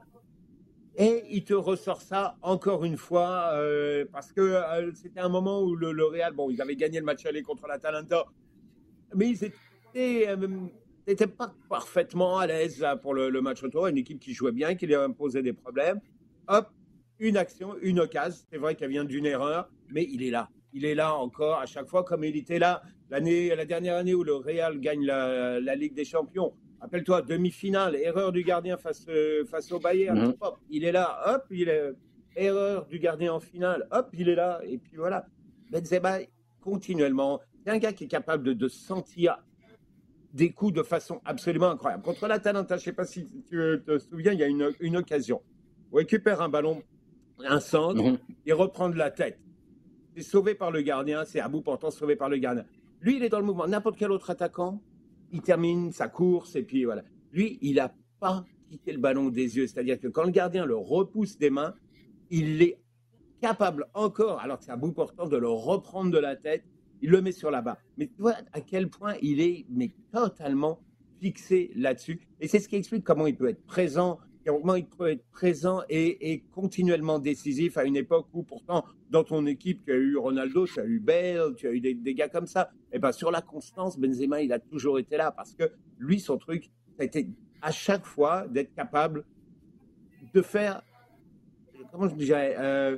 Et 0.96 1.24
il 1.30 1.42
te 1.42 1.54
ressort 1.54 2.02
ça 2.02 2.36
encore 2.40 2.84
une 2.84 2.96
fois, 2.96 3.50
euh, 3.54 4.04
parce 4.12 4.32
que 4.32 4.40
euh, 4.40 4.92
c'était 4.94 5.20
un 5.20 5.28
moment 5.28 5.60
où 5.62 5.74
le, 5.74 6.04
Real, 6.04 6.32
bon, 6.32 6.50
ils 6.50 6.62
avaient 6.62 6.76
gagné 6.76 7.00
le 7.00 7.04
match 7.04 7.26
aller 7.26 7.42
contre 7.42 7.66
l'Atalanta, 7.66 8.24
mais 9.14 9.30
ils 9.30 10.32
n'étaient 11.08 11.26
pas 11.26 11.52
parfaitement 11.68 12.38
à 12.38 12.46
l'aise 12.46 12.84
pour 13.02 13.14
le, 13.14 13.40
match 13.40 13.60
retour. 13.62 13.88
Une 13.88 13.98
équipe 13.98 14.20
qui 14.20 14.34
jouait 14.34 14.52
bien, 14.52 14.76
qui 14.76 14.86
lui 14.86 14.94
imposait 14.94 15.42
des 15.42 15.52
problèmes. 15.52 16.00
Hop, 16.46 16.68
une 17.18 17.36
action, 17.36 17.74
une 17.82 17.98
occasion. 17.98 18.44
C'est 18.52 18.58
vrai 18.58 18.76
qu'elle 18.76 18.90
vient 18.90 19.04
d'une 19.04 19.26
erreur, 19.26 19.68
mais 19.90 20.06
il 20.08 20.22
est 20.22 20.30
là. 20.30 20.48
Il 20.72 20.84
est 20.84 20.94
là 20.94 21.14
encore 21.14 21.58
à 21.58 21.66
chaque 21.66 21.88
fois, 21.88 22.04
comme 22.04 22.22
il 22.22 22.36
était 22.36 22.60
là 22.60 22.82
la 23.10 23.20
dernière 23.64 23.96
année 23.96 24.14
où 24.14 24.24
le 24.24 24.34
Real 24.34 24.78
gagne 24.78 25.04
la 25.04 25.74
Ligue 25.74 25.94
des 25.94 26.04
Champions. 26.04 26.52
Rappelle-toi, 26.80 27.22
demi-finale, 27.22 27.96
erreur 27.96 28.32
du 28.32 28.42
gardien 28.42 28.76
face, 28.76 29.06
euh, 29.08 29.44
face 29.46 29.72
au 29.72 29.78
Bayern. 29.78 30.18
Mhm. 30.18 30.34
Hop, 30.40 30.58
il 30.68 30.84
est 30.84 30.92
là, 30.92 31.34
hop, 31.34 31.44
il 31.50 31.68
est. 31.68 31.92
Erreur 32.36 32.86
du 32.86 32.98
gardien 32.98 33.32
en 33.32 33.38
finale, 33.38 33.86
hop, 33.92 34.08
il 34.12 34.28
est 34.28 34.34
là. 34.34 34.60
Et 34.64 34.78
puis 34.78 34.96
voilà. 34.96 35.24
Benzema, 35.70 36.18
continuellement, 36.60 37.40
c'est 37.64 37.70
un 37.70 37.78
gars 37.78 37.92
qui 37.92 38.04
est 38.04 38.08
capable 38.08 38.42
de, 38.42 38.52
de, 38.52 38.68
sentir 38.68 39.38
des 40.32 40.50
coups 40.50 40.72
de 40.72 40.82
façon 40.82 41.20
absolument 41.24 41.70
incroyable. 41.70 42.02
Contre 42.02 42.26
l'Atalanta, 42.26 42.76
je 42.76 42.82
ne 42.82 42.84
sais 42.84 42.92
pas 42.92 43.04
si 43.04 43.28
tu 43.48 43.56
te 43.86 43.98
souviens, 43.98 44.32
il 44.32 44.40
y 44.40 44.42
a 44.42 44.48
une, 44.48 44.72
une 44.80 44.96
occasion. 44.96 45.42
On 45.92 45.96
récupère 45.96 46.42
un 46.42 46.48
ballon, 46.48 46.82
un 47.38 47.60
centre, 47.60 48.02
mhm. 48.02 48.18
et 48.46 48.52
reprend 48.52 48.88
de 48.88 48.96
la 48.96 49.12
tête. 49.12 49.38
C'est 50.16 50.22
sauvé 50.22 50.54
par 50.54 50.70
le 50.70 50.82
gardien, 50.82 51.24
c'est 51.24 51.40
à 51.40 51.48
bout 51.48 51.62
portant 51.62 51.90
sauvé 51.90 52.16
par 52.16 52.28
le 52.28 52.38
gardien. 52.38 52.64
Lui, 53.00 53.16
il 53.16 53.22
est 53.22 53.28
dans 53.28 53.38
le 53.38 53.44
mouvement. 53.44 53.66
N'importe 53.66 53.96
quel 53.96 54.10
autre 54.10 54.30
attaquant, 54.30 54.80
il 55.34 55.42
termine 55.42 55.90
sa 55.90 56.08
course 56.08 56.54
et 56.54 56.62
puis 56.62 56.84
voilà. 56.84 57.02
Lui, 57.32 57.58
il 57.60 57.74
n'a 57.74 57.92
pas 58.20 58.44
quitté 58.70 58.92
le 58.92 58.98
ballon 58.98 59.30
des 59.30 59.56
yeux. 59.56 59.66
C'est-à-dire 59.66 59.98
que 59.98 60.06
quand 60.06 60.22
le 60.22 60.30
gardien 60.30 60.64
le 60.64 60.76
repousse 60.76 61.36
des 61.36 61.50
mains, 61.50 61.74
il 62.30 62.62
est 62.62 62.80
capable 63.40 63.88
encore, 63.94 64.40
alors 64.40 64.58
que 64.58 64.64
c'est 64.64 64.70
à 64.70 64.76
bout 64.76 64.92
portant, 64.92 65.26
de 65.26 65.36
le 65.36 65.48
reprendre 65.48 66.12
de 66.12 66.18
la 66.18 66.36
tête. 66.36 66.62
Il 67.02 67.10
le 67.10 67.20
met 67.20 67.32
sur 67.32 67.50
la 67.50 67.60
barre. 67.60 67.78
Mais 67.98 68.06
tu 68.06 68.22
vois 68.22 68.36
à 68.52 68.60
quel 68.60 68.88
point 68.88 69.16
il 69.20 69.40
est 69.40 69.66
mais 69.68 69.92
totalement 70.12 70.80
fixé 71.20 71.72
là-dessus. 71.74 72.20
Et 72.40 72.46
c'est 72.46 72.60
ce 72.60 72.68
qui 72.68 72.76
explique 72.76 73.02
comment 73.02 73.26
il 73.26 73.36
peut 73.36 73.48
être 73.48 73.66
présent 73.66 74.20
comment 74.52 74.74
il 74.74 74.86
peut 74.86 75.10
être 75.10 75.24
présent 75.30 75.82
et, 75.88 76.44
continuellement 76.52 77.18
décisif 77.18 77.76
à 77.76 77.84
une 77.84 77.96
époque 77.96 78.26
où 78.32 78.42
pourtant 78.42 78.84
dans 79.10 79.24
ton 79.24 79.46
équipe 79.46 79.84
tu 79.84 79.92
as 79.92 79.96
eu 79.96 80.16
Ronaldo, 80.16 80.66
tu 80.66 80.80
as 80.80 80.84
eu 80.84 81.00
Bale, 81.00 81.54
tu 81.56 81.66
as 81.66 81.72
eu 81.72 81.80
des, 81.80 82.14
gars 82.14 82.28
comme 82.28 82.46
ça. 82.46 82.70
Et 82.94 82.98
eh 82.98 83.00
ben 83.00 83.10
sur 83.10 83.32
la 83.32 83.42
constance, 83.42 83.98
Benzema 83.98 84.40
il 84.40 84.52
a 84.52 84.60
toujours 84.60 85.00
été 85.00 85.16
là 85.16 85.32
parce 85.32 85.52
que 85.52 85.64
lui 85.98 86.20
son 86.20 86.38
truc 86.38 86.70
ça 86.96 87.02
a 87.02 87.04
été 87.04 87.28
à 87.60 87.72
chaque 87.72 88.06
fois 88.06 88.46
d'être 88.46 88.72
capable 88.72 89.24
de 90.32 90.40
faire 90.42 90.80
comment 91.90 92.08
je 92.08 92.14
dirais 92.14 92.54
euh, 92.56 92.96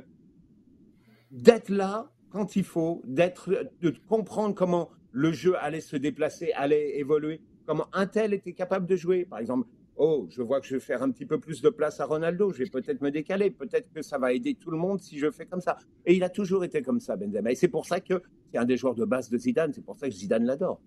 d'être 1.31 1.69
là 1.69 2.11
quand 2.29 2.55
il 2.55 2.63
faut, 2.63 3.01
de 3.05 3.89
comprendre 4.07 4.53
comment 4.53 4.91
le 5.11 5.31
jeu 5.31 5.55
allait 5.57 5.81
se 5.81 5.95
déplacer, 5.95 6.51
allait 6.53 6.99
évoluer, 6.99 7.41
comment 7.65 7.87
un 7.91 8.05
tel 8.05 8.35
était 8.35 8.53
capable 8.53 8.85
de 8.85 8.95
jouer. 8.95 9.25
Par 9.25 9.39
exemple, 9.39 9.67
oh, 9.97 10.27
je 10.29 10.41
vois 10.41 10.61
que 10.61 10.67
je 10.67 10.75
vais 10.75 10.79
faire 10.79 11.01
un 11.01 11.11
petit 11.11 11.25
peu 11.25 11.39
plus 11.39 11.61
de 11.61 11.69
place 11.69 11.99
à 11.99 12.05
Ronaldo, 12.05 12.51
je 12.53 12.59
vais 12.59 12.69
peut-être 12.69 13.01
me 13.01 13.11
décaler, 13.11 13.49
peut-être 13.51 13.91
que 13.93 14.01
ça 14.01 14.17
va 14.17 14.33
aider 14.33 14.55
tout 14.55 14.71
le 14.71 14.77
monde 14.77 15.01
si 15.01 15.17
je 15.17 15.29
fais 15.31 15.45
comme 15.45 15.61
ça. 15.61 15.77
Et 16.05 16.15
il 16.15 16.23
a 16.23 16.29
toujours 16.29 16.63
été 16.63 16.81
comme 16.81 16.99
ça, 16.99 17.15
Benzema. 17.15 17.51
Et 17.51 17.55
c'est 17.55 17.67
pour 17.67 17.85
ça 17.85 17.99
que 17.99 18.21
c'est 18.51 18.57
un 18.57 18.65
des 18.65 18.77
joueurs 18.77 18.95
de 18.95 19.05
base 19.05 19.29
de 19.29 19.37
Zidane, 19.37 19.73
c'est 19.73 19.83
pour 19.83 19.97
ça 19.97 20.07
que 20.07 20.13
Zidane 20.13 20.45
l'adore. 20.45 20.79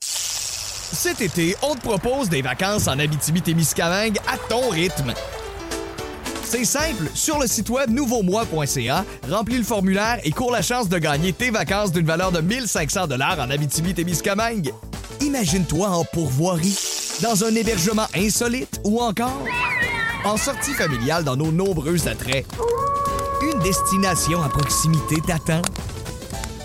Cet 0.00 1.20
été, 1.20 1.54
on 1.62 1.74
te 1.74 1.80
propose 1.82 2.28
des 2.28 2.42
vacances 2.42 2.88
en 2.88 2.98
Abitibi-Témiscamingue 2.98 4.18
à 4.26 4.36
ton 4.48 4.68
rythme. 4.70 5.14
C'est 6.42 6.64
simple, 6.64 7.08
sur 7.14 7.38
le 7.38 7.46
site 7.46 7.70
web 7.70 7.90
nouveaumois.ca, 7.90 9.04
remplis 9.28 9.58
le 9.58 9.62
formulaire 9.62 10.18
et 10.24 10.32
cours 10.32 10.50
la 10.50 10.62
chance 10.62 10.88
de 10.88 10.98
gagner 10.98 11.32
tes 11.32 11.50
vacances 11.50 11.92
d'une 11.92 12.06
valeur 12.06 12.32
de 12.32 12.40
1500 12.40 13.06
dollars 13.06 13.38
en 13.38 13.50
Abitibi-Témiscamingue. 13.50 14.72
Imagine-toi 15.20 15.88
en 15.88 16.04
pourvoirie 16.04 16.99
dans 17.22 17.44
un 17.44 17.54
hébergement 17.54 18.06
insolite 18.14 18.80
ou 18.84 19.00
encore 19.00 19.44
en 20.24 20.36
sortie 20.36 20.72
familiale 20.72 21.24
dans 21.24 21.36
nos 21.36 21.52
nombreux 21.52 22.08
attraits. 22.08 22.46
Une 23.42 23.58
destination 23.60 24.42
à 24.42 24.48
proximité 24.48 25.16
t'attend. 25.26 25.62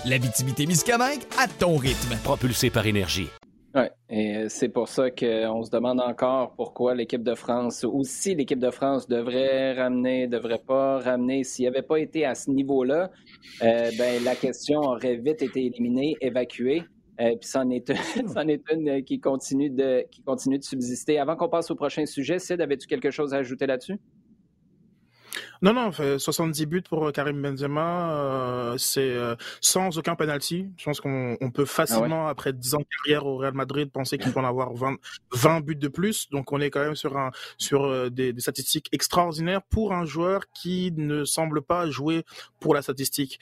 La 0.06 0.18
Miscamingue 0.18 1.22
à 1.38 1.48
ton 1.48 1.76
rythme. 1.76 2.16
Propulsé 2.22 2.70
par 2.70 2.86
énergie. 2.86 3.28
Ouais, 3.74 3.90
et 4.08 4.48
c'est 4.48 4.70
pour 4.70 4.88
ça 4.88 5.10
qu'on 5.10 5.62
se 5.62 5.70
demande 5.70 6.00
encore 6.00 6.54
pourquoi 6.56 6.94
l'équipe 6.94 7.22
de 7.22 7.34
France, 7.34 7.84
ou 7.86 8.04
si 8.04 8.34
l'équipe 8.34 8.58
de 8.58 8.70
France 8.70 9.06
devrait 9.06 9.74
ramener, 9.74 10.26
devrait 10.26 10.62
pas 10.66 10.98
ramener. 11.00 11.44
S'il 11.44 11.64
n'y 11.64 11.68
avait 11.68 11.82
pas 11.82 11.98
été 11.98 12.24
à 12.24 12.34
ce 12.34 12.50
niveau-là, 12.50 13.10
euh, 13.62 13.90
ben, 13.98 14.24
la 14.24 14.34
question 14.34 14.80
aurait 14.80 15.16
vite 15.16 15.42
été 15.42 15.66
éliminée, 15.66 16.16
évacuée. 16.22 16.84
Euh, 17.20 17.36
puis 17.36 17.48
c'en 17.48 17.70
est, 17.70 17.88
est, 18.48 18.72
une 18.72 18.88
euh, 18.88 19.00
qui 19.00 19.20
continue, 19.20 19.70
de, 19.70 20.06
qui 20.10 20.22
continue 20.22 20.58
de 20.58 20.64
subsister. 20.64 21.18
Avant 21.18 21.36
qu'on 21.36 21.48
passe 21.48 21.70
au 21.70 21.74
prochain 21.74 22.04
sujet, 22.04 22.38
Sid, 22.38 22.60
avais-tu 22.60 22.86
quelque 22.86 23.10
chose 23.10 23.32
à 23.32 23.38
ajouter 23.38 23.66
là-dessus? 23.66 23.98
Non, 25.62 25.72
non, 25.72 25.90
70 25.90 26.66
buts 26.66 26.82
pour 26.82 27.06
euh, 27.06 27.12
Karim 27.12 27.40
Benzema, 27.40 28.12
euh, 28.12 28.78
c'est 28.78 29.00
euh, 29.00 29.36
sans 29.60 29.96
aucun 29.96 30.14
penalty. 30.14 30.66
Je 30.76 30.84
pense 30.84 31.00
qu'on 31.00 31.50
peut 31.52 31.64
facilement, 31.64 32.26
ah 32.26 32.30
après 32.30 32.52
10 32.52 32.74
ans 32.74 32.80
de 32.80 32.86
carrière 33.02 33.26
au 33.26 33.38
Real 33.38 33.54
Madrid, 33.54 33.90
penser 33.90 34.18
qu'il 34.18 34.32
peut 34.32 34.40
en 34.40 34.44
avoir 34.44 34.74
20, 34.74 34.96
20 35.32 35.60
buts 35.60 35.76
de 35.76 35.88
plus. 35.88 36.28
Donc 36.30 36.52
on 36.52 36.60
est 36.60 36.70
quand 36.70 36.84
même 36.84 36.94
sur, 36.94 37.16
un, 37.16 37.30
sur 37.56 38.10
des, 38.10 38.32
des, 38.32 38.40
statistiques 38.40 38.88
extraordinaires 38.92 39.62
pour 39.62 39.92
un 39.92 40.04
joueur 40.04 40.42
qui 40.52 40.92
ne 40.96 41.24
semble 41.24 41.62
pas 41.62 41.88
jouer 41.90 42.24
pour 42.60 42.74
la 42.74 42.82
statistique, 42.82 43.40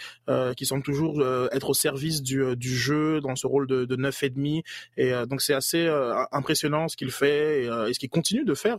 qui 0.57 0.67
semble 0.67 0.83
toujours 0.83 1.23
être 1.53 1.71
au 1.71 1.75
service 1.75 2.23
du, 2.23 2.57
du 2.57 2.77
jeu 2.77 3.21
dans 3.21 3.37
ce 3.37 3.47
rôle 3.47 3.67
de, 3.67 3.85
de 3.85 3.97
9,5. 3.97 4.63
Et 4.97 5.13
donc 5.27 5.41
c'est 5.43 5.55
assez 5.55 5.89
impressionnant 6.33 6.89
ce 6.89 6.97
qu'il 6.97 7.11
fait 7.11 7.65
et, 7.65 7.89
et, 7.89 7.95
ce 7.95 7.99
qu'il 7.99 8.11
continue 8.11 8.45
de 8.45 8.55
faire 8.55 8.79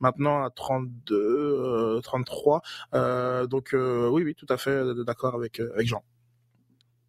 maintenant 0.00 0.44
à 0.44 0.50
32, 0.50 2.00
33 2.02 2.56
euh, 2.56 2.60
donc 2.92 3.74
euh, 3.74 4.08
oui, 4.08 4.22
oui, 4.22 4.34
tout 4.34 4.46
à 4.48 4.56
fait 4.56 4.70
euh, 4.70 5.04
d'accord 5.04 5.34
avec, 5.34 5.60
avec 5.60 5.86
Jean. 5.86 6.02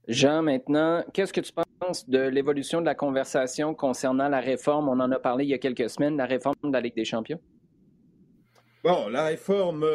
Jean, 0.07 0.41
maintenant, 0.41 1.03
qu'est-ce 1.13 1.33
que 1.33 1.41
tu 1.41 1.51
penses 1.79 2.07
de 2.07 2.19
l'évolution 2.19 2.79
de 2.79 2.85
la 2.85 2.95
conversation 2.95 3.75
concernant 3.75 4.29
la 4.29 4.39
réforme? 4.39 4.87
On 4.87 4.99
en 4.99 5.11
a 5.11 5.19
parlé 5.19 5.45
il 5.45 5.49
y 5.49 5.53
a 5.53 5.57
quelques 5.57 5.89
semaines, 5.89 6.15
la 6.15 6.25
réforme 6.25 6.55
de 6.63 6.71
la 6.71 6.81
Ligue 6.81 6.95
des 6.95 7.05
champions. 7.05 7.41
Bon, 8.83 9.09
la 9.09 9.25
réforme 9.25 9.85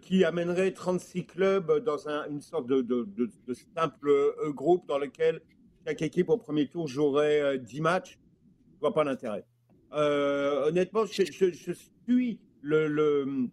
qui 0.00 0.24
amènerait 0.24 0.72
36 0.72 1.26
clubs 1.26 1.84
dans 1.84 2.08
une 2.30 2.40
sorte 2.40 2.66
de, 2.66 3.06
simple 3.76 4.10
groupe 4.54 4.86
dans 4.88 4.98
lequel 4.98 5.42
chaque 5.86 6.00
équipe 6.00 6.30
au 6.30 6.38
premier 6.38 6.66
tour 6.66 6.88
jouerait 6.88 7.58
10 7.58 7.80
matchs, 7.82 8.18
je 8.70 8.76
ne 8.76 8.80
vois 8.80 8.94
pas 8.94 9.04
l'intérêt. 9.04 9.44
honnêtement, 9.92 11.04
je, 11.04 11.22
suis 11.22 12.40
le, 12.62 12.86
le 12.88 13.50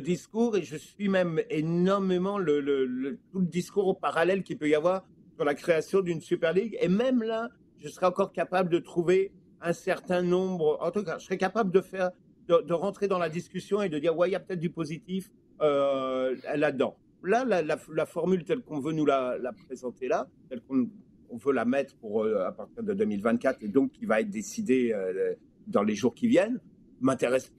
discours 0.00 0.56
et 0.56 0.62
je 0.62 0.76
suis 0.76 1.08
même 1.08 1.40
énormément 1.50 2.38
le, 2.38 3.18
tout 3.30 3.40
le 3.40 3.46
discours 3.46 3.98
parallèle 3.98 4.42
qu'il 4.42 4.58
peut 4.58 4.68
y 4.68 4.74
avoir 4.74 5.04
sur 5.34 5.44
la 5.44 5.54
création 5.54 6.00
d'une 6.00 6.20
Super 6.20 6.52
League. 6.52 6.76
Et 6.80 6.88
même 6.88 7.22
là, 7.22 7.50
je 7.78 7.88
serais 7.88 8.06
encore 8.06 8.32
capable 8.32 8.70
de 8.70 8.78
trouver 8.78 9.32
un 9.60 9.72
certain 9.72 10.22
nombre, 10.22 10.78
en 10.80 10.90
tout 10.90 11.02
cas, 11.02 11.18
je 11.18 11.24
serais 11.24 11.38
capable 11.38 11.70
de 11.70 11.80
faire, 11.80 12.10
de, 12.48 12.72
rentrer 12.72 13.08
dans 13.08 13.18
la 13.18 13.28
discussion 13.28 13.82
et 13.82 13.88
de 13.88 13.98
dire, 13.98 14.16
ouais, 14.16 14.28
il 14.28 14.32
y 14.32 14.36
a 14.36 14.40
peut-être 14.40 14.60
du 14.60 14.70
positif 14.70 15.30
euh, 15.60 16.36
là-dedans. 16.54 16.96
Là, 17.22 17.44
la, 17.44 18.06
formule 18.06 18.44
telle 18.44 18.60
qu'on 18.60 18.80
veut 18.80 18.92
nous 18.92 19.06
la, 19.06 19.38
présenter 19.66 20.08
là, 20.08 20.28
telle 20.50 20.60
qu'on 20.60 20.88
veut 21.36 21.52
la 21.52 21.64
mettre 21.64 21.96
pour 21.96 22.24
euh, 22.24 22.46
à 22.46 22.52
partir 22.52 22.82
de 22.82 22.92
2024 22.92 23.62
et 23.62 23.68
donc 23.68 23.92
qui 23.92 24.04
va 24.04 24.20
être 24.20 24.28
décidée 24.28 24.92
euh, 24.92 25.34
dans 25.66 25.82
les 25.82 25.94
jours 25.94 26.14
qui 26.14 26.28
viennent, 26.28 26.60
m'intéresse 27.00 27.50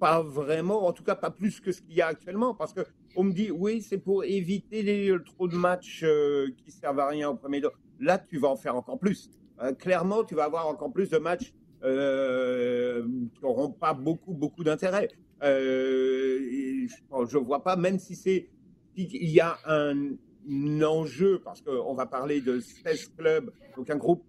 pas 0.00 0.22
vraiment, 0.22 0.86
en 0.86 0.92
tout 0.92 1.04
cas 1.04 1.14
pas 1.14 1.30
plus 1.30 1.60
que 1.60 1.70
ce 1.70 1.82
qu'il 1.82 1.94
y 1.94 2.00
a 2.00 2.06
actuellement, 2.06 2.54
parce 2.54 2.72
que 2.72 2.80
on 3.14 3.22
me 3.22 3.32
dit 3.32 3.50
oui, 3.50 3.82
c'est 3.82 3.98
pour 3.98 4.24
éviter 4.24 4.82
les 4.82 5.14
trop 5.24 5.46
de 5.46 5.54
matchs 5.54 6.02
euh, 6.02 6.48
qui 6.56 6.72
servent 6.72 6.98
à 6.98 7.08
rien 7.08 7.28
au 7.28 7.36
premier 7.36 7.60
tour. 7.60 7.72
Là, 8.00 8.18
tu 8.18 8.38
vas 8.38 8.48
en 8.48 8.56
faire 8.56 8.74
encore 8.74 8.98
plus. 8.98 9.30
Euh, 9.62 9.72
clairement, 9.74 10.24
tu 10.24 10.34
vas 10.34 10.44
avoir 10.44 10.66
encore 10.66 10.90
plus 10.90 11.10
de 11.10 11.18
matchs 11.18 11.52
euh, 11.84 13.02
qui 13.34 13.42
n'auront 13.42 13.70
pas 13.70 13.92
beaucoup 13.92 14.32
beaucoup 14.32 14.64
d'intérêt. 14.64 15.08
je 15.42 16.88
ne 16.88 17.44
vois 17.44 17.62
pas, 17.62 17.76
même 17.76 17.98
si 17.98 18.16
c'est 18.16 18.48
il 18.96 19.30
y 19.30 19.40
a 19.40 19.58
un, 19.66 20.12
un 20.50 20.82
enjeu, 20.82 21.40
parce 21.44 21.60
qu'on 21.60 21.94
va 21.94 22.06
parler 22.06 22.40
de 22.40 22.58
16 22.60 23.12
clubs, 23.16 23.52
donc 23.76 23.88
un 23.90 23.96
groupe 23.96 24.24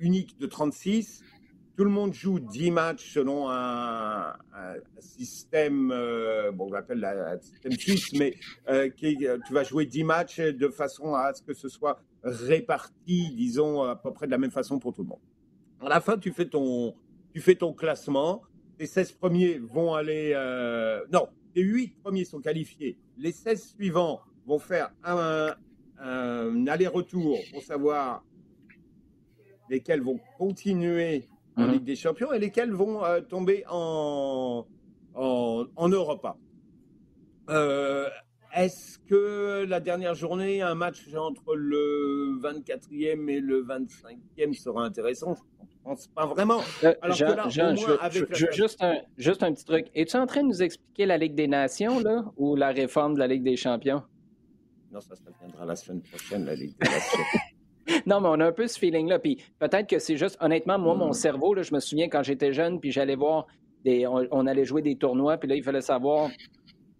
unique 0.00 0.38
de 0.38 0.46
36 0.46 1.22
tout 1.76 1.84
le 1.84 1.90
monde 1.90 2.12
joue 2.12 2.38
10 2.38 2.70
matchs 2.70 3.14
selon 3.14 3.48
un, 3.50 4.34
système, 4.98 5.90
euh, 5.92 6.52
bon, 6.52 6.68
on 6.68 6.72
l'appelle 6.72 7.04
un 7.04 7.38
système 7.40 7.72
suisse, 7.72 8.12
mais 8.12 8.34
euh, 8.68 8.88
qui, 8.90 9.26
euh, 9.26 9.38
tu 9.46 9.52
vas 9.52 9.64
jouer 9.64 9.86
10 9.86 10.04
matchs 10.04 10.40
de 10.40 10.68
façon 10.68 11.14
à 11.14 11.32
ce 11.34 11.42
que 11.42 11.54
ce 11.54 11.68
soit 11.68 12.00
réparti, 12.22 13.32
disons, 13.34 13.82
à 13.82 13.96
peu 13.96 14.12
près 14.12 14.26
de 14.26 14.30
la 14.30 14.38
même 14.38 14.50
façon 14.50 14.78
pour 14.78 14.92
tout 14.92 15.02
le 15.02 15.08
monde. 15.08 15.20
À 15.80 15.88
la 15.88 16.00
fin, 16.00 16.18
tu 16.18 16.32
fais 16.32 16.46
ton, 16.46 16.94
tu 17.32 17.40
fais 17.40 17.54
ton 17.54 17.72
classement. 17.72 18.42
Les 18.78 18.86
16 18.86 19.12
premiers 19.12 19.58
vont 19.58 19.94
aller. 19.94 20.34
non, 21.12 21.28
les 21.54 21.62
huit 21.62 21.94
premiers 22.02 22.24
sont 22.24 22.40
qualifiés. 22.40 22.98
Les 23.16 23.32
16 23.32 23.74
suivants 23.76 24.20
vont 24.46 24.58
faire 24.58 24.92
un, 25.04 25.54
aller-retour 26.66 27.38
pour 27.52 27.62
savoir 27.62 28.24
lesquels 29.68 30.02
vont 30.02 30.20
continuer 30.38 31.28
en 31.56 31.66
mhm. 31.66 31.72
Ligue 31.72 31.84
des 31.84 31.96
Champions 31.96 32.32
et 32.32 32.38
lesquels 32.38 32.72
vont 32.72 33.04
euh, 33.04 33.20
tomber 33.20 33.64
en, 33.68 34.66
en, 35.14 35.64
en 35.76 35.88
Europa. 35.88 36.36
Euh, 37.50 38.08
est-ce 38.54 38.98
que 38.98 39.64
la 39.64 39.80
dernière 39.80 40.14
journée, 40.14 40.60
un 40.60 40.74
match 40.74 41.06
entre 41.14 41.54
le 41.54 42.38
24e 42.42 43.28
et 43.28 43.40
le 43.40 43.64
25e 43.64 44.52
sera 44.54 44.84
intéressant? 44.84 45.34
Je 45.34 45.88
ne 45.88 45.94
pense 45.94 46.06
pas 46.08 46.26
vraiment. 46.26 46.60
Euh, 46.84 46.94
Alors 47.00 47.16
que 47.16 47.24
là, 47.24 47.48
juste, 47.48 48.82
un, 48.82 49.00
juste 49.16 49.42
un 49.42 49.52
petit 49.52 49.64
truc. 49.64 49.86
Es-tu 49.94 50.16
en 50.16 50.26
train 50.26 50.42
de 50.42 50.48
nous 50.48 50.62
expliquer 50.62 51.06
la 51.06 51.16
Ligue 51.16 51.34
des 51.34 51.48
Nations 51.48 51.98
là, 52.00 52.24
ou 52.36 52.54
la 52.54 52.68
réforme 52.68 53.14
de 53.14 53.18
la 53.20 53.26
Ligue 53.26 53.42
des 53.42 53.56
Champions? 53.56 54.02
Non, 54.92 55.00
ça, 55.00 55.16
ça 55.16 55.30
viendra 55.40 55.64
la 55.64 55.74
semaine 55.74 56.02
prochaine, 56.02 56.44
la 56.44 56.54
Ligue 56.54 56.76
des 56.78 56.88
Nations. 56.88 57.18
non, 58.06 58.20
mais 58.20 58.28
on 58.28 58.40
a 58.40 58.46
un 58.46 58.52
peu 58.52 58.66
ce 58.66 58.78
feeling-là. 58.78 59.18
Puis 59.18 59.38
peut-être 59.58 59.88
que 59.88 59.98
c'est 59.98 60.16
juste, 60.16 60.36
honnêtement, 60.40 60.78
moi, 60.78 60.94
mon 60.94 61.10
hmm. 61.10 61.14
cerveau, 61.14 61.54
là, 61.54 61.62
je 61.62 61.74
me 61.74 61.80
souviens 61.80 62.08
quand 62.08 62.22
j'étais 62.22 62.52
jeune, 62.52 62.80
puis 62.80 62.90
j'allais 62.90 63.16
voir, 63.16 63.46
des, 63.84 64.06
on, 64.06 64.46
allait 64.46 64.64
jouer 64.64 64.82
des 64.82 64.96
tournois, 64.96 65.38
puis 65.38 65.48
là, 65.48 65.56
il 65.56 65.62
fallait 65.62 65.80
savoir 65.80 66.30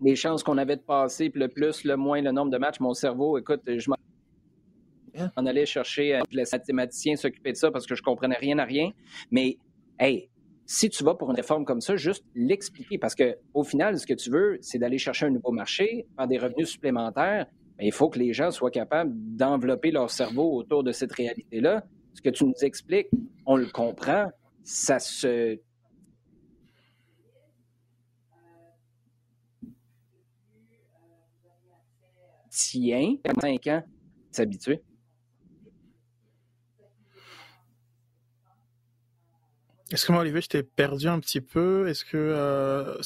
les 0.00 0.16
chances 0.16 0.42
qu'on 0.42 0.59
avait 0.59 0.76
de 0.76 0.82
passer, 0.82 1.30
puis 1.30 1.40
le 1.40 1.48
plus, 1.48 1.84
le 1.84 1.96
moins, 1.96 2.20
le 2.20 2.32
nombre 2.32 2.50
de 2.50 2.59
matchs. 2.59 2.80
Mon 2.80 2.94
cerveau, 2.94 3.38
écoute, 3.38 3.61
je 3.66 3.88
m'en 3.88 3.96
hein? 5.16 5.46
allait 5.46 5.66
chercher, 5.66 6.16
euh, 6.16 6.20
je 6.30 6.36
laissais 6.36 6.59
mathématicien 6.59 7.16
s'occuper 7.16 7.53
de 7.53 7.57
ça 7.57 7.70
parce 7.70 7.86
que 7.86 7.94
je 7.94 8.03
comprenais 8.03 8.36
rien 8.36 8.59
à 8.59 8.64
rien. 8.64 8.90
Mais, 9.30 9.59
hey, 10.00 10.28
si 10.66 10.88
tu 10.88 11.05
vas 11.05 11.14
pour 11.14 11.30
une 11.30 11.36
réforme 11.36 11.64
comme 11.64 11.80
ça, 11.80 11.96
juste 11.96 12.24
l'expliquer. 12.34 12.98
Parce 12.98 13.14
que 13.14 13.36
au 13.55 13.62
final, 13.62 13.98
ce 13.98 14.07
que 14.07 14.14
tu 14.14 14.30
veux, 14.30 14.59
c'est 14.61 14.78
d'aller 14.78 14.98
chercher 14.98 15.26
un 15.26 15.30
nouveau 15.30 15.53
marché, 15.53 16.07
faire 16.16 16.26
des 16.26 16.38
revenus 16.38 16.68
supplémentaires 16.68 17.46
il 17.87 17.93
faut 17.93 18.09
que 18.09 18.18
les 18.18 18.33
gens 18.33 18.51
soient 18.51 18.70
capables 18.70 19.12
d'envelopper 19.14 19.91
leur 19.91 20.11
cerveau 20.11 20.57
autour 20.57 20.85
de 20.85 20.93
cette 20.93 21.12
réalité-là. 21.12 21.85
Ce 22.14 22.22
que 22.22 22.30
tu 22.30 22.45
nous 22.45 22.55
expliques, 22.62 23.09
on 23.47 23.57
le 23.57 23.66
comprend, 23.66 24.30
ça 24.62 24.99
se 24.99 25.59
tient. 32.51 33.16
5 33.41 33.66
ans, 33.68 33.83
s'habituer. 34.30 34.83
Est-ce 39.91 40.07
que 40.07 40.12
moi, 40.12 40.22
Olivier, 40.22 40.41
je 40.41 40.49
t'ai 40.49 40.62
perdu 40.62 41.07
un 41.07 41.20
petit 41.20 41.43
peu? 41.43 41.87
Est-ce 41.87 42.05
que 42.05 42.16
euh, 42.16 42.99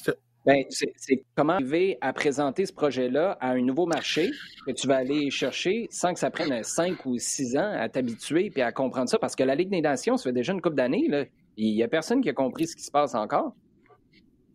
ben, 0.46 0.64
c'est 0.70 1.24
comment 1.34 1.54
arriver 1.54 1.98
à 2.00 2.12
présenter 2.12 2.66
ce 2.66 2.72
projet-là 2.72 3.36
à 3.40 3.50
un 3.50 3.60
nouveau 3.60 3.86
marché 3.86 4.30
que 4.64 4.72
tu 4.72 4.86
vas 4.86 4.96
aller 4.96 5.28
chercher 5.30 5.88
sans 5.90 6.14
que 6.14 6.20
ça 6.20 6.30
prenne 6.30 6.62
cinq 6.62 7.04
ou 7.04 7.18
six 7.18 7.56
ans 7.56 7.72
à 7.76 7.88
t'habituer 7.88 8.52
et 8.54 8.62
à 8.62 8.70
comprendre 8.70 9.08
ça? 9.08 9.18
Parce 9.18 9.34
que 9.34 9.42
la 9.42 9.56
Ligue 9.56 9.70
des 9.70 9.80
Nations, 9.80 10.16
ça 10.16 10.24
fait 10.24 10.32
déjà 10.32 10.52
une 10.52 10.62
couple 10.62 10.76
d'années. 10.76 11.28
Il 11.56 11.74
n'y 11.74 11.82
a 11.82 11.88
personne 11.88 12.20
qui 12.20 12.28
a 12.28 12.32
compris 12.32 12.68
ce 12.68 12.76
qui 12.76 12.84
se 12.84 12.92
passe 12.92 13.16
encore. 13.16 13.56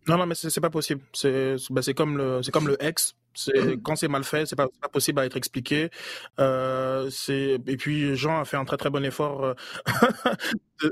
Non, 0.08 0.16
non, 0.16 0.26
mais 0.26 0.34
c'est 0.34 0.60
pas 0.60 0.70
possible. 0.70 1.02
C'est 1.12 1.56
ben, 1.70 1.82
comme 1.94 2.16
le 2.16 2.42
c'est 2.42 2.52
comme 2.52 2.68
le 2.68 2.82
ex. 2.82 3.14
Quand 3.82 3.96
c'est 3.96 4.08
mal 4.08 4.24
fait, 4.24 4.46
c'est 4.46 4.56
pas, 4.56 4.68
pas 4.80 4.88
possible 4.88 5.20
à 5.20 5.26
être 5.26 5.36
expliqué. 5.36 5.90
Euh, 6.40 7.10
et 7.28 7.76
puis 7.76 8.16
Jean 8.16 8.40
a 8.40 8.44
fait 8.44 8.56
un 8.56 8.64
très 8.64 8.76
très 8.76 8.90
bon 8.90 9.04
effort 9.04 9.44
euh, 9.44 9.54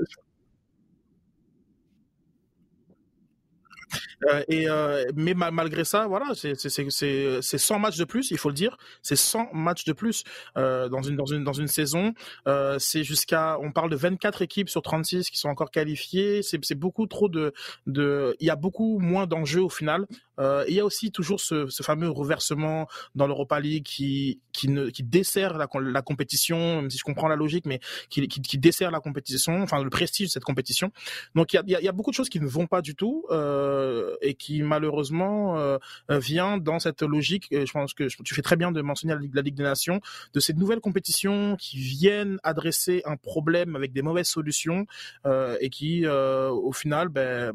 et 4.47 4.69
euh, 4.69 5.05
mais 5.15 5.33
malgré 5.33 5.83
ça, 5.83 6.07
voilà, 6.07 6.27
c'est 6.33 6.55
c'est 6.55 7.57
100 7.57 7.79
matchs 7.79 7.97
de 7.97 8.05
plus, 8.05 8.31
il 8.31 8.37
faut 8.37 8.49
le 8.49 8.55
dire, 8.55 8.77
c'est 9.01 9.15
100 9.15 9.49
matchs 9.53 9.85
de 9.85 9.93
plus 9.93 10.23
euh, 10.57 10.89
dans 10.89 11.01
une 11.01 11.15
dans 11.15 11.25
une 11.25 11.43
dans 11.43 11.53
une 11.53 11.67
saison. 11.67 12.13
Euh, 12.47 12.77
c'est 12.79 13.03
jusqu'à, 13.03 13.57
on 13.59 13.71
parle 13.71 13.89
de 13.89 13.95
24 13.95 14.41
équipes 14.41 14.69
sur 14.69 14.81
36 14.81 15.29
qui 15.29 15.37
sont 15.37 15.49
encore 15.49 15.71
qualifiées. 15.71 16.41
C'est 16.43 16.75
beaucoup 16.75 17.07
trop 17.07 17.29
de 17.29 17.53
de, 17.87 18.35
il 18.39 18.47
y 18.47 18.49
a 18.49 18.55
beaucoup 18.55 18.99
moins 18.99 19.27
d'enjeux 19.27 19.63
au 19.63 19.69
final. 19.69 20.05
Euh, 20.41 20.65
il 20.67 20.73
y 20.73 20.79
a 20.79 20.85
aussi 20.85 21.11
toujours 21.11 21.39
ce, 21.39 21.67
ce 21.67 21.83
fameux 21.83 22.09
reversement 22.09 22.87
dans 23.15 23.27
l'Europa 23.27 23.59
League 23.59 23.83
qui 23.83 24.39
qui 24.51 24.67
ne 24.67 24.89
qui 24.89 25.03
dessert 25.03 25.57
la, 25.57 26.01
compétition, 26.01 26.81
même 26.81 26.89
si 26.89 26.97
je 26.97 27.03
comprends 27.03 27.29
la 27.29 27.37
logique, 27.37 27.65
mais 27.65 27.79
qui, 28.09 28.27
qui, 28.27 28.41
qui 28.41 28.57
dessert 28.57 28.91
la 28.91 28.99
compétition, 28.99 29.61
enfin 29.61 29.81
le 29.81 29.89
prestige 29.89 30.27
de 30.27 30.31
cette 30.31 30.43
compétition. 30.43 30.91
Donc 31.35 31.53
il 31.53 31.55
y 31.67 31.75
a, 31.75 31.79
il 31.79 31.85
y 31.85 31.87
a 31.87 31.91
beaucoup 31.91 32.11
de 32.11 32.15
choses 32.15 32.29
qui 32.29 32.39
ne 32.39 32.47
vont 32.47 32.67
pas 32.67 32.81
du 32.81 32.95
tout. 32.95 33.25
Euh, 33.29 34.15
et 34.21 34.33
qui 34.33 34.61
malheureusement 34.61 35.57
euh, 35.57 35.77
vient 36.09 36.57
dans 36.57 36.79
cette 36.79 37.01
logique. 37.01 37.47
je 37.51 37.71
pense 37.71 37.93
que 37.93 38.07
tu 38.23 38.33
fais 38.33 38.41
très 38.41 38.55
bien 38.55 38.71
de 38.71 38.81
mentionner 38.81 39.15
la 39.33 39.41
Ligue 39.41 39.55
des 39.55 39.63
Nations, 39.63 40.01
de 40.33 40.39
ces 40.39 40.53
nouvelles 40.53 40.79
compétitions 40.79 41.55
qui 41.57 41.77
viennent 41.77 42.39
adresser 42.43 43.01
un 43.05 43.17
problème 43.17 43.75
avec 43.75 43.93
des 43.93 44.01
mauvaises 44.01 44.27
solutions 44.27 44.85
euh, 45.25 45.57
et 45.59 45.69
qui, 45.69 46.05
euh, 46.05 46.49
au 46.49 46.71
final, 46.71 47.09
ben, 47.09 47.53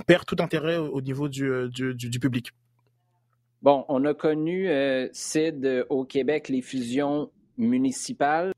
perd 0.00 0.24
tout 0.26 0.36
intérêt 0.38 0.76
au 0.76 1.00
niveau 1.00 1.28
du, 1.28 1.68
du, 1.70 2.20
public. 2.20 2.50
Bon, 3.62 3.84
on 3.88 4.04
a 4.04 4.14
connu, 4.14 4.68
Sid, 5.12 5.86
au 5.88 6.04
Québec, 6.04 6.48
les 6.48 6.62
fusions 6.62 7.30
municipales. 7.56 8.52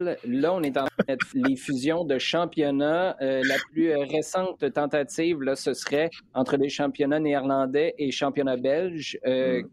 Là, 0.00 0.52
on 0.52 0.62
est 0.62 0.76
en 0.76 0.86
les 1.34 1.56
fusions 1.56 2.04
de 2.04 2.18
championnats. 2.18 3.16
Euh, 3.20 3.42
la 3.46 3.56
plus 3.70 3.90
euh, 3.90 4.00
récente 4.00 4.72
tentative, 4.72 5.40
là, 5.42 5.54
ce 5.54 5.72
serait 5.72 6.10
entre 6.34 6.56
les 6.56 6.68
championnats 6.68 7.20
néerlandais 7.20 7.94
et 7.98 8.10
championnats 8.10 8.56
belges. 8.56 9.18
Euh, 9.26 9.62
mm. 9.62 9.68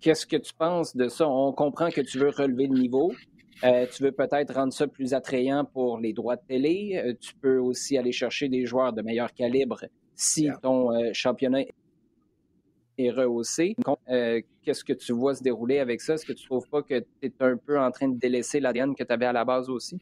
Qu'est-ce 0.00 0.26
que 0.26 0.36
tu 0.36 0.52
penses 0.54 0.94
de 0.94 1.08
ça? 1.08 1.26
On 1.26 1.52
comprend 1.52 1.90
que 1.90 2.02
tu 2.02 2.18
veux 2.18 2.28
relever 2.28 2.66
le 2.66 2.78
niveau. 2.78 3.12
Tu 3.62 4.02
veux 4.02 4.12
peut-être 4.12 4.54
rendre 4.54 4.72
ça 4.72 4.86
plus 4.86 5.14
attrayant 5.14 5.64
pour 5.64 5.98
les 5.98 6.12
droits 6.12 6.36
de 6.36 6.42
télé. 6.46 7.16
tu 7.20 7.34
peux 7.34 7.58
aussi 7.58 7.96
aller 7.96 8.12
chercher 8.12 8.48
des 8.48 8.66
joueurs 8.66 8.92
de 8.92 9.02
meilleur 9.02 9.32
calibre 9.32 9.84
si 10.14 10.48
ton 10.62 10.90
championnat 11.12 11.62
est 12.98 13.10
rehaussé. 13.10 13.76
Euh, 14.08 14.40
qu'est-ce 14.62 14.84
que 14.84 14.92
tu 14.92 15.12
vois 15.12 15.34
se 15.34 15.42
dérouler 15.42 15.78
avec 15.78 16.00
ça? 16.00 16.14
Est-ce 16.14 16.24
que 16.24 16.32
tu 16.32 16.44
ne 16.44 16.48
trouves 16.48 16.68
pas 16.68 16.82
que 16.82 17.00
tu 17.00 17.06
es 17.22 17.32
un 17.40 17.56
peu 17.56 17.78
en 17.78 17.90
train 17.90 18.08
de 18.08 18.18
délaisser 18.18 18.60
l'ADN 18.60 18.94
que 18.94 19.04
tu 19.04 19.12
avais 19.12 19.26
à 19.26 19.32
la 19.32 19.44
base 19.44 19.68
aussi? 19.68 19.98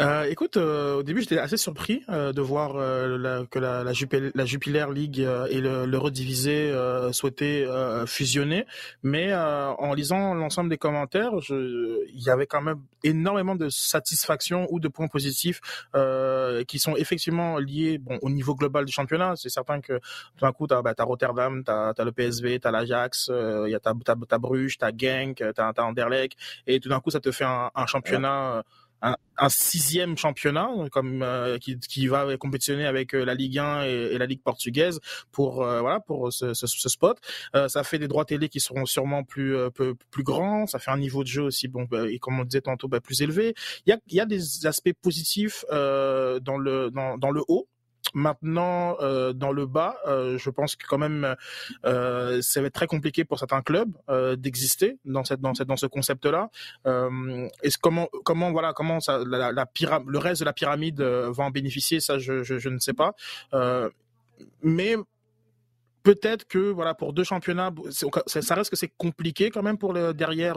Euh, 0.00 0.24
écoute, 0.24 0.56
euh, 0.56 0.96
au 0.96 1.02
début, 1.04 1.20
j'étais 1.20 1.38
assez 1.38 1.56
surpris 1.56 2.02
euh, 2.08 2.32
de 2.32 2.40
voir 2.40 2.74
la, 2.74 3.44
que 3.48 3.60
la, 3.60 3.84
la, 3.84 3.92
la, 4.34 4.44
Jupiler 4.44 4.86
League 4.92 5.20
et 5.50 5.60
l'Eurodivisé 5.60 6.74
souhaitaient 7.12 7.66
fusionner, 8.06 8.66
mais 9.02 9.34
en 9.34 9.94
lisant 9.94 10.34
l'ensemble 10.34 10.70
des 10.70 10.78
commentaires, 10.78 11.32
il 11.48 12.22
y 12.22 12.30
avait 12.30 12.46
quand 12.46 12.62
même 12.62 12.80
énormément 13.02 13.54
de 13.54 13.68
satisfaction 13.68 14.66
ou 14.70 14.80
de 14.80 14.88
points 14.88 15.08
positifs 15.08 15.60
qui 16.66 16.78
sont 16.78 16.96
effectivement 16.96 17.58
liés 17.58 17.98
bon, 17.98 18.18
au 18.22 18.30
niveau 18.30 18.54
global 18.54 18.84
du 18.84 18.92
championnat. 18.92 19.34
C'est 19.36 19.48
certain 19.48 19.80
que 19.80 19.94
tout 20.36 20.44
d'un 20.44 20.52
coup, 20.52 20.66
tu 20.66 20.74
as, 20.74 20.82
bah, 20.82 20.94
Rotterdam, 20.98 21.62
tu 21.64 21.70
as, 21.70 22.04
le 22.04 22.12
PSV, 22.12 22.60
tu 22.60 22.68
as 22.68 22.70
l'Ajax, 22.70 23.30
il 23.30 23.70
y 23.70 23.74
a 23.74 23.80
ta, 23.80 24.38
Bruges, 24.38 24.78
tu 24.78 24.84
as 24.84 24.90
Genk, 24.96 25.36
tu 25.36 25.60
as, 25.60 25.72
Anderlecht, 25.78 26.36
et 26.66 26.80
tout 26.80 26.88
d'un 26.88 27.00
coup, 27.00 27.10
ça 27.10 27.20
te 27.20 27.30
fait 27.30 27.44
un, 27.44 27.70
un 27.74 27.86
championnat 27.86 28.64
un, 29.04 29.48
sixième 29.48 30.16
championnat 30.16 30.70
comme 30.90 31.22
euh, 31.22 31.58
qui, 31.58 31.78
qui, 31.78 32.06
va 32.06 32.36
compétitionner 32.36 32.86
avec 32.86 33.14
euh, 33.14 33.24
la 33.24 33.34
Ligue 33.34 33.58
1 33.58 33.82
et, 33.82 34.18
la 34.18 34.26
Ligue 34.26 34.42
portugaise 34.42 35.00
pour 35.32 35.62
euh, 35.62 35.80
voilà 35.80 36.00
pour 36.00 36.32
ce, 36.32 36.54
ce, 36.54 36.66
ce 36.66 36.88
spot. 36.88 37.18
ça 37.68 37.84
fait 37.84 37.98
des 37.98 38.08
droits 38.08 38.24
télé 38.24 38.48
qui 38.48 38.60
seront 38.60 38.86
sûrement 38.86 39.24
plus 39.24 39.56
plus 40.10 40.22
grands. 40.22 40.66
Ça 40.66 40.78
fait 40.78 40.90
un 40.90 40.98
niveau 40.98 41.22
de 41.22 41.28
jeu 41.28 41.42
aussi 41.42 41.68
bon 41.68 41.86
bah, 41.90 42.08
et 42.08 42.18
comme 42.18 42.40
on 42.40 42.44
disait 42.44 42.62
tantôt 42.62 42.88
bah, 42.88 43.00
plus 43.00 43.22
élevé. 43.22 43.54
Il 43.86 43.90
y 43.90 43.92
a, 43.92 43.98
y 44.08 44.20
a 44.20 44.26
des 44.26 44.66
aspects 44.66 44.92
positifs 45.02 45.64
dans 45.70 46.58
le 46.58 46.90
dans 46.90 47.30
le 47.30 47.42
haut 47.48 47.68
Maintenant, 48.12 48.96
euh, 49.00 49.32
dans 49.32 49.52
le 49.52 49.66
bas, 49.66 49.96
euh, 50.06 50.36
je 50.38 50.50
pense 50.50 50.76
que 50.76 50.86
quand 50.86 50.98
même, 50.98 51.34
euh, 51.84 52.42
ça 52.42 52.60
va 52.60 52.66
être 52.66 52.74
très 52.74 52.86
compliqué 52.86 53.24
pour 53.24 53.38
certains 53.38 53.62
clubs 53.62 53.92
euh, 54.08 54.36
d'exister 54.36 54.98
dans 55.04 55.24
cette, 55.24 55.40
dans 55.40 55.54
cette, 55.54 55.68
dans 55.68 55.76
ce 55.76 55.86
concept-là. 55.86 56.50
Euh, 56.86 57.48
est-ce 57.62 57.78
comment, 57.78 58.08
comment, 58.24 58.52
voilà, 58.52 58.72
comment 58.72 59.00
ça, 59.00 59.20
la, 59.26 59.52
la 59.52 59.66
pyramide, 59.66 60.08
le 60.08 60.18
reste 60.18 60.40
de 60.40 60.44
la 60.44 60.52
pyramide 60.52 61.00
euh, 61.00 61.32
va 61.32 61.44
en 61.44 61.50
bénéficier 61.50 62.00
Ça, 62.00 62.18
je, 62.18 62.42
je, 62.42 62.58
je 62.58 62.68
ne 62.68 62.78
sais 62.78 62.94
pas. 62.94 63.14
mais 64.62 64.96
peut-être 66.02 66.46
que 66.46 66.58
voilà 66.70 66.94
pour 66.94 67.12
deux 67.14 67.24
championnats, 67.24 67.72
ça 67.90 68.54
reste 68.54 68.70
que 68.70 68.76
c'est 68.76 68.92
compliqué 68.96 69.50
quand 69.50 69.62
même 69.62 69.78
pour 69.78 69.92
le 69.92 70.12
derrière 70.12 70.56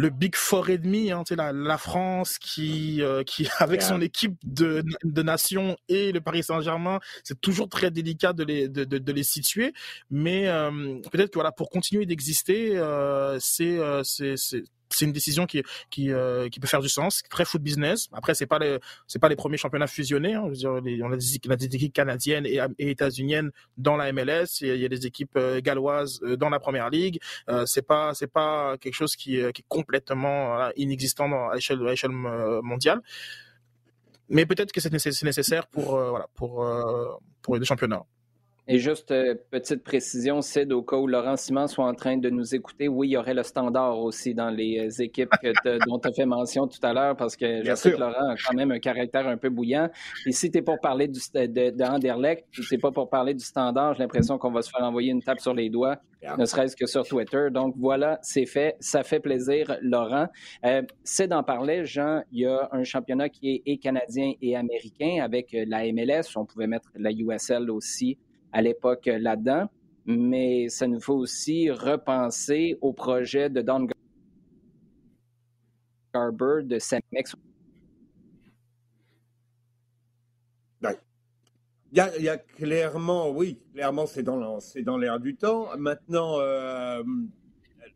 le 0.00 0.08
Big 0.08 0.34
Four 0.34 0.70
et 0.70 0.78
demi, 0.78 1.12
hein, 1.12 1.24
la, 1.30 1.52
la 1.52 1.76
France 1.76 2.38
qui, 2.38 3.02
euh, 3.02 3.22
qui 3.22 3.48
avec 3.58 3.82
son 3.82 4.00
équipe 4.00 4.36
de, 4.44 4.82
de 5.04 5.22
nations 5.22 5.76
et 5.88 6.10
le 6.10 6.20
Paris 6.22 6.42
Saint-Germain, 6.42 7.00
c'est 7.22 7.38
toujours 7.40 7.68
très 7.68 7.90
délicat 7.90 8.32
de 8.32 8.42
les, 8.44 8.68
de, 8.68 8.84
de, 8.84 8.98
de 8.98 9.12
les 9.12 9.24
situer. 9.24 9.74
Mais 10.10 10.48
euh, 10.48 10.70
peut-être 11.12 11.30
que 11.30 11.34
voilà, 11.34 11.52
pour 11.52 11.68
continuer 11.68 12.06
d'exister, 12.06 12.78
euh, 12.78 13.36
c'est, 13.40 13.78
c'est, 14.02 14.36
c'est 14.36 14.64
une 15.00 15.12
décision 15.12 15.46
qui 15.46 15.62
qui 15.90 16.12
euh, 16.12 16.48
qui 16.48 16.60
peut 16.60 16.66
faire 16.66 16.80
du 16.80 16.88
sens, 16.88 17.22
très 17.30 17.44
foot 17.44 17.62
business. 17.62 18.08
Après, 18.12 18.34
c'est 18.34 18.46
pas 18.46 18.58
les 18.58 18.78
c'est 19.06 19.18
pas 19.18 19.28
les 19.28 19.36
premiers 19.36 19.56
championnats 19.56 19.86
fusionnés. 19.86 20.34
Hein. 20.34 20.50
On, 20.64 21.12
a 21.12 21.56
des, 21.56 21.76
équipes 21.76 21.92
canadiennes 21.92 22.46
et, 22.46 22.60
et 22.78 22.90
états-uniennes 22.90 23.50
dans 23.76 23.96
la 23.96 24.12
MLS. 24.12 24.60
Il 24.60 24.76
y, 24.76 24.84
a, 24.84 24.88
des 24.88 25.06
équipes 25.06 25.36
euh, 25.36 25.60
galloises 25.60 26.20
euh, 26.22 26.36
dans 26.36 26.50
la 26.50 26.60
première 26.60 26.90
ligue. 26.90 27.20
Euh, 27.48 27.64
c'est 27.66 27.86
pas 27.86 28.14
c'est 28.14 28.26
pas 28.26 28.76
quelque 28.78 28.94
chose 28.94 29.16
qui, 29.16 29.36
qui 29.52 29.62
est 29.62 29.68
complètement 29.68 30.70
inexistant 30.76 31.50
à 31.50 31.54
l'échelle 31.54 31.80
à 31.86 31.90
l'échelle 31.90 32.10
mondiale. 32.10 33.00
Mais 34.28 34.46
peut-être 34.46 34.72
que 34.72 34.80
c'est 34.80 34.92
nécessaire 34.92 35.66
pour 35.66 35.96
voilà 35.96 36.28
pour 36.34 36.66
pour 37.42 37.56
les 37.56 37.64
championnats. 37.64 38.04
Et 38.72 38.78
juste 38.78 39.10
euh, 39.10 39.34
petite 39.50 39.82
précision, 39.82 40.40
Sid, 40.42 40.72
au 40.72 40.82
cas 40.82 40.96
où 40.96 41.08
Laurent 41.08 41.34
Simon 41.36 41.66
soit 41.66 41.84
en 41.84 41.92
train 41.92 42.18
de 42.18 42.30
nous 42.30 42.54
écouter, 42.54 42.86
oui, 42.86 43.08
il 43.08 43.10
y 43.10 43.16
aurait 43.16 43.34
le 43.34 43.42
standard 43.42 43.98
aussi 43.98 44.32
dans 44.32 44.48
les 44.48 44.78
euh, 44.78 45.02
équipes 45.02 45.32
dont 45.88 45.98
tu 45.98 46.08
as 46.08 46.12
fait 46.12 46.24
mention 46.24 46.68
tout 46.68 46.78
à 46.84 46.92
l'heure, 46.92 47.16
parce 47.16 47.34
que 47.34 47.64
je 47.64 47.74
sais 47.74 47.90
que 47.90 47.96
Laurent 47.96 48.30
a 48.30 48.36
quand 48.36 48.54
même 48.54 48.70
un 48.70 48.78
caractère 48.78 49.26
un 49.26 49.36
peu 49.36 49.48
bouillant. 49.48 49.88
Et 50.24 50.30
si 50.30 50.52
tu 50.52 50.58
es 50.58 50.62
pour 50.62 50.78
parler 50.78 51.08
du, 51.08 51.18
de, 51.34 51.70
de 51.70 51.82
Anderlecht, 51.82 52.46
tu 52.52 52.78
pas 52.78 52.92
pour 52.92 53.10
parler 53.10 53.34
du 53.34 53.44
standard, 53.44 53.94
j'ai 53.94 54.04
l'impression 54.04 54.38
qu'on 54.38 54.52
va 54.52 54.62
se 54.62 54.70
faire 54.70 54.84
envoyer 54.84 55.10
une 55.10 55.20
tape 55.20 55.40
sur 55.40 55.52
les 55.52 55.68
doigts, 55.68 55.96
ne 56.38 56.44
serait-ce 56.44 56.76
que 56.76 56.86
sur 56.86 57.04
Twitter. 57.04 57.48
Donc 57.50 57.74
voilà, 57.76 58.20
c'est 58.22 58.46
fait. 58.46 58.76
Ça 58.78 59.02
fait 59.02 59.18
plaisir, 59.18 59.78
Laurent. 59.82 60.28
Euh, 60.64 60.82
Sid 61.02 61.32
en 61.32 61.42
parlait, 61.42 61.84
Jean, 61.86 62.22
il 62.30 62.42
y 62.42 62.46
a 62.46 62.68
un 62.70 62.84
championnat 62.84 63.30
qui 63.30 63.50
est 63.50 63.62
et 63.66 63.78
canadien 63.78 64.34
et 64.40 64.54
américain 64.54 65.24
avec 65.24 65.56
la 65.66 65.90
MLS. 65.92 66.36
On 66.36 66.44
pouvait 66.44 66.68
mettre 66.68 66.88
la 66.94 67.10
USL 67.10 67.68
aussi 67.68 68.16
à 68.52 68.62
l'époque 68.62 69.06
là-dedans, 69.06 69.68
mais 70.06 70.68
ça 70.68 70.86
nous 70.86 71.00
faut 71.00 71.14
aussi 71.14 71.70
repenser 71.70 72.76
au 72.80 72.92
projet 72.92 73.50
de 73.50 73.60
Don 73.62 73.86
Garber 76.12 76.62
de 76.64 76.78
Samex. 76.78 77.34
Il 81.92 81.96
y, 81.96 82.00
a, 82.00 82.16
il 82.18 82.22
y 82.22 82.28
a, 82.28 82.38
clairement, 82.38 83.30
oui, 83.30 83.58
clairement, 83.72 84.06
c'est 84.06 84.22
dans, 84.22 84.60
c'est 84.60 84.82
dans 84.82 84.96
l'air 84.96 85.18
du 85.18 85.34
temps. 85.34 85.76
Maintenant, 85.76 86.38
euh, 86.38 87.02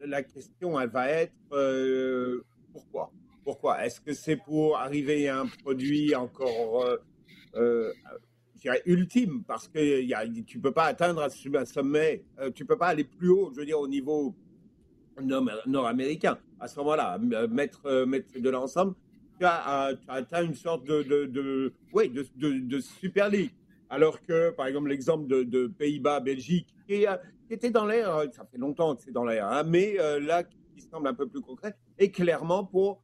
la 0.01 0.25
question, 0.25 0.81
elle 0.81 0.89
va 0.89 1.09
être 1.11 1.33
euh, 1.53 2.45
pourquoi? 2.73 3.13
Pourquoi? 3.45 3.87
Est-ce 3.87 4.01
que 4.01 4.13
c'est 4.13 4.37
pour 4.37 4.79
arriver 4.79 5.29
à 5.29 5.39
un 5.39 5.47
produit 5.47 6.13
encore 6.17 6.85
euh, 7.55 7.93
ultime, 8.87 9.43
parce 9.47 9.69
que 9.69 10.43
tu 10.43 10.59
peux 10.59 10.73
pas 10.73 10.85
atteindre 10.85 11.23
un 11.23 11.65
sommet, 11.65 12.25
euh, 12.39 12.51
tu 12.51 12.65
peux 12.65 12.77
pas 12.77 12.89
aller 12.89 13.05
plus 13.05 13.29
haut, 13.29 13.51
je 13.53 13.61
veux 13.61 13.67
dire, 13.67 13.79
au 13.79 13.89
niveau 13.89 14.35
nord-américain. 15.67 16.39
À 16.59 16.69
ce 16.69 16.79
moment-là, 16.81 17.19
euh, 17.33 17.49
mettre, 17.49 17.87
euh, 17.87 18.07
mettre 18.07 18.39
de 18.39 18.51
l'ensemble, 18.51 18.95
tu 19.39 19.45
as, 19.45 19.97
atteint 20.09 20.45
une 20.45 20.55
sorte 20.55 20.85
de, 20.85 21.03
de, 21.03 21.73
de, 22.37 22.81
Super 22.81 23.29
League. 23.29 23.53
Alors 23.91 24.23
que, 24.23 24.51
par 24.51 24.67
exemple, 24.67 24.89
l'exemple 24.89 25.27
de, 25.27 25.67
Pays-Bas, 25.67 26.21
Belgique, 26.21 26.75
qui, 26.89 27.05
était 27.51 27.71
dans 27.71 27.87
l'air, 27.87 28.23
ça 28.33 28.45
fait 28.51 28.59
longtemps 28.59 28.97
que 28.97 29.03
c'est 29.03 29.13
dans 29.13 29.25
l'air, 29.25 29.47
hein, 29.47 29.63
mais 29.65 29.97
là, 30.21 30.43
qui 30.43 30.81
semble 30.81 31.07
un 31.07 31.15
peu 31.15 31.29
plus 31.29 31.41
concret, 31.41 31.77
et 31.99 32.11
clairement 32.11 32.65
pour 32.65 33.03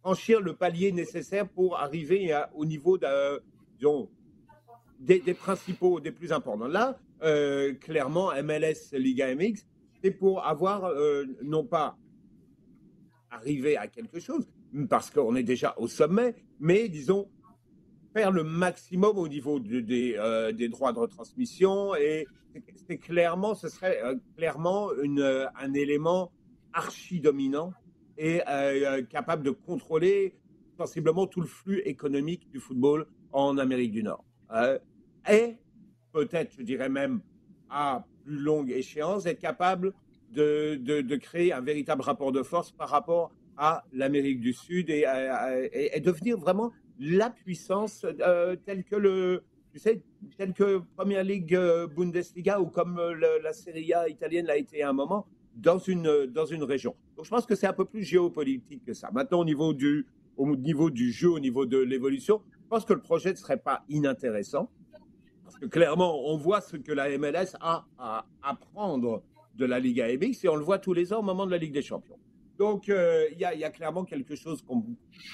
franchir 0.00 0.40
le 0.40 0.54
palier 0.54 0.90
nécessaire 0.90 1.48
pour 1.48 1.78
arriver 1.78 2.36
au 2.54 2.64
niveau 2.64 2.98
de, 2.98 3.40
des, 5.02 5.34
principaux, 5.34 6.00
des 6.00 6.12
plus 6.12 6.32
importants. 6.32 6.66
Là, 6.66 6.98
euh, 7.22 7.74
clairement, 7.74 8.30
MLS, 8.42 8.92
Liga 8.92 9.34
MX, 9.34 9.66
c'est 10.02 10.10
pour 10.10 10.46
avoir, 10.46 10.84
euh, 10.84 11.24
non 11.42 11.64
pas 11.64 11.96
arriver 13.30 13.76
à 13.76 13.88
quelque 13.88 14.20
chose, 14.20 14.46
parce 14.88 15.10
qu'on 15.10 15.34
est 15.34 15.42
déjà 15.42 15.74
au 15.78 15.88
sommet, 15.88 16.34
mais 16.60 16.88
disons, 16.88 17.28
faire 18.12 18.30
le 18.30 18.44
maximum 18.44 19.18
au 19.18 19.26
niveau 19.26 19.58
des, 19.58 20.14
euh, 20.18 20.52
des, 20.52 20.68
droits 20.68 20.92
de 20.92 20.98
retransmission. 20.98 21.94
Et 21.96 22.26
c'est 22.86 22.98
clairement, 22.98 23.54
ce 23.54 23.68
serait 23.68 24.00
clairement 24.36 24.90
un 25.56 25.72
élément 25.72 26.30
archi-dominant 26.74 27.72
et 28.18 28.42
capable 29.08 29.42
de 29.42 29.50
contrôler 29.50 30.34
sensiblement 30.76 31.26
tout 31.26 31.40
le 31.40 31.46
flux 31.46 31.80
économique 31.86 32.50
du 32.50 32.60
football 32.60 33.06
en 33.32 33.56
Amérique 33.56 33.92
du 33.92 34.02
Nord 34.02 34.24
et 35.30 35.56
peut-être, 36.12 36.52
je 36.58 36.62
dirais 36.62 36.88
même, 36.88 37.20
à 37.70 38.04
plus 38.24 38.36
longue 38.38 38.70
échéance, 38.70 39.26
être 39.26 39.40
capable 39.40 39.92
de, 40.30 40.76
de, 40.76 41.16
créer 41.16 41.52
un 41.52 41.60
véritable 41.60 42.02
rapport 42.02 42.32
de 42.32 42.42
force 42.42 42.70
par 42.72 42.88
rapport 42.88 43.32
à 43.56 43.84
l'Amérique 43.92 44.40
du 44.40 44.52
Sud 44.52 44.88
et, 44.90 45.04
devenir 46.00 46.38
vraiment 46.38 46.72
la 46.98 47.30
puissance 47.30 48.06
euh, 48.20 48.56
telle 48.64 48.84
que 48.84 48.96
le, 48.96 49.42
tu 49.72 49.78
sais, 49.78 50.02
telle 50.36 50.52
que 50.52 50.82
Première 50.96 51.24
Ligue 51.24 51.54
euh, 51.54 51.86
Bundesliga 51.86 52.60
ou 52.60 52.66
comme 52.66 52.98
euh, 52.98 53.40
la 53.42 53.52
Serie 53.52 53.92
A 53.92 54.08
italienne 54.08 54.46
l'a 54.46 54.56
été 54.56 54.82
à 54.82 54.90
un 54.90 54.92
moment 54.92 55.26
dans 55.54 55.78
une, 55.78 56.26
dans 56.26 56.46
une 56.46 56.62
région. 56.62 56.94
Donc 57.16 57.24
je 57.24 57.30
pense 57.30 57.44
que 57.44 57.54
c'est 57.54 57.66
un 57.66 57.72
peu 57.72 57.84
plus 57.84 58.02
géopolitique 58.02 58.84
que 58.84 58.94
ça. 58.94 59.10
Maintenant, 59.12 59.40
au 59.40 59.44
niveau 59.44 59.74
du, 59.74 60.06
au 60.36 60.56
niveau 60.56 60.90
du 60.90 61.12
jeu, 61.12 61.30
au 61.30 61.40
niveau 61.40 61.66
de 61.66 61.78
l'évolution, 61.78 62.40
je 62.62 62.68
pense 62.68 62.84
que 62.84 62.94
le 62.94 63.00
projet 63.00 63.32
ne 63.32 63.36
serait 63.36 63.58
pas 63.58 63.84
inintéressant 63.88 64.70
clairement, 65.70 66.26
on 66.26 66.36
voit 66.36 66.60
ce 66.60 66.76
que 66.76 66.92
la 66.92 67.16
MLS 67.18 67.56
a 67.60 67.86
à 67.98 68.26
apprendre 68.42 69.22
de 69.54 69.64
la 69.64 69.78
Liga 69.78 70.06
MX 70.08 70.44
et 70.44 70.48
on 70.48 70.56
le 70.56 70.64
voit 70.64 70.78
tous 70.78 70.92
les 70.92 71.12
ans 71.12 71.20
au 71.20 71.22
moment 71.22 71.46
de 71.46 71.50
la 71.50 71.58
Ligue 71.58 71.74
des 71.74 71.82
Champions. 71.82 72.18
Donc, 72.58 72.88
euh, 72.88 73.26
il 73.32 73.38
y, 73.40 73.44
a 73.44 73.70
clairement 73.70 74.04
quelque 74.04 74.36
chose 74.36 74.62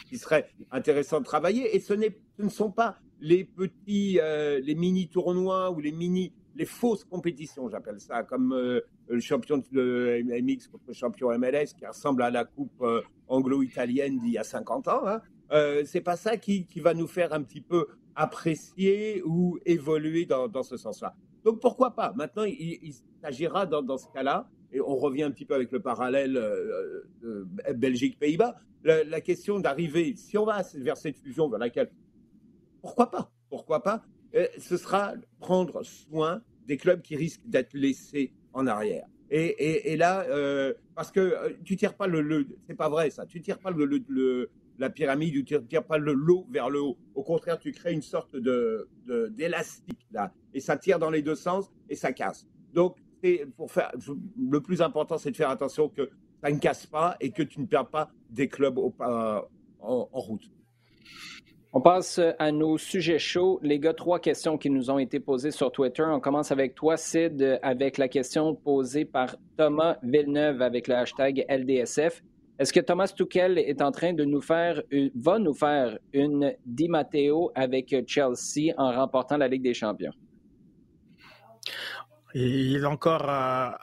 qui 0.08 0.18
serait 0.18 0.48
intéressant 0.70 1.20
de 1.20 1.24
travailler. 1.24 1.76
Et 1.76 1.80
ce, 1.80 1.94
ne 1.94 2.48
sont 2.48 2.70
pas 2.70 2.96
les 3.20 3.44
petits, 3.44 4.18
euh, 4.20 4.60
les 4.60 4.74
mini 4.74 5.08
tournois 5.08 5.70
ou 5.70 5.80
les 5.80 5.92
mini, 5.92 6.32
les 6.54 6.64
fausses 6.64 7.04
compétitions, 7.04 7.68
j'appelle 7.68 8.00
ça, 8.00 8.22
comme 8.22 8.52
euh, 8.52 8.80
le 9.08 9.20
champion 9.20 9.62
de 9.72 10.22
MX 10.24 10.68
contre 10.68 10.84
le 10.88 10.94
champion 10.94 11.36
MLS, 11.38 11.74
qui 11.76 11.86
ressemble 11.86 12.22
à 12.22 12.30
la 12.30 12.44
coupe 12.44 12.82
anglo-italienne 13.26 14.18
d'il 14.20 14.30
y 14.32 14.38
a 14.38 14.44
50 14.44 14.88
ans. 14.88 15.06
Hein. 15.06 15.20
c'est 15.84 16.00
pas 16.00 16.16
ça 16.16 16.36
qui, 16.36 16.66
va 16.76 16.94
nous 16.94 17.08
faire 17.08 17.32
un 17.32 17.42
petit 17.42 17.60
peu 17.60 17.88
apprécier 18.18 19.22
ou 19.24 19.58
évoluer 19.64 20.26
dans, 20.26 20.48
dans 20.48 20.64
ce 20.64 20.76
sens-là. 20.76 21.14
Donc 21.44 21.60
pourquoi 21.60 21.94
pas? 21.94 22.12
Maintenant, 22.16 22.42
il, 22.44 22.92
s'agira 23.22 23.64
dans, 23.64 23.80
dans, 23.80 23.96
ce 23.96 24.08
cas-là, 24.08 24.50
et 24.72 24.80
on 24.80 24.96
revient 24.96 25.22
un 25.22 25.30
petit 25.30 25.44
peu 25.44 25.54
avec 25.54 25.70
le 25.70 25.80
parallèle 25.80 26.36
euh, 26.36 27.04
euh, 27.24 27.44
Belgique-Pays-Bas, 27.74 28.56
la, 28.82 29.20
question 29.20 29.60
d'arriver, 29.60 30.14
si 30.16 30.36
on 30.36 30.44
va 30.44 30.62
vers 30.74 30.96
cette 30.96 31.16
fusion 31.16 31.48
vers 31.48 31.60
laquelle, 31.60 31.90
pourquoi 32.82 33.08
pas? 33.10 33.30
Pourquoi 33.50 33.82
pas? 33.84 34.02
Euh, 34.34 34.46
Ce 34.58 34.76
sera 34.76 35.14
prendre 35.38 35.84
soin 35.84 36.42
des 36.66 36.76
clubs 36.76 37.02
qui 37.02 37.14
risquent 37.14 37.46
d'être 37.46 37.72
laissés 37.74 38.32
en 38.52 38.66
arrière. 38.66 39.06
Et, 39.30 39.92
et, 39.92 39.96
là, 39.96 40.26
parce 40.94 41.12
que 41.12 41.54
tu 41.62 41.76
tires 41.76 41.94
pas 41.94 42.06
le, 42.06 42.22
le 42.22 42.46
c'est 42.66 42.74
pas 42.74 42.88
vrai 42.88 43.10
ça, 43.10 43.26
tu 43.26 43.42
tires 43.42 43.58
pas 43.58 43.70
le, 43.70 43.84
le, 43.84 44.50
la 44.78 44.90
pyramide 44.90 45.44
tu 45.44 45.54
ne 45.54 45.58
tires 45.60 45.84
pas 45.84 45.98
le 45.98 46.12
lot 46.12 46.46
vers 46.50 46.70
le 46.70 46.80
haut. 46.80 46.96
Au 47.14 47.22
contraire, 47.22 47.58
tu 47.58 47.72
crées 47.72 47.92
une 47.92 48.02
sorte 48.02 48.34
de, 48.34 48.88
d'élastique 49.30 50.06
là, 50.12 50.32
et 50.54 50.60
ça 50.60 50.76
tire 50.76 50.98
dans 50.98 51.10
les 51.10 51.22
deux 51.22 51.34
sens 51.34 51.70
et 51.88 51.94
ça 51.94 52.12
casse. 52.12 52.46
Donc, 52.72 52.96
pour 53.56 53.72
faire, 53.72 53.90
le 54.38 54.60
plus 54.60 54.80
important, 54.80 55.18
c'est 55.18 55.30
de 55.30 55.36
faire 55.36 55.50
attention 55.50 55.88
que 55.88 56.08
ça 56.42 56.50
ne 56.50 56.58
casse 56.58 56.86
pas 56.86 57.16
et 57.20 57.30
que 57.30 57.42
tu 57.42 57.60
ne 57.60 57.66
perds 57.66 57.88
pas 57.88 58.10
des 58.30 58.48
clubs 58.48 58.78
en, 58.78 59.42
route. 60.12 60.44
On 61.72 61.80
passe 61.80 62.20
à 62.38 62.52
nos 62.52 62.78
sujets 62.78 63.18
chauds. 63.18 63.58
Les 63.62 63.78
gars, 63.78 63.92
trois 63.92 64.20
questions 64.20 64.56
qui 64.56 64.70
nous 64.70 64.90
ont 64.90 64.98
été 64.98 65.20
posées 65.20 65.50
sur 65.50 65.70
Twitter. 65.70 66.04
On 66.04 66.20
commence 66.20 66.50
avec 66.50 66.74
toi, 66.74 66.96
Sid, 66.96 67.58
avec 67.62 67.98
la 67.98 68.08
question 68.08 68.54
posée 68.54 69.04
par 69.04 69.36
Thomas 69.56 69.98
Villeneuve 70.02 70.62
avec 70.62 70.88
le 70.88 70.94
hashtag 70.94 71.44
LDSF. 71.48 72.22
Est-ce 72.58 72.72
que 72.72 72.80
Thomas 72.80 73.06
Tuchel 73.06 73.56
est 73.58 73.80
en 73.80 73.92
train 73.92 74.12
de 74.12 74.24
nous 74.24 74.40
faire, 74.40 74.82
va 75.14 75.38
nous 75.38 75.54
faire 75.54 75.96
une 76.12 76.52
Di 76.66 76.88
Matteo 76.88 77.52
avec 77.54 77.94
Chelsea 78.08 78.74
en 78.76 78.90
remportant 78.90 79.36
la 79.36 79.46
Ligue 79.46 79.62
des 79.62 79.74
Champions? 79.74 80.10
Il 82.38 82.76
est 82.76 82.84
encore 82.84 83.28
à, 83.28 83.76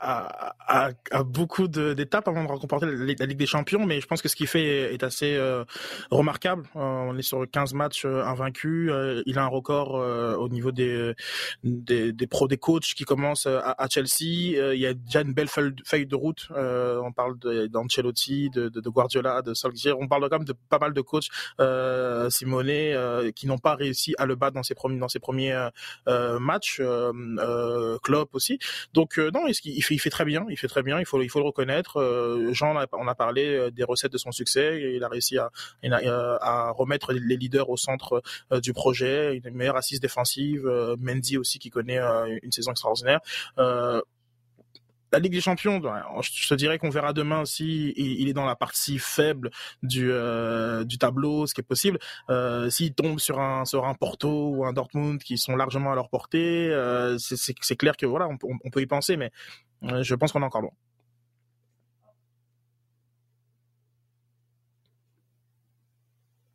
à, 0.66 0.90
à, 1.10 1.22
beaucoup 1.22 1.68
d'étapes 1.68 2.28
avant 2.28 2.42
de 2.42 2.48
remporter 2.48 2.86
la, 2.86 3.26
Ligue 3.26 3.38
des 3.38 3.46
Champions, 3.46 3.84
mais 3.86 4.00
je 4.00 4.06
pense 4.06 4.22
que 4.22 4.28
ce 4.28 4.36
qu'il 4.36 4.46
fait 4.46 4.94
est 4.94 5.02
assez 5.02 5.34
euh, 5.34 5.64
remarquable. 6.10 6.64
Euh, 6.76 6.80
on 6.80 7.16
est 7.18 7.22
sur 7.22 7.48
15 7.50 7.74
matchs 7.74 8.04
euh, 8.04 8.24
invaincus. 8.24 8.90
il 9.26 9.38
a 9.38 9.44
un 9.44 9.48
record 9.48 9.94
au 9.94 10.48
niveau 10.48 10.72
des, 10.72 11.12
des, 11.64 12.12
des 12.12 12.26
pros, 12.26 12.48
des 12.48 12.56
coachs 12.56 12.94
qui 12.94 13.04
commencent 13.04 13.46
à, 13.46 13.86
Chelsea. 13.90 14.54
il 14.74 14.80
y 14.80 14.86
a 14.86 14.94
déjà 14.94 15.20
une 15.20 15.34
belle 15.34 15.48
feuille, 15.48 16.06
de 16.06 16.14
route. 16.14 16.48
on 16.50 17.12
parle 17.12 17.38
d'Ancelotti, 17.68 18.50
de, 18.50 18.68
de, 18.68 18.90
Guardiola, 18.90 19.42
de 19.42 19.54
Solskjaer. 19.54 19.98
On 19.98 20.08
parle 20.08 20.28
quand 20.28 20.38
même 20.38 20.46
de 20.46 20.54
pas 20.68 20.78
mal 20.78 20.92
de 20.92 21.00
coachs, 21.00 21.28
Simone, 22.30 23.32
qui 23.32 23.46
n'ont 23.46 23.58
pas 23.58 23.74
réussi 23.74 24.14
à 24.18 24.26
le 24.26 24.34
battre 24.34 24.54
dans 24.54 24.62
ses 24.62 24.74
premiers, 24.74 24.98
dans 24.98 25.08
ses 25.08 25.20
premiers 25.20 25.68
matchs. 26.40 26.80
Klopp. 28.02 28.30
Donc 28.92 29.18
non, 29.18 29.46
il, 29.46 29.82
fait, 29.82 30.10
très 30.10 30.24
bien, 30.24 30.46
il 30.48 30.56
fait 30.56 30.68
très 30.68 30.82
bien. 30.82 30.98
Il 30.98 31.06
faut, 31.06 31.18
le 31.18 31.44
reconnaître. 31.44 32.48
Jean, 32.52 32.74
on 32.92 33.08
a, 33.08 33.14
parlé 33.14 33.70
des 33.70 33.84
recettes 33.84 34.12
de 34.12 34.18
son 34.18 34.32
succès. 34.32 34.92
Il 34.94 35.04
a 35.04 35.08
réussi 35.08 35.38
à, 35.38 35.50
à 36.40 36.70
remettre 36.70 37.12
les 37.12 37.36
leaders 37.36 37.68
au 37.68 37.76
centre 37.76 38.22
du 38.62 38.72
projet, 38.72 39.40
une 39.44 39.54
meilleure 39.54 39.76
assise 39.76 40.00
défensive. 40.00 40.66
Mendy 40.98 41.36
aussi 41.36 41.58
qui 41.58 41.70
connaît 41.70 42.00
une 42.42 42.52
saison 42.52 42.72
extraordinaire 42.72 43.20
la 45.16 45.20
Ligue 45.20 45.32
des 45.32 45.40
Champions, 45.40 45.80
je 46.20 46.48
te 46.48 46.54
dirais 46.54 46.78
qu'on 46.78 46.90
verra 46.90 47.14
demain 47.14 47.46
si 47.46 47.94
il 47.96 48.28
est 48.28 48.34
dans 48.34 48.44
la 48.44 48.54
partie 48.54 48.98
faible 48.98 49.50
du 49.82 50.12
euh, 50.12 50.84
tableau, 51.00 51.46
ce 51.46 51.54
qui 51.54 51.62
est 51.62 51.64
possible. 51.64 51.98
Euh, 52.28 52.68
S'il 52.68 52.92
tombe 52.92 53.18
sur 53.18 53.40
un 53.40 53.64
sur 53.64 53.86
un 53.86 53.94
Porto 53.94 54.50
ou 54.50 54.66
un 54.66 54.74
Dortmund 54.74 55.22
qui 55.22 55.38
sont 55.38 55.56
largement 55.56 55.92
à 55.92 55.94
leur 55.94 56.10
portée, 56.10 56.68
euh, 56.70 57.16
c'est 57.18 57.76
clair 57.76 57.96
que 57.96 58.04
voilà, 58.04 58.28
on, 58.28 58.70
peut 58.70 58.82
y 58.82 58.86
penser, 58.86 59.16
mais 59.16 59.30
je 59.82 60.14
pense 60.14 60.32
qu'on 60.32 60.42
est 60.42 60.46
encore 60.46 60.60
loin. 60.60 60.72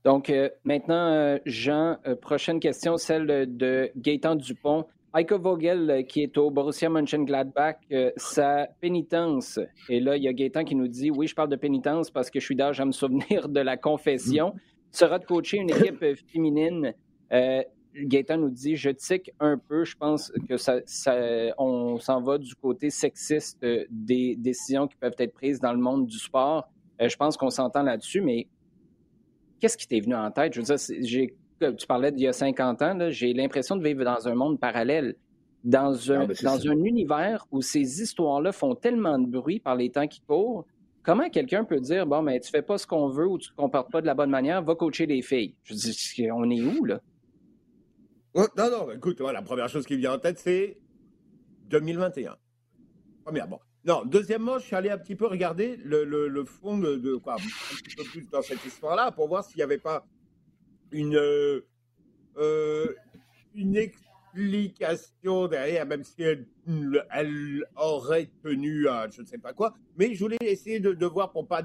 Donc 0.04 0.32
maintenant, 0.64 1.40
Jean, 1.48 1.98
prochaine 2.22 2.60
question, 2.60 2.98
celle 2.98 3.26
de 3.58 3.92
Gaëtan 3.96 4.36
Dupont. 4.36 4.86
Heiko 5.14 5.38
Vogel, 5.38 5.90
euh, 5.90 6.04
qui 6.04 6.22
est 6.22 6.38
au 6.38 6.52
Borussia 6.52 6.90
Mönchengladbach, 6.90 7.76
euh, 7.92 8.12
sa 8.16 8.68
pénitence, 8.80 9.60
et 9.90 10.00
là, 10.00 10.16
il 10.16 10.24
y 10.24 10.28
a 10.28 10.34
Gaëtan 10.34 10.64
qui 10.64 10.76
nous 10.76 10.88
dit 10.88 11.12
Oui, 11.12 11.28
je 11.28 11.36
parle 11.36 11.50
de 11.50 11.58
pénitence 11.58 12.10
parce 12.10 12.30
que 12.30 12.40
je 12.40 12.46
suis 12.46 12.56
d'âge 12.56 12.80
à 12.80 12.86
me 12.86 12.92
souvenir 12.94 13.50
de 13.50 13.60
la 13.60 13.76
confession, 13.76 14.54
sera 14.90 15.20
de 15.20 15.26
coacher 15.26 15.58
une 15.58 15.70
équipe 15.70 16.04
féminine. 16.32 16.94
Euh, 17.34 17.62
Gaëtan 17.94 18.38
nous 18.38 18.50
dit 18.50 18.78
Je 18.78 18.90
tique 18.90 19.32
un 19.42 19.58
peu, 19.58 19.84
je 19.84 19.98
pense 19.98 20.32
que 20.48 20.56
ça, 20.56 20.80
on 21.58 21.98
s'en 22.00 22.22
va 22.22 22.38
du 22.38 22.56
côté 22.56 22.90
sexiste 22.90 23.66
des 23.90 24.38
décisions 24.38 24.88
qui 24.88 24.96
peuvent 24.96 25.16
être 25.18 25.34
prises 25.34 25.60
dans 25.60 25.74
le 25.74 25.80
monde 25.80 26.08
du 26.08 26.18
sport. 26.18 26.70
je 27.02 27.16
pense 27.18 27.36
qu'on 27.36 27.50
s'entend 27.50 27.84
là-dessus, 27.84 28.22
mais 28.22 28.48
qu'est-ce 29.60 29.78
qui 29.78 29.88
t'est 29.88 30.00
venu 30.00 30.16
en 30.16 30.32
tête? 30.32 30.54
Je 30.54 30.62
veux 30.62 30.66
dire, 30.66 30.78
j'ai 31.02 31.36
tu 31.70 31.88
parlais 31.88 32.12
d'il 32.12 32.24
y 32.24 32.28
a 32.28 32.34
50 32.34 32.82
ans, 32.82 32.98
j'ai 33.10 33.34
l'impression 33.34 33.76
de 33.76 33.84
vivre 33.84 34.04
dans 34.04 34.28
un 34.28 34.36
monde 34.36 34.60
parallèle, 34.60 35.16
dans 35.64 36.12
un, 36.12 36.28
dans 36.44 36.68
un 36.68 36.84
univers 36.84 37.46
où 37.52 37.62
ces 37.62 38.02
histoires-là 38.02 38.52
font 38.52 38.76
tellement 38.76 39.20
de 39.20 39.28
bruit 39.28 39.60
par 39.60 39.76
les 39.76 39.92
temps 39.92 40.08
qui 40.08 40.22
courent. 40.22 40.66
Comment 41.04 41.30
quelqu'un 41.30 41.64
peut 41.64 41.80
dire, 41.80 42.06
bon, 42.06 42.22
mais 42.22 42.40
tu 42.40 42.50
fais 42.50 42.62
pas 42.62 42.78
ce 42.78 42.86
qu'on 42.86 43.10
veut 43.10 43.28
ou 43.28 43.38
tu 43.38 43.50
te 43.50 43.56
comportes 43.56 43.92
pas 43.92 44.02
de 44.02 44.06
la 44.06 44.14
bonne 44.14 44.30
manière, 44.30 44.64
va 44.64 44.76
coacher 44.76 45.06
les 45.06 45.22
filles? 45.22 45.56
Je 45.64 45.74
dis, 45.74 46.32
on 46.32 46.50
est 46.50 46.62
où, 46.62 46.86
là? 46.86 47.00
non, 48.36 48.46
non, 48.58 48.92
écoute, 48.92 49.20
la 49.20 49.42
première 49.42 49.68
chose 49.68 49.86
qui 49.86 49.98
vient 49.98 50.14
en 50.14 50.20
tête, 50.20 50.40
c'est 50.40 50.78
2021. 51.70 52.36
Premièrement. 53.24 53.60
Non, 53.84 54.04
deuxièmement, 54.06 54.60
je 54.60 54.66
suis 54.66 54.76
allé 54.76 54.92
un 54.92 54.98
petit 54.98 55.16
peu 55.16 55.26
regarder 55.26 55.78
le, 55.78 56.04
le, 56.04 56.46
fond 56.46 56.78
de, 56.78 57.16
quoi, 57.16 57.34
un 57.34 57.38
petit 57.38 57.96
peu 57.96 58.04
plus 58.04 58.30
dans 58.30 58.42
cette 58.42 58.64
histoire-là 58.64 59.12
pour 59.12 59.28
voir 59.28 59.44
s'il 59.44 59.58
n'y 59.58 59.64
avait 59.64 59.80
pas 59.80 60.06
une, 60.92 61.16
euh, 62.38 62.96
une 63.56 63.78
explication 63.78 65.48
derrière, 65.48 65.86
même 65.86 66.04
si 66.04 66.22
elle, 66.22 66.46
aurait 67.76 68.30
tenu 68.44 68.88
à 68.88 69.10
je 69.10 69.22
ne 69.22 69.26
sais 69.26 69.38
pas 69.38 69.54
quoi. 69.54 69.74
Mais 69.98 70.14
je 70.14 70.20
voulais 70.20 70.38
essayer 70.42 70.80
de, 70.80 71.06
voir 71.06 71.32
pour 71.32 71.48
pas 71.48 71.64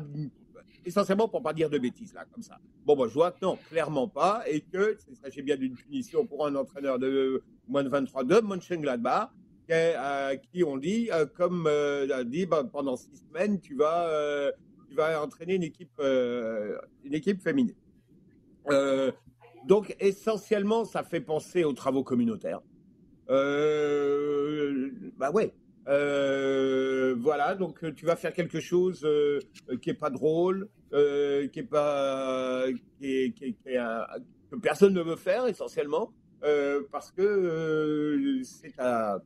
essentiellement 0.84 1.28
pour 1.28 1.42
pas 1.42 1.52
dire 1.52 1.68
de 1.68 1.78
bêtises 1.78 2.14
là 2.14 2.24
comme 2.32 2.42
ça. 2.42 2.58
Bon, 2.84 2.96
je 3.08 3.14
vois 3.14 3.32
que 3.32 3.38
non, 3.42 3.58
clairement 3.68 4.08
pas, 4.08 4.44
et 4.48 4.60
que 4.60 4.96
s'agit 5.20 5.42
bien 5.42 5.56
d'une 5.56 5.74
punition 5.74 6.26
pour 6.26 6.46
un 6.46 6.54
entraîneur 6.54 6.98
de 6.98 7.42
moins 7.68 7.82
de 7.82 7.88
23 7.88 8.24
de 8.24 8.40
Mönchengladbach, 8.40 9.30
qui, 9.66 9.72
euh, 9.72 10.36
qui 10.36 10.64
on 10.64 10.76
dit, 10.76 11.10
euh, 11.12 11.26
comme 11.26 11.66
euh, 11.66 12.24
dit, 12.24 12.46
bah, 12.46 12.64
pendant 12.70 12.96
six 12.96 13.24
semaines, 13.28 13.60
tu 13.60 13.74
vas, 13.74 14.08
tu 14.88 14.94
vas 14.94 15.22
entraîner 15.22 15.56
une 15.56 15.64
équipe, 15.64 16.00
une 16.00 17.14
équipe 17.14 17.42
féminine. 17.42 17.74
Euh, 18.70 19.12
donc, 19.66 19.96
essentiellement, 20.00 20.84
ça 20.84 21.02
fait 21.02 21.20
penser 21.20 21.64
aux 21.64 21.72
travaux 21.72 22.04
communautaires. 22.04 22.60
Euh, 23.30 24.90
bah 25.16 25.30
ouais. 25.30 25.52
Euh, 25.88 27.14
voilà, 27.18 27.54
donc 27.54 27.94
tu 27.94 28.06
vas 28.06 28.16
faire 28.16 28.32
quelque 28.32 28.58
chose 28.58 29.06
qui 29.80 29.90
est 29.90 29.94
pas 29.94 30.10
drôle, 30.10 30.68
qui 30.90 30.96
est 30.96 31.68
pas, 31.68 32.64
que 33.00 34.56
personne 34.60 34.94
ne 34.94 35.02
veut 35.02 35.16
faire 35.16 35.46
essentiellement, 35.46 36.12
parce 36.90 37.12
que 37.12 38.40
c'est 38.42 38.74
ta, 38.74 39.22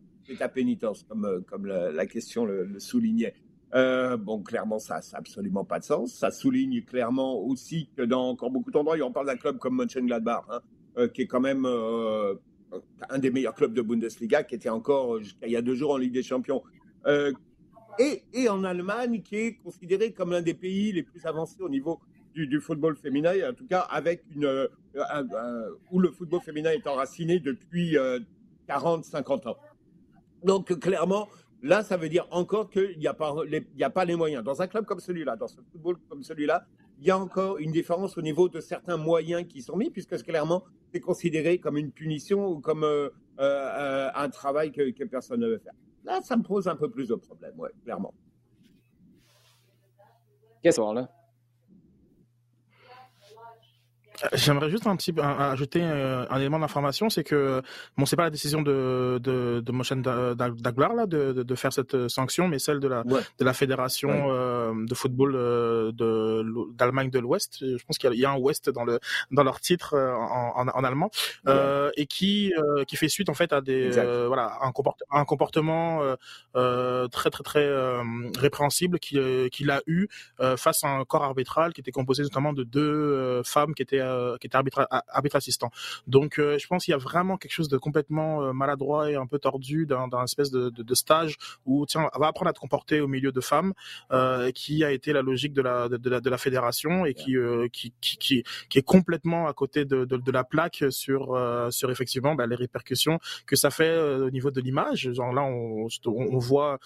pénitence, 0.53 1.07
comme 1.09 1.67
la, 1.67 2.07
question 2.07 2.45
le 2.45 2.79
soulignait. 2.79 3.35
Euh, 3.75 4.17
bon, 4.17 4.43
clairement, 4.43 4.79
ça 4.79 4.97
n'a 4.97 5.19
absolument 5.19 5.65
pas 5.65 5.79
de 5.79 5.85
sens. 5.85 6.15
Ça 6.15 6.31
souligne 6.31 6.83
clairement 6.83 7.39
aussi 7.39 7.89
que 7.97 8.03
dans 8.03 8.29
encore 8.29 8.51
beaucoup 8.51 8.71
d'endroits, 8.71 8.97
on 9.03 9.13
parle 9.13 9.27
d'un 9.27 9.37
club 9.37 9.59
comme 9.59 9.77
Mönchengladbach, 9.77 10.45
hein, 10.51 10.61
euh, 10.99 11.09
qui 11.09 11.23
est 11.23 11.27
quand 11.27 11.41
même 11.41 11.65
euh, 11.67 12.35
un 13.09 13.19
des 13.19 13.31
meilleurs 13.31 13.55
clubs 13.55 13.73
de 13.73 13.83
Bundesliga, 13.83 14.43
qui 14.43 14.57
était 14.57 14.69
encore 14.69 15.21
il 15.21 15.51
y 15.51 15.57
a 15.57 15.63
deux 15.63 15.75
jours 15.75 15.93
en 15.93 15.97
Ligue 15.97 16.13
des 16.13 16.23
Champions. 16.23 16.63
Et, 17.99 18.49
en 18.49 18.65
Allemagne, 18.65 19.21
qui 19.21 19.37
est 19.37 19.55
considéré 19.57 20.13
comme 20.13 20.31
l'un 20.31 20.43
des 20.43 20.55
pays 20.55 20.93
les 20.93 21.03
plus 21.03 21.25
avancés 21.27 21.61
au 21.61 21.69
niveau 21.69 22.01
du, 22.35 22.47
du 22.47 22.61
football 22.61 22.97
féminin, 22.97 23.33
en 23.51 23.53
tout 23.53 23.67
cas 23.67 23.81
avec 23.81 24.23
une, 24.35 24.69
où 25.91 25.99
le 25.99 26.11
football 26.11 26.41
féminin 26.41 26.71
est 26.71 26.87
enraciné 26.87 27.41
depuis 27.41 27.97
40-50 28.69 29.49
ans. 29.49 29.57
Donc 30.45 30.79
clairement, 30.79 31.29
Là, 31.63 31.83
ça 31.83 31.97
veut 31.97 32.09
dire 32.09 32.27
encore 32.31 32.71
qu'il 32.71 32.99
n'y 32.99 33.07
a, 33.07 33.13
pas 33.15 34.05
les, 34.05 34.17
moyens. 34.17 34.43
Dans 34.43 34.63
un 34.63 34.67
club 34.67 34.87
comme 34.87 35.01
celui-là, 35.01 35.37
dans 35.37 35.47
ce 35.47 35.61
football 35.71 35.99
comme 36.09 36.23
celui-là, 36.23 36.65
il 36.99 37.07
y 37.07 37.11
a 37.11 37.19
encore 37.19 37.59
une 37.59 37.71
différence 37.71 38.17
au 38.17 38.23
niveau 38.23 38.49
de 38.49 38.61
certains 38.61 38.97
moyens 38.97 39.47
qui 39.47 39.61
sont 39.63 39.77
mis, 39.77 39.91
puisque 39.91 40.23
clairement, 40.23 40.65
c'est 40.93 41.01
considéré 41.01 41.59
comme 41.59 41.77
une 41.77 41.93
punition 41.93 42.47
ou 42.47 42.61
comme 42.61 42.85
euh, 42.85 43.11
euh, 43.41 44.11
un 44.15 44.29
travail 44.31 44.73
que, 44.73 45.05
personne 45.05 45.41
ne 45.41 45.49
veut 45.49 45.59
faire. 45.59 45.75
Là, 46.05 46.21
ça 46.23 46.37
me 46.37 46.43
pose 46.43 46.67
un 46.67 46.77
peu 46.77 46.91
plus 46.91 47.09
de 47.09 47.15
problèmes, 47.15 47.59
ouais, 47.59 47.71
clairement. 47.85 48.15
Qu'est-ce 50.63 50.79
que 50.79 50.95
là? 50.95 51.11
J'aimerais 54.33 54.71
juste 54.71 54.87
un 54.87 54.97
petit 54.97 55.15
ajouter 55.21 55.81
euh, 55.83 56.27
un, 56.31 56.39
élément 56.39 56.59
d'information, 56.59 57.09
c'est 57.09 57.25
que 57.25 57.63
bon, 57.97 58.07
c'est 58.07 58.17
pas 58.17 58.25
la 58.25 58.31
décision 58.31 58.63
de 58.63 59.19
de, 59.23 59.63
de 59.65 59.73
Motion 59.73 59.97
Daglar 59.97 60.95
là 60.95 61.07
de, 61.07 61.33
de, 61.33 61.55
faire 61.55 61.73
cette 61.73 61.95
euh, 61.95 62.09
sanction, 62.09 62.49
mais 62.49 62.59
celle 62.59 62.81
de 62.81 62.89
la 62.89 63.03
de 63.05 63.45
la 63.45 63.53
fédération 63.53 64.11
euh, 64.31 64.50
de 64.75 64.95
football 64.95 65.33
de 65.33 66.45
d'Allemagne 66.75 67.11
de 67.11 67.19
l'Ouest. 67.19 67.59
Je 67.61 67.85
pense 67.85 67.99
qu'il 67.99 68.13
y, 68.15 68.25
a 68.25 68.31
un 68.31 68.37
Ouest 68.39 68.71
dans 68.71 68.85
le 68.85 69.01
dans 69.31 69.43
leur 69.43 69.61
titre 69.61 69.97
en, 69.97 70.53
en, 70.57 70.69
en 70.69 70.85
allemand 70.85 71.11
euh, 71.47 71.91
et 71.97 72.07
qui 72.07 72.53
qui 72.87 72.97
fait 72.97 73.09
suite 73.09 73.29
en 73.29 73.35
fait 73.35 73.53
à 73.53 73.61
des 73.61 73.91
voilà 74.27 74.59
un, 74.63 74.73
un 75.11 75.25
comportement 75.25 76.01
très 76.55 77.31
très 77.31 77.43
très 77.43 77.69
répréhensible 78.39 78.99
qu'il 78.99 79.71
a 79.71 79.83
eu 79.87 80.09
face 80.57 80.85
à 80.85 80.89
un 80.89 81.05
corps 81.05 81.25
arbitral 81.25 81.73
qui 81.73 81.81
était 81.81 81.93
composé 81.93 82.23
notamment 82.23 82.53
de 82.53 82.65
deux 82.65 83.43
femmes 83.45 83.75
qui 83.75 83.83
étaient 83.83 84.01
euh, 84.01 84.37
qui 84.39 84.47
était 84.47 84.57
arbitre, 84.57 84.87
arbitre 85.09 85.37
assistant. 85.37 85.71
Donc, 86.07 86.39
euh, 86.39 86.59
je 86.59 86.67
pense 86.67 86.85
qu'il 86.85 86.93
y 86.93 86.95
a 86.95 86.99
vraiment 86.99 87.37
quelque 87.37 87.53
chose 87.53 87.69
de 87.69 87.79
complètement 87.79 88.43
euh, 88.43 88.53
maladroit 88.53 89.11
et 89.11 89.17
un 89.17 89.27
peu 89.27 89.39
tordu 89.39 89.87
dans, 89.87 90.09
dans 90.09 90.23
espèce 90.25 90.51
de, 90.51 90.71
de, 90.71 90.83
de, 90.83 90.95
stage 90.95 91.37
où 91.67 91.87
tiens, 91.87 92.11
va 92.19 92.29
apprendre 92.29 92.51
à 92.51 92.53
te 92.53 92.59
comporter 92.59 93.01
au 93.01 93.09
milieu 93.09 93.33
de 93.33 93.41
femmes, 93.41 93.73
qui 94.61 94.85
a 94.85 94.91
été 94.91 95.13
la 95.13 95.23
logique 95.23 95.55
de 95.55 95.63
la 95.63 95.89
de, 95.89 96.11
la, 96.11 96.21
de 96.21 96.31
la 96.31 96.39
fédération 96.39 97.07
et 97.07 97.15
qui, 97.15 97.35
qui, 97.73 97.93
qui, 98.01 98.45
qui 98.69 98.79
est 98.79 98.89
complètement 98.97 99.47
à 99.47 99.55
côté 99.55 99.85
de, 99.85 100.05
de, 100.05 100.17
de 100.17 100.33
la 100.33 100.45
plaque 100.45 100.85
sur 100.91 101.23
sur 101.71 101.91
effectivement 101.91 102.35
bah, 102.35 102.47
les 102.47 102.57
répercussions 102.57 103.19
que 103.47 103.57
ça 103.57 103.71
fait 103.71 103.97
au 104.27 104.31
niveau 104.31 104.51
de 104.51 104.61
l'image. 104.61 105.13
Genre 105.13 105.33
là, 105.33 105.43
on, 105.43 105.89
on, 106.07 106.39
voit 106.39 106.79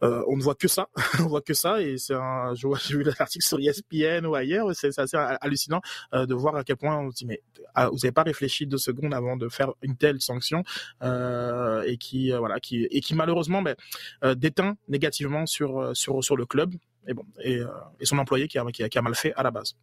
on 0.00 0.36
ne 0.36 0.42
voit 0.42 0.56
que 0.56 0.68
ça, 0.68 0.88
on 1.20 1.28
voit 1.28 1.42
que 1.42 1.54
ça 1.54 1.80
et 1.80 1.96
c'est 1.98 2.14
un. 2.14 2.54
J'ai 2.82 2.96
vu 2.96 3.04
l'article 3.04 3.44
sur 3.44 3.58
ESPN 3.60 4.26
ou 4.26 4.34
ailleurs, 4.34 4.74
c'est 4.74 4.98
assez 4.98 5.16
hallucinant 5.16 5.80
de 6.12 6.34
voir 6.34 6.56
à 6.56 6.64
quel 6.64 6.76
point 6.76 6.98
on 6.98 7.10
se 7.10 7.16
dit 7.16 7.26
mais 7.26 7.42
ah, 7.74 7.88
vous 7.88 7.98
n'avez 8.02 8.12
pas 8.12 8.22
réfléchi 8.22 8.66
deux 8.66 8.78
secondes 8.78 9.14
avant 9.14 9.36
de 9.36 9.48
faire 9.48 9.72
une 9.82 9.96
telle 9.96 10.20
sanction 10.20 10.64
euh, 11.02 11.82
et 11.86 11.96
qui 11.96 12.32
euh, 12.32 12.38
voilà 12.38 12.60
qui 12.60 12.84
et 12.90 13.00
qui 13.00 13.14
malheureusement 13.14 13.62
euh, 14.24 14.34
déteint 14.34 14.76
négativement 14.88 15.46
sur 15.46 15.96
sur 15.96 16.22
sur 16.22 16.36
le 16.36 16.46
club 16.46 16.74
et 17.06 17.14
bon 17.14 17.24
et, 17.42 17.60
et 18.00 18.04
son 18.04 18.18
employé 18.18 18.48
qui 18.48 18.58
a, 18.58 19.02
mal 19.02 19.14
fait 19.14 19.32
à 19.34 19.42
la 19.42 19.50
base. 19.50 19.76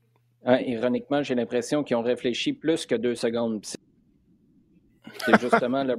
ironiquement, 0.66 1.22
j'ai 1.24 1.36
l'impression 1.36 1.84
qu'ils 1.84 1.98
ont 1.98 2.02
réfléchi 2.02 2.54
plus 2.54 2.86
que 2.86 2.96
deux 2.96 3.16
secondes. 3.16 3.66
C'est 5.26 5.40
justement 5.40 5.84
le 5.84 5.96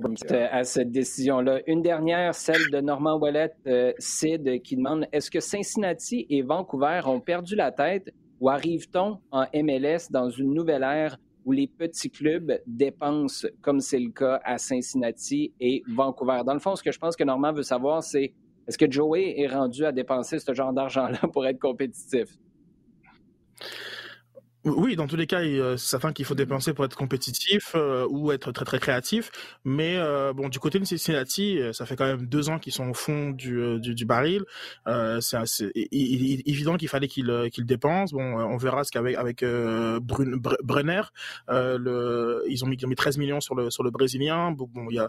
à 0.50 0.64
cette 0.64 0.90
décision-là. 0.90 1.60
Une 1.66 1.82
dernière, 1.82 2.34
celle 2.34 2.70
de 2.70 2.80
Normand 2.80 3.18
Wallet, 3.18 3.52
Sid, 3.98 4.62
qui 4.62 4.76
demande 4.76 5.06
est-ce 5.12 5.30
que 5.30 5.40
Cincinnati 5.40 6.26
et 6.30 6.42
Vancouver 6.42 7.00
ont 7.06 7.20
perdu 7.20 7.56
la 7.56 7.72
tête 7.72 8.12
ou 8.40 8.48
arrive-t-on 8.48 9.18
en 9.30 9.44
MLS 9.54 10.10
dans 10.10 10.30
une 10.30 10.54
nouvelle 10.54 10.82
ère 10.82 11.18
où 11.44 11.52
les 11.52 11.66
petits 11.66 12.10
clubs 12.10 12.60
dépensent, 12.66 13.46
comme 13.62 13.80
c'est 13.80 13.98
le 13.98 14.10
cas 14.10 14.40
à 14.44 14.58
Cincinnati 14.58 15.52
et 15.60 15.82
Vancouver? 15.88 16.42
Dans 16.44 16.54
le 16.54 16.60
fond, 16.60 16.76
ce 16.76 16.82
que 16.82 16.92
je 16.92 16.98
pense 16.98 17.16
que 17.16 17.24
Normand 17.24 17.52
veut 17.52 17.62
savoir, 17.62 18.02
c'est 18.02 18.32
est-ce 18.66 18.78
que 18.78 18.90
Joey 18.90 19.34
est 19.38 19.46
rendu 19.46 19.84
à 19.84 19.92
dépenser 19.92 20.38
ce 20.38 20.54
genre 20.54 20.72
d'argent-là 20.72 21.20
pour 21.32 21.46
être 21.46 21.58
compétitif? 21.58 22.38
Oui, 24.66 24.94
dans 24.94 25.06
tous 25.06 25.16
les 25.16 25.26
cas, 25.26 25.40
c'est 25.42 25.78
certain 25.78 26.12
qu'il 26.12 26.26
faut 26.26 26.34
dépenser 26.34 26.74
pour 26.74 26.84
être 26.84 26.94
compétitif 26.94 27.72
euh, 27.74 28.06
ou 28.10 28.30
être 28.30 28.52
très 28.52 28.66
très 28.66 28.78
créatif. 28.78 29.30
Mais 29.64 29.96
euh, 29.96 30.34
bon, 30.34 30.50
du 30.50 30.58
côté 30.58 30.78
de 30.78 30.84
Cincinnati, 30.84 31.58
euh, 31.58 31.72
ça 31.72 31.86
fait 31.86 31.96
quand 31.96 32.04
même 32.04 32.26
deux 32.26 32.50
ans 32.50 32.58
qu'ils 32.58 32.74
sont 32.74 32.90
au 32.90 32.92
fond 32.92 33.30
du, 33.30 33.80
du, 33.80 34.04
baril. 34.04 34.44
c'est 35.20 35.72
évident 35.92 36.76
qu'il 36.76 36.88
fallait 36.88 37.08
qu'ils 37.08 37.48
qu'il 37.50 37.64
dépensent. 37.64 38.14
Bon, 38.14 38.22
on 38.22 38.58
verra 38.58 38.84
ce 38.84 38.90
qu'avec 38.90 39.16
avec, 39.16 39.42
Brenner, 40.02 41.02
le, 41.48 42.44
ils 42.46 42.62
ont 42.62 42.68
mis, 42.68 42.76
ils 42.76 42.84
ont 42.84 42.88
mis 42.90 42.96
13 42.96 43.16
millions 43.16 43.40
sur 43.40 43.54
le 43.54 43.70
sur 43.70 43.82
le 43.82 43.90
brésilien. 43.90 44.50
Bon, 44.50 44.68
il 44.90 44.96
y 44.96 44.98
a 44.98 45.08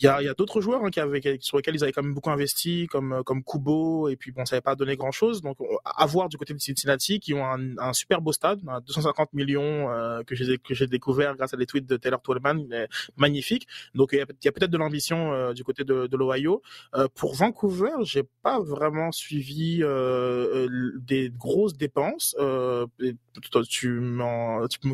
il 0.00 0.06
y 0.06 0.08
a, 0.08 0.22
y 0.22 0.28
a 0.28 0.34
d'autres 0.34 0.60
joueurs 0.60 0.82
hein, 0.84 0.90
qui 0.90 0.98
avaient, 0.98 1.20
sur 1.40 1.58
lesquels 1.58 1.74
ils 1.74 1.82
avaient 1.82 1.92
quand 1.92 2.02
même 2.02 2.14
beaucoup 2.14 2.30
investi, 2.30 2.86
comme 2.90 3.12
euh, 3.12 3.22
comme 3.22 3.42
Kubo, 3.44 4.08
et 4.08 4.16
puis 4.16 4.32
bon, 4.32 4.46
ça 4.46 4.56
n'avait 4.56 4.62
pas 4.62 4.74
donné 4.74 4.96
grand 4.96 5.12
chose. 5.12 5.42
Donc 5.42 5.58
à 5.84 6.06
voir 6.06 6.28
du 6.28 6.38
côté 6.38 6.54
de 6.54 6.58
Cincinnati, 6.58 7.20
qui 7.20 7.34
ont 7.34 7.44
un, 7.44 7.76
un 7.78 7.92
super 7.92 8.20
beau 8.20 8.32
stade, 8.32 8.60
250 8.86 9.34
millions 9.34 9.90
euh, 9.90 10.22
que 10.22 10.34
j'ai 10.34 10.58
que 10.58 10.74
j'ai 10.74 10.86
découvert 10.86 11.36
grâce 11.36 11.52
à 11.54 11.56
des 11.56 11.66
tweets 11.66 11.86
de 11.86 11.96
Taylor 11.96 12.22
Twellman, 12.22 12.66
magnifique. 13.16 13.66
Donc 13.94 14.10
il 14.12 14.18
y 14.18 14.48
a, 14.48 14.52
peut-être 14.52 14.70
de 14.70 14.78
l'ambition 14.78 15.32
euh, 15.32 15.52
du 15.52 15.64
côté 15.64 15.84
de, 15.84 16.06
de 16.06 16.16
l'Ohio. 16.16 16.62
Euh, 16.94 17.08
pour 17.14 17.34
Vancouver, 17.34 17.92
j'ai 18.02 18.22
pas 18.42 18.60
vraiment 18.60 19.12
suivi 19.12 19.78
des 21.06 21.30
grosses 21.36 21.76
dépenses. 21.76 22.34
tu, 22.98 23.16
tu, 23.68 23.90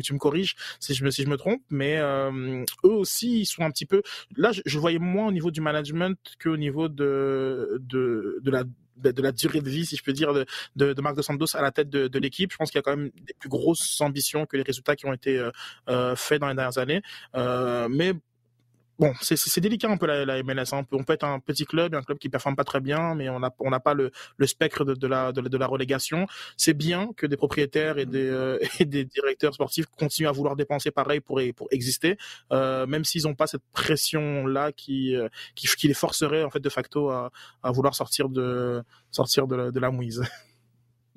tu, 0.01 0.13
me 0.13 0.17
corriges 0.17 0.55
si 0.79 0.93
je 0.93 1.03
me 1.03 1.11
si 1.11 1.23
je 1.23 1.29
me 1.29 1.37
trompe, 1.37 1.61
mais 1.69 1.97
eux 1.97 2.91
aussi 2.91 3.41
ils 3.41 3.45
sont 3.45 3.63
un 3.63 3.71
petit 3.71 3.85
peu. 3.85 4.01
Là, 4.35 4.51
je, 4.51 4.61
je 4.65 4.79
voyais 4.79 4.96
moins 4.99 5.27
au 5.27 5.31
niveau 5.31 5.51
du 5.51 5.61
management 5.61 6.17
qu'au 6.41 6.57
niveau 6.57 6.89
de, 6.89 7.81
la 8.43 9.31
durée 9.31 9.61
de 9.61 9.69
vie, 9.69 9.85
si 9.85 9.95
je 9.95 10.03
peux 10.03 10.13
dire, 10.13 10.33
de, 10.33 10.45
de, 10.75 10.93
de 10.93 11.21
Santos 11.21 11.55
à 11.55 11.61
la 11.61 11.71
tête 11.71 11.89
de, 11.89 12.07
de 12.07 12.19
l'équipe. 12.19 12.51
Je 12.51 12.57
pense 12.57 12.71
qu'il 12.71 12.77
y 12.77 12.79
a 12.79 12.83
quand 12.83 12.95
même 12.95 13.11
des 13.15 13.33
plus 13.39 13.49
grosses 13.49 13.99
ambitions 14.01 14.45
que 14.45 14.57
les 14.57 14.63
résultats 14.63 14.95
qui 14.95 15.05
ont 15.05 15.13
été 15.13 15.37
euh, 15.37 15.51
euh 15.89 16.15
faits 16.15 16.41
dans 16.41 16.47
les 16.47 16.55
dernières 16.55 16.77
années. 16.77 17.01
Euh, 17.35 17.87
mais 17.89 18.13
bon, 18.99 19.13
c'est 19.21 19.59
délicat 19.59 19.89
un 19.89 19.97
peu 19.97 20.05
la, 20.05 20.25
la 20.25 20.41
MLS. 20.43 20.73
Hein. 20.73 20.85
On, 20.91 21.03
peut, 21.03 21.13
être 21.13 21.23
un 21.23 21.39
petit 21.39 21.65
club, 21.65 21.95
un 21.95 22.01
club 22.01 22.17
qui 22.17 22.29
performe 22.29 22.55
pas 22.55 22.63
très 22.63 22.79
bien, 22.79 23.15
mais 23.15 23.29
on 23.29 23.39
n'a 23.39 23.53
on 23.59 23.69
n'a 23.69 23.79
pas 23.79 23.93
le, 23.93 24.11
le 24.37 24.47
spectre 24.47 24.85
de, 24.85 24.93
de, 24.93 25.07
la, 25.07 25.31
de, 25.31 25.57
la 25.57 25.67
relégation. 25.67 26.27
C'est 26.57 26.73
bien 26.73 27.11
que 27.15 27.25
des 27.25 27.37
propriétaires 27.37 27.97
et 27.97 28.05
des, 28.05 28.27
euh, 28.29 28.59
et 28.79 28.85
des 28.85 29.05
directeurs 29.05 29.53
sportifs 29.53 29.85
continuent 29.97 30.27
à 30.27 30.31
vouloir 30.31 30.55
dépenser 30.55 30.91
pareil 30.91 31.19
pour, 31.19 31.41
pour 31.55 31.67
exister, 31.71 32.17
euh, 32.51 32.85
même 32.85 33.03
s'ils 33.03 33.23
n'ont 33.23 33.35
pas 33.35 33.47
cette 33.47 33.63
pression-là 33.73 34.71
qui, 34.71 35.15
euh, 35.15 35.29
qui, 35.55 35.67
qui, 35.67 35.87
les 35.87 35.93
forcerait 35.93 36.43
en 36.43 36.49
fait 36.49 36.59
de 36.59 36.69
facto 36.69 37.09
à, 37.09 37.31
à 37.63 37.71
vouloir 37.71 37.95
sortir 37.95 38.29
de, 38.29 38.83
sortir 39.11 39.47
de, 39.47 39.71
de 39.71 39.79
la 39.79 39.91
mouise. 39.91 40.23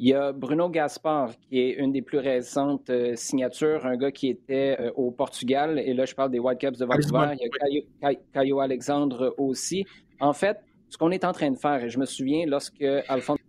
Il 0.02 0.08
y 0.08 0.14
a 0.14 0.32
Bruno 0.32 0.70
Gaspard, 0.70 1.38
qui 1.40 1.58
est 1.58 1.72
une 1.72 1.92
des 1.92 2.00
plus 2.00 2.16
récentes 2.16 2.88
euh, 2.88 3.14
signatures, 3.16 3.84
un 3.84 3.98
gars 3.98 4.10
qui 4.10 4.28
était 4.28 4.74
euh, 4.80 4.90
au 4.94 5.10
Portugal, 5.10 5.78
et 5.78 5.92
là 5.92 6.06
je 6.06 6.14
parle 6.14 6.30
des 6.30 6.38
Whitecaps 6.38 6.78
de 6.78 6.86
Vancouver. 6.86 7.34
Il 7.38 7.84
y 8.02 8.06
a 8.06 8.14
Caio, 8.32 8.60
Alexandre 8.60 9.34
aussi. 9.36 9.84
En 10.18 10.32
fait, 10.32 10.56
ce 10.88 10.96
qu'on 10.96 11.10
est 11.10 11.22
en 11.22 11.32
train 11.32 11.50
de 11.50 11.58
faire, 11.58 11.84
et 11.84 11.90
je 11.90 11.98
me 11.98 12.06
souviens 12.06 12.46
lorsque 12.46 12.82
Alfonso 13.08 13.42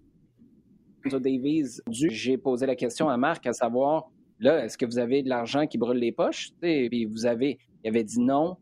Davies, 1.05 1.79
j'ai 1.89 2.37
posé 2.37 2.65
la 2.65 2.75
question 2.75 3.07
à 3.07 3.15
Marc 3.15 3.47
à 3.47 3.53
savoir, 3.53 4.11
là, 4.39 4.65
est-ce 4.65 4.77
que 4.77 4.85
vous 4.85 4.99
avez 4.99 5.23
de 5.23 5.29
l'argent 5.29 5.67
qui 5.67 5.77
brûle 5.77 5.99
les 5.99 6.11
poches? 6.11 6.49
Et 6.63 6.89
puis 6.89 7.05
vous 7.05 7.25
avez, 7.25 7.59
il 7.85 7.87
avait 7.87 8.03
dit 8.03 8.19
non. 8.19 8.57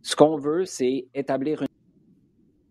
Ce 0.00 0.16
qu'on 0.16 0.38
veut, 0.38 0.64
c'est 0.64 1.08
établir 1.12 1.62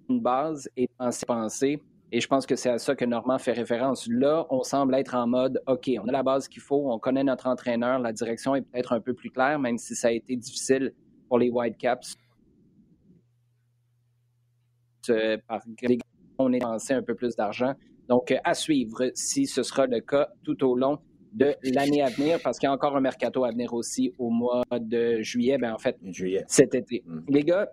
une 0.10 0.20
base 0.20 0.68
et 0.76 0.88
penser, 0.98 1.26
penser 1.28 1.80
et 2.14 2.20
je 2.20 2.28
pense 2.28 2.46
que 2.46 2.56
c'est 2.56 2.70
à 2.70 2.78
ça 2.78 2.94
que 2.96 3.06
Normand 3.06 3.40
fait 3.40 3.54
référence. 3.54 4.08
Là, 4.08 4.46
on 4.52 4.62
semble 4.62 4.94
être 4.94 5.16
en 5.16 5.26
mode, 5.26 5.64
OK, 5.66 5.90
on 6.00 6.08
a 6.08 6.12
la 6.12 6.22
base 6.22 6.48
qu'il 6.48 6.62
faut, 6.62 6.92
on 6.92 7.00
connaît 7.00 7.24
notre 7.24 7.48
entraîneur, 7.48 7.98
la 7.98 8.14
direction 8.14 8.54
est 8.54 8.62
peut-être 8.62 8.94
un 8.94 9.02
peu 9.02 9.16
plus 9.16 9.32
claire, 9.32 9.58
même 9.58 9.80
si 9.80 9.96
ça 9.96 10.10
a 10.10 10.12
été 10.12 10.36
difficile 10.36 10.94
pour 11.28 11.40
les 11.40 11.50
Whitecaps. 11.50 12.16
Euh, 15.10 15.38
on 16.38 16.54
est 16.54 16.60
lancé 16.60 16.94
un 16.94 17.02
peu 17.02 17.16
plus 17.16 17.36
d'argent. 17.36 17.74
Donc, 18.08 18.32
euh, 18.32 18.38
à 18.44 18.54
suivre 18.54 19.10
si 19.16 19.48
ce 19.48 19.64
sera 19.64 19.88
le 19.88 20.00
cas 20.00 20.30
tout 20.44 20.64
au 20.64 20.76
long 20.76 21.00
de 21.34 21.56
l'année 21.64 22.04
à 22.04 22.10
venir, 22.10 22.40
parce 22.44 22.60
qu'il 22.60 22.68
y 22.68 22.70
a 22.70 22.74
encore 22.74 22.96
un 22.96 23.02
mercato 23.02 23.44
à 23.44 23.50
venir 23.50 23.74
aussi 23.74 24.14
au 24.20 24.30
mois 24.30 24.62
de 24.72 25.20
juillet, 25.24 25.58
ben 25.58 25.74
en 25.74 25.80
fait, 25.80 25.98
juillet. 26.04 26.44
cet 26.46 26.76
été. 26.76 27.02
Mm. 27.08 27.20
Les 27.30 27.42
gars, 27.42 27.72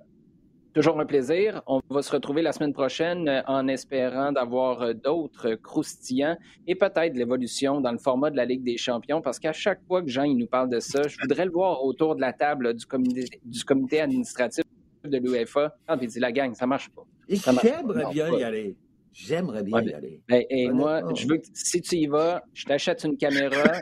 Toujours 0.72 1.00
un 1.00 1.06
plaisir. 1.06 1.62
On 1.66 1.80
va 1.90 2.00
se 2.00 2.12
retrouver 2.12 2.42
la 2.42 2.52
semaine 2.52 2.72
prochaine 2.72 3.28
euh, 3.28 3.42
en 3.48 3.66
espérant 3.66 4.30
d'avoir 4.30 4.82
euh, 4.82 4.92
d'autres 4.94 5.56
croustillants 5.56 6.36
et 6.68 6.76
peut-être 6.76 7.16
l'évolution 7.16 7.80
dans 7.80 7.90
le 7.90 7.98
format 7.98 8.30
de 8.30 8.36
la 8.36 8.44
Ligue 8.44 8.62
des 8.62 8.76
champions 8.76 9.20
parce 9.20 9.40
qu'à 9.40 9.52
chaque 9.52 9.80
fois 9.88 10.00
que 10.00 10.08
Jean 10.08 10.22
il 10.22 10.36
nous 10.36 10.46
parle 10.46 10.70
de 10.70 10.78
ça, 10.78 11.02
je 11.08 11.16
voudrais 11.20 11.44
le 11.44 11.50
voir 11.50 11.84
autour 11.84 12.14
de 12.14 12.20
la 12.20 12.32
table 12.32 12.74
du, 12.74 12.86
comité, 12.86 13.24
du 13.44 13.64
comité 13.64 14.00
administratif 14.00 14.62
de 15.02 15.18
l'UEFA. 15.18 15.74
Ah, 15.88 15.96
il 16.00 16.06
dit 16.06 16.20
la 16.20 16.30
gang, 16.30 16.54
ça 16.54 16.68
marche 16.68 16.88
pas. 16.90 17.02
J'aimerais 17.28 18.04
bien 18.12 18.30
y 18.30 18.42
aller. 18.44 18.76
J'aimerais 19.12 19.64
bien 19.64 19.82
y 19.82 19.92
aller. 19.92 20.22
Ben, 20.28 20.44
et 20.48 20.68
moi, 20.70 21.02
je 21.14 21.26
veux 21.26 21.38
que 21.38 21.46
si 21.52 21.80
tu 21.80 21.96
y 21.96 22.06
vas, 22.06 22.44
je 22.54 22.64
t'achète 22.64 23.02
une 23.02 23.16
caméra, 23.16 23.72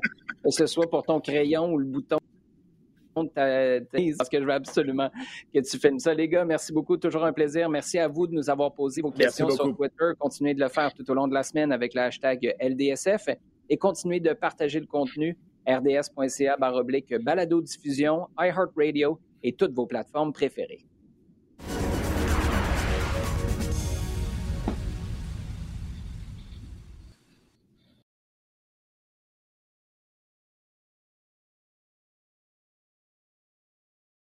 que 0.42 0.50
ce 0.50 0.64
soit 0.64 0.88
pour 0.88 1.02
ton 1.02 1.20
crayon 1.20 1.70
ou 1.70 1.76
le 1.76 1.84
bouton 1.84 2.18
parce 3.26 4.28
que 4.28 4.40
je 4.40 4.44
veux 4.44 4.52
absolument 4.52 5.10
que 5.52 5.60
tu 5.60 5.78
filmes 5.78 5.98
ça. 5.98 6.14
Les 6.14 6.28
gars, 6.28 6.44
merci 6.44 6.72
beaucoup. 6.72 6.96
Toujours 6.96 7.24
un 7.24 7.32
plaisir. 7.32 7.68
Merci 7.68 7.98
à 7.98 8.08
vous 8.08 8.26
de 8.26 8.34
nous 8.34 8.48
avoir 8.50 8.72
posé 8.72 9.02
vos 9.02 9.10
questions 9.10 9.48
sur 9.50 9.74
Twitter. 9.76 10.10
Continuez 10.18 10.54
de 10.54 10.60
le 10.60 10.68
faire 10.68 10.92
tout 10.94 11.08
au 11.10 11.14
long 11.14 11.28
de 11.28 11.34
la 11.34 11.42
semaine 11.42 11.72
avec 11.72 11.94
le 11.94 12.02
hashtag 12.02 12.54
LDSF 12.60 13.28
et 13.68 13.76
continuez 13.76 14.20
de 14.20 14.32
partager 14.32 14.80
le 14.80 14.86
contenu 14.86 15.36
rds.ca 15.66 16.56
baroblique 16.56 17.14
balado 17.22 17.60
diffusion, 17.60 18.26
iHeartRadio 18.38 19.18
et 19.42 19.52
toutes 19.52 19.72
vos 19.72 19.86
plateformes 19.86 20.32
préférées. 20.32 20.87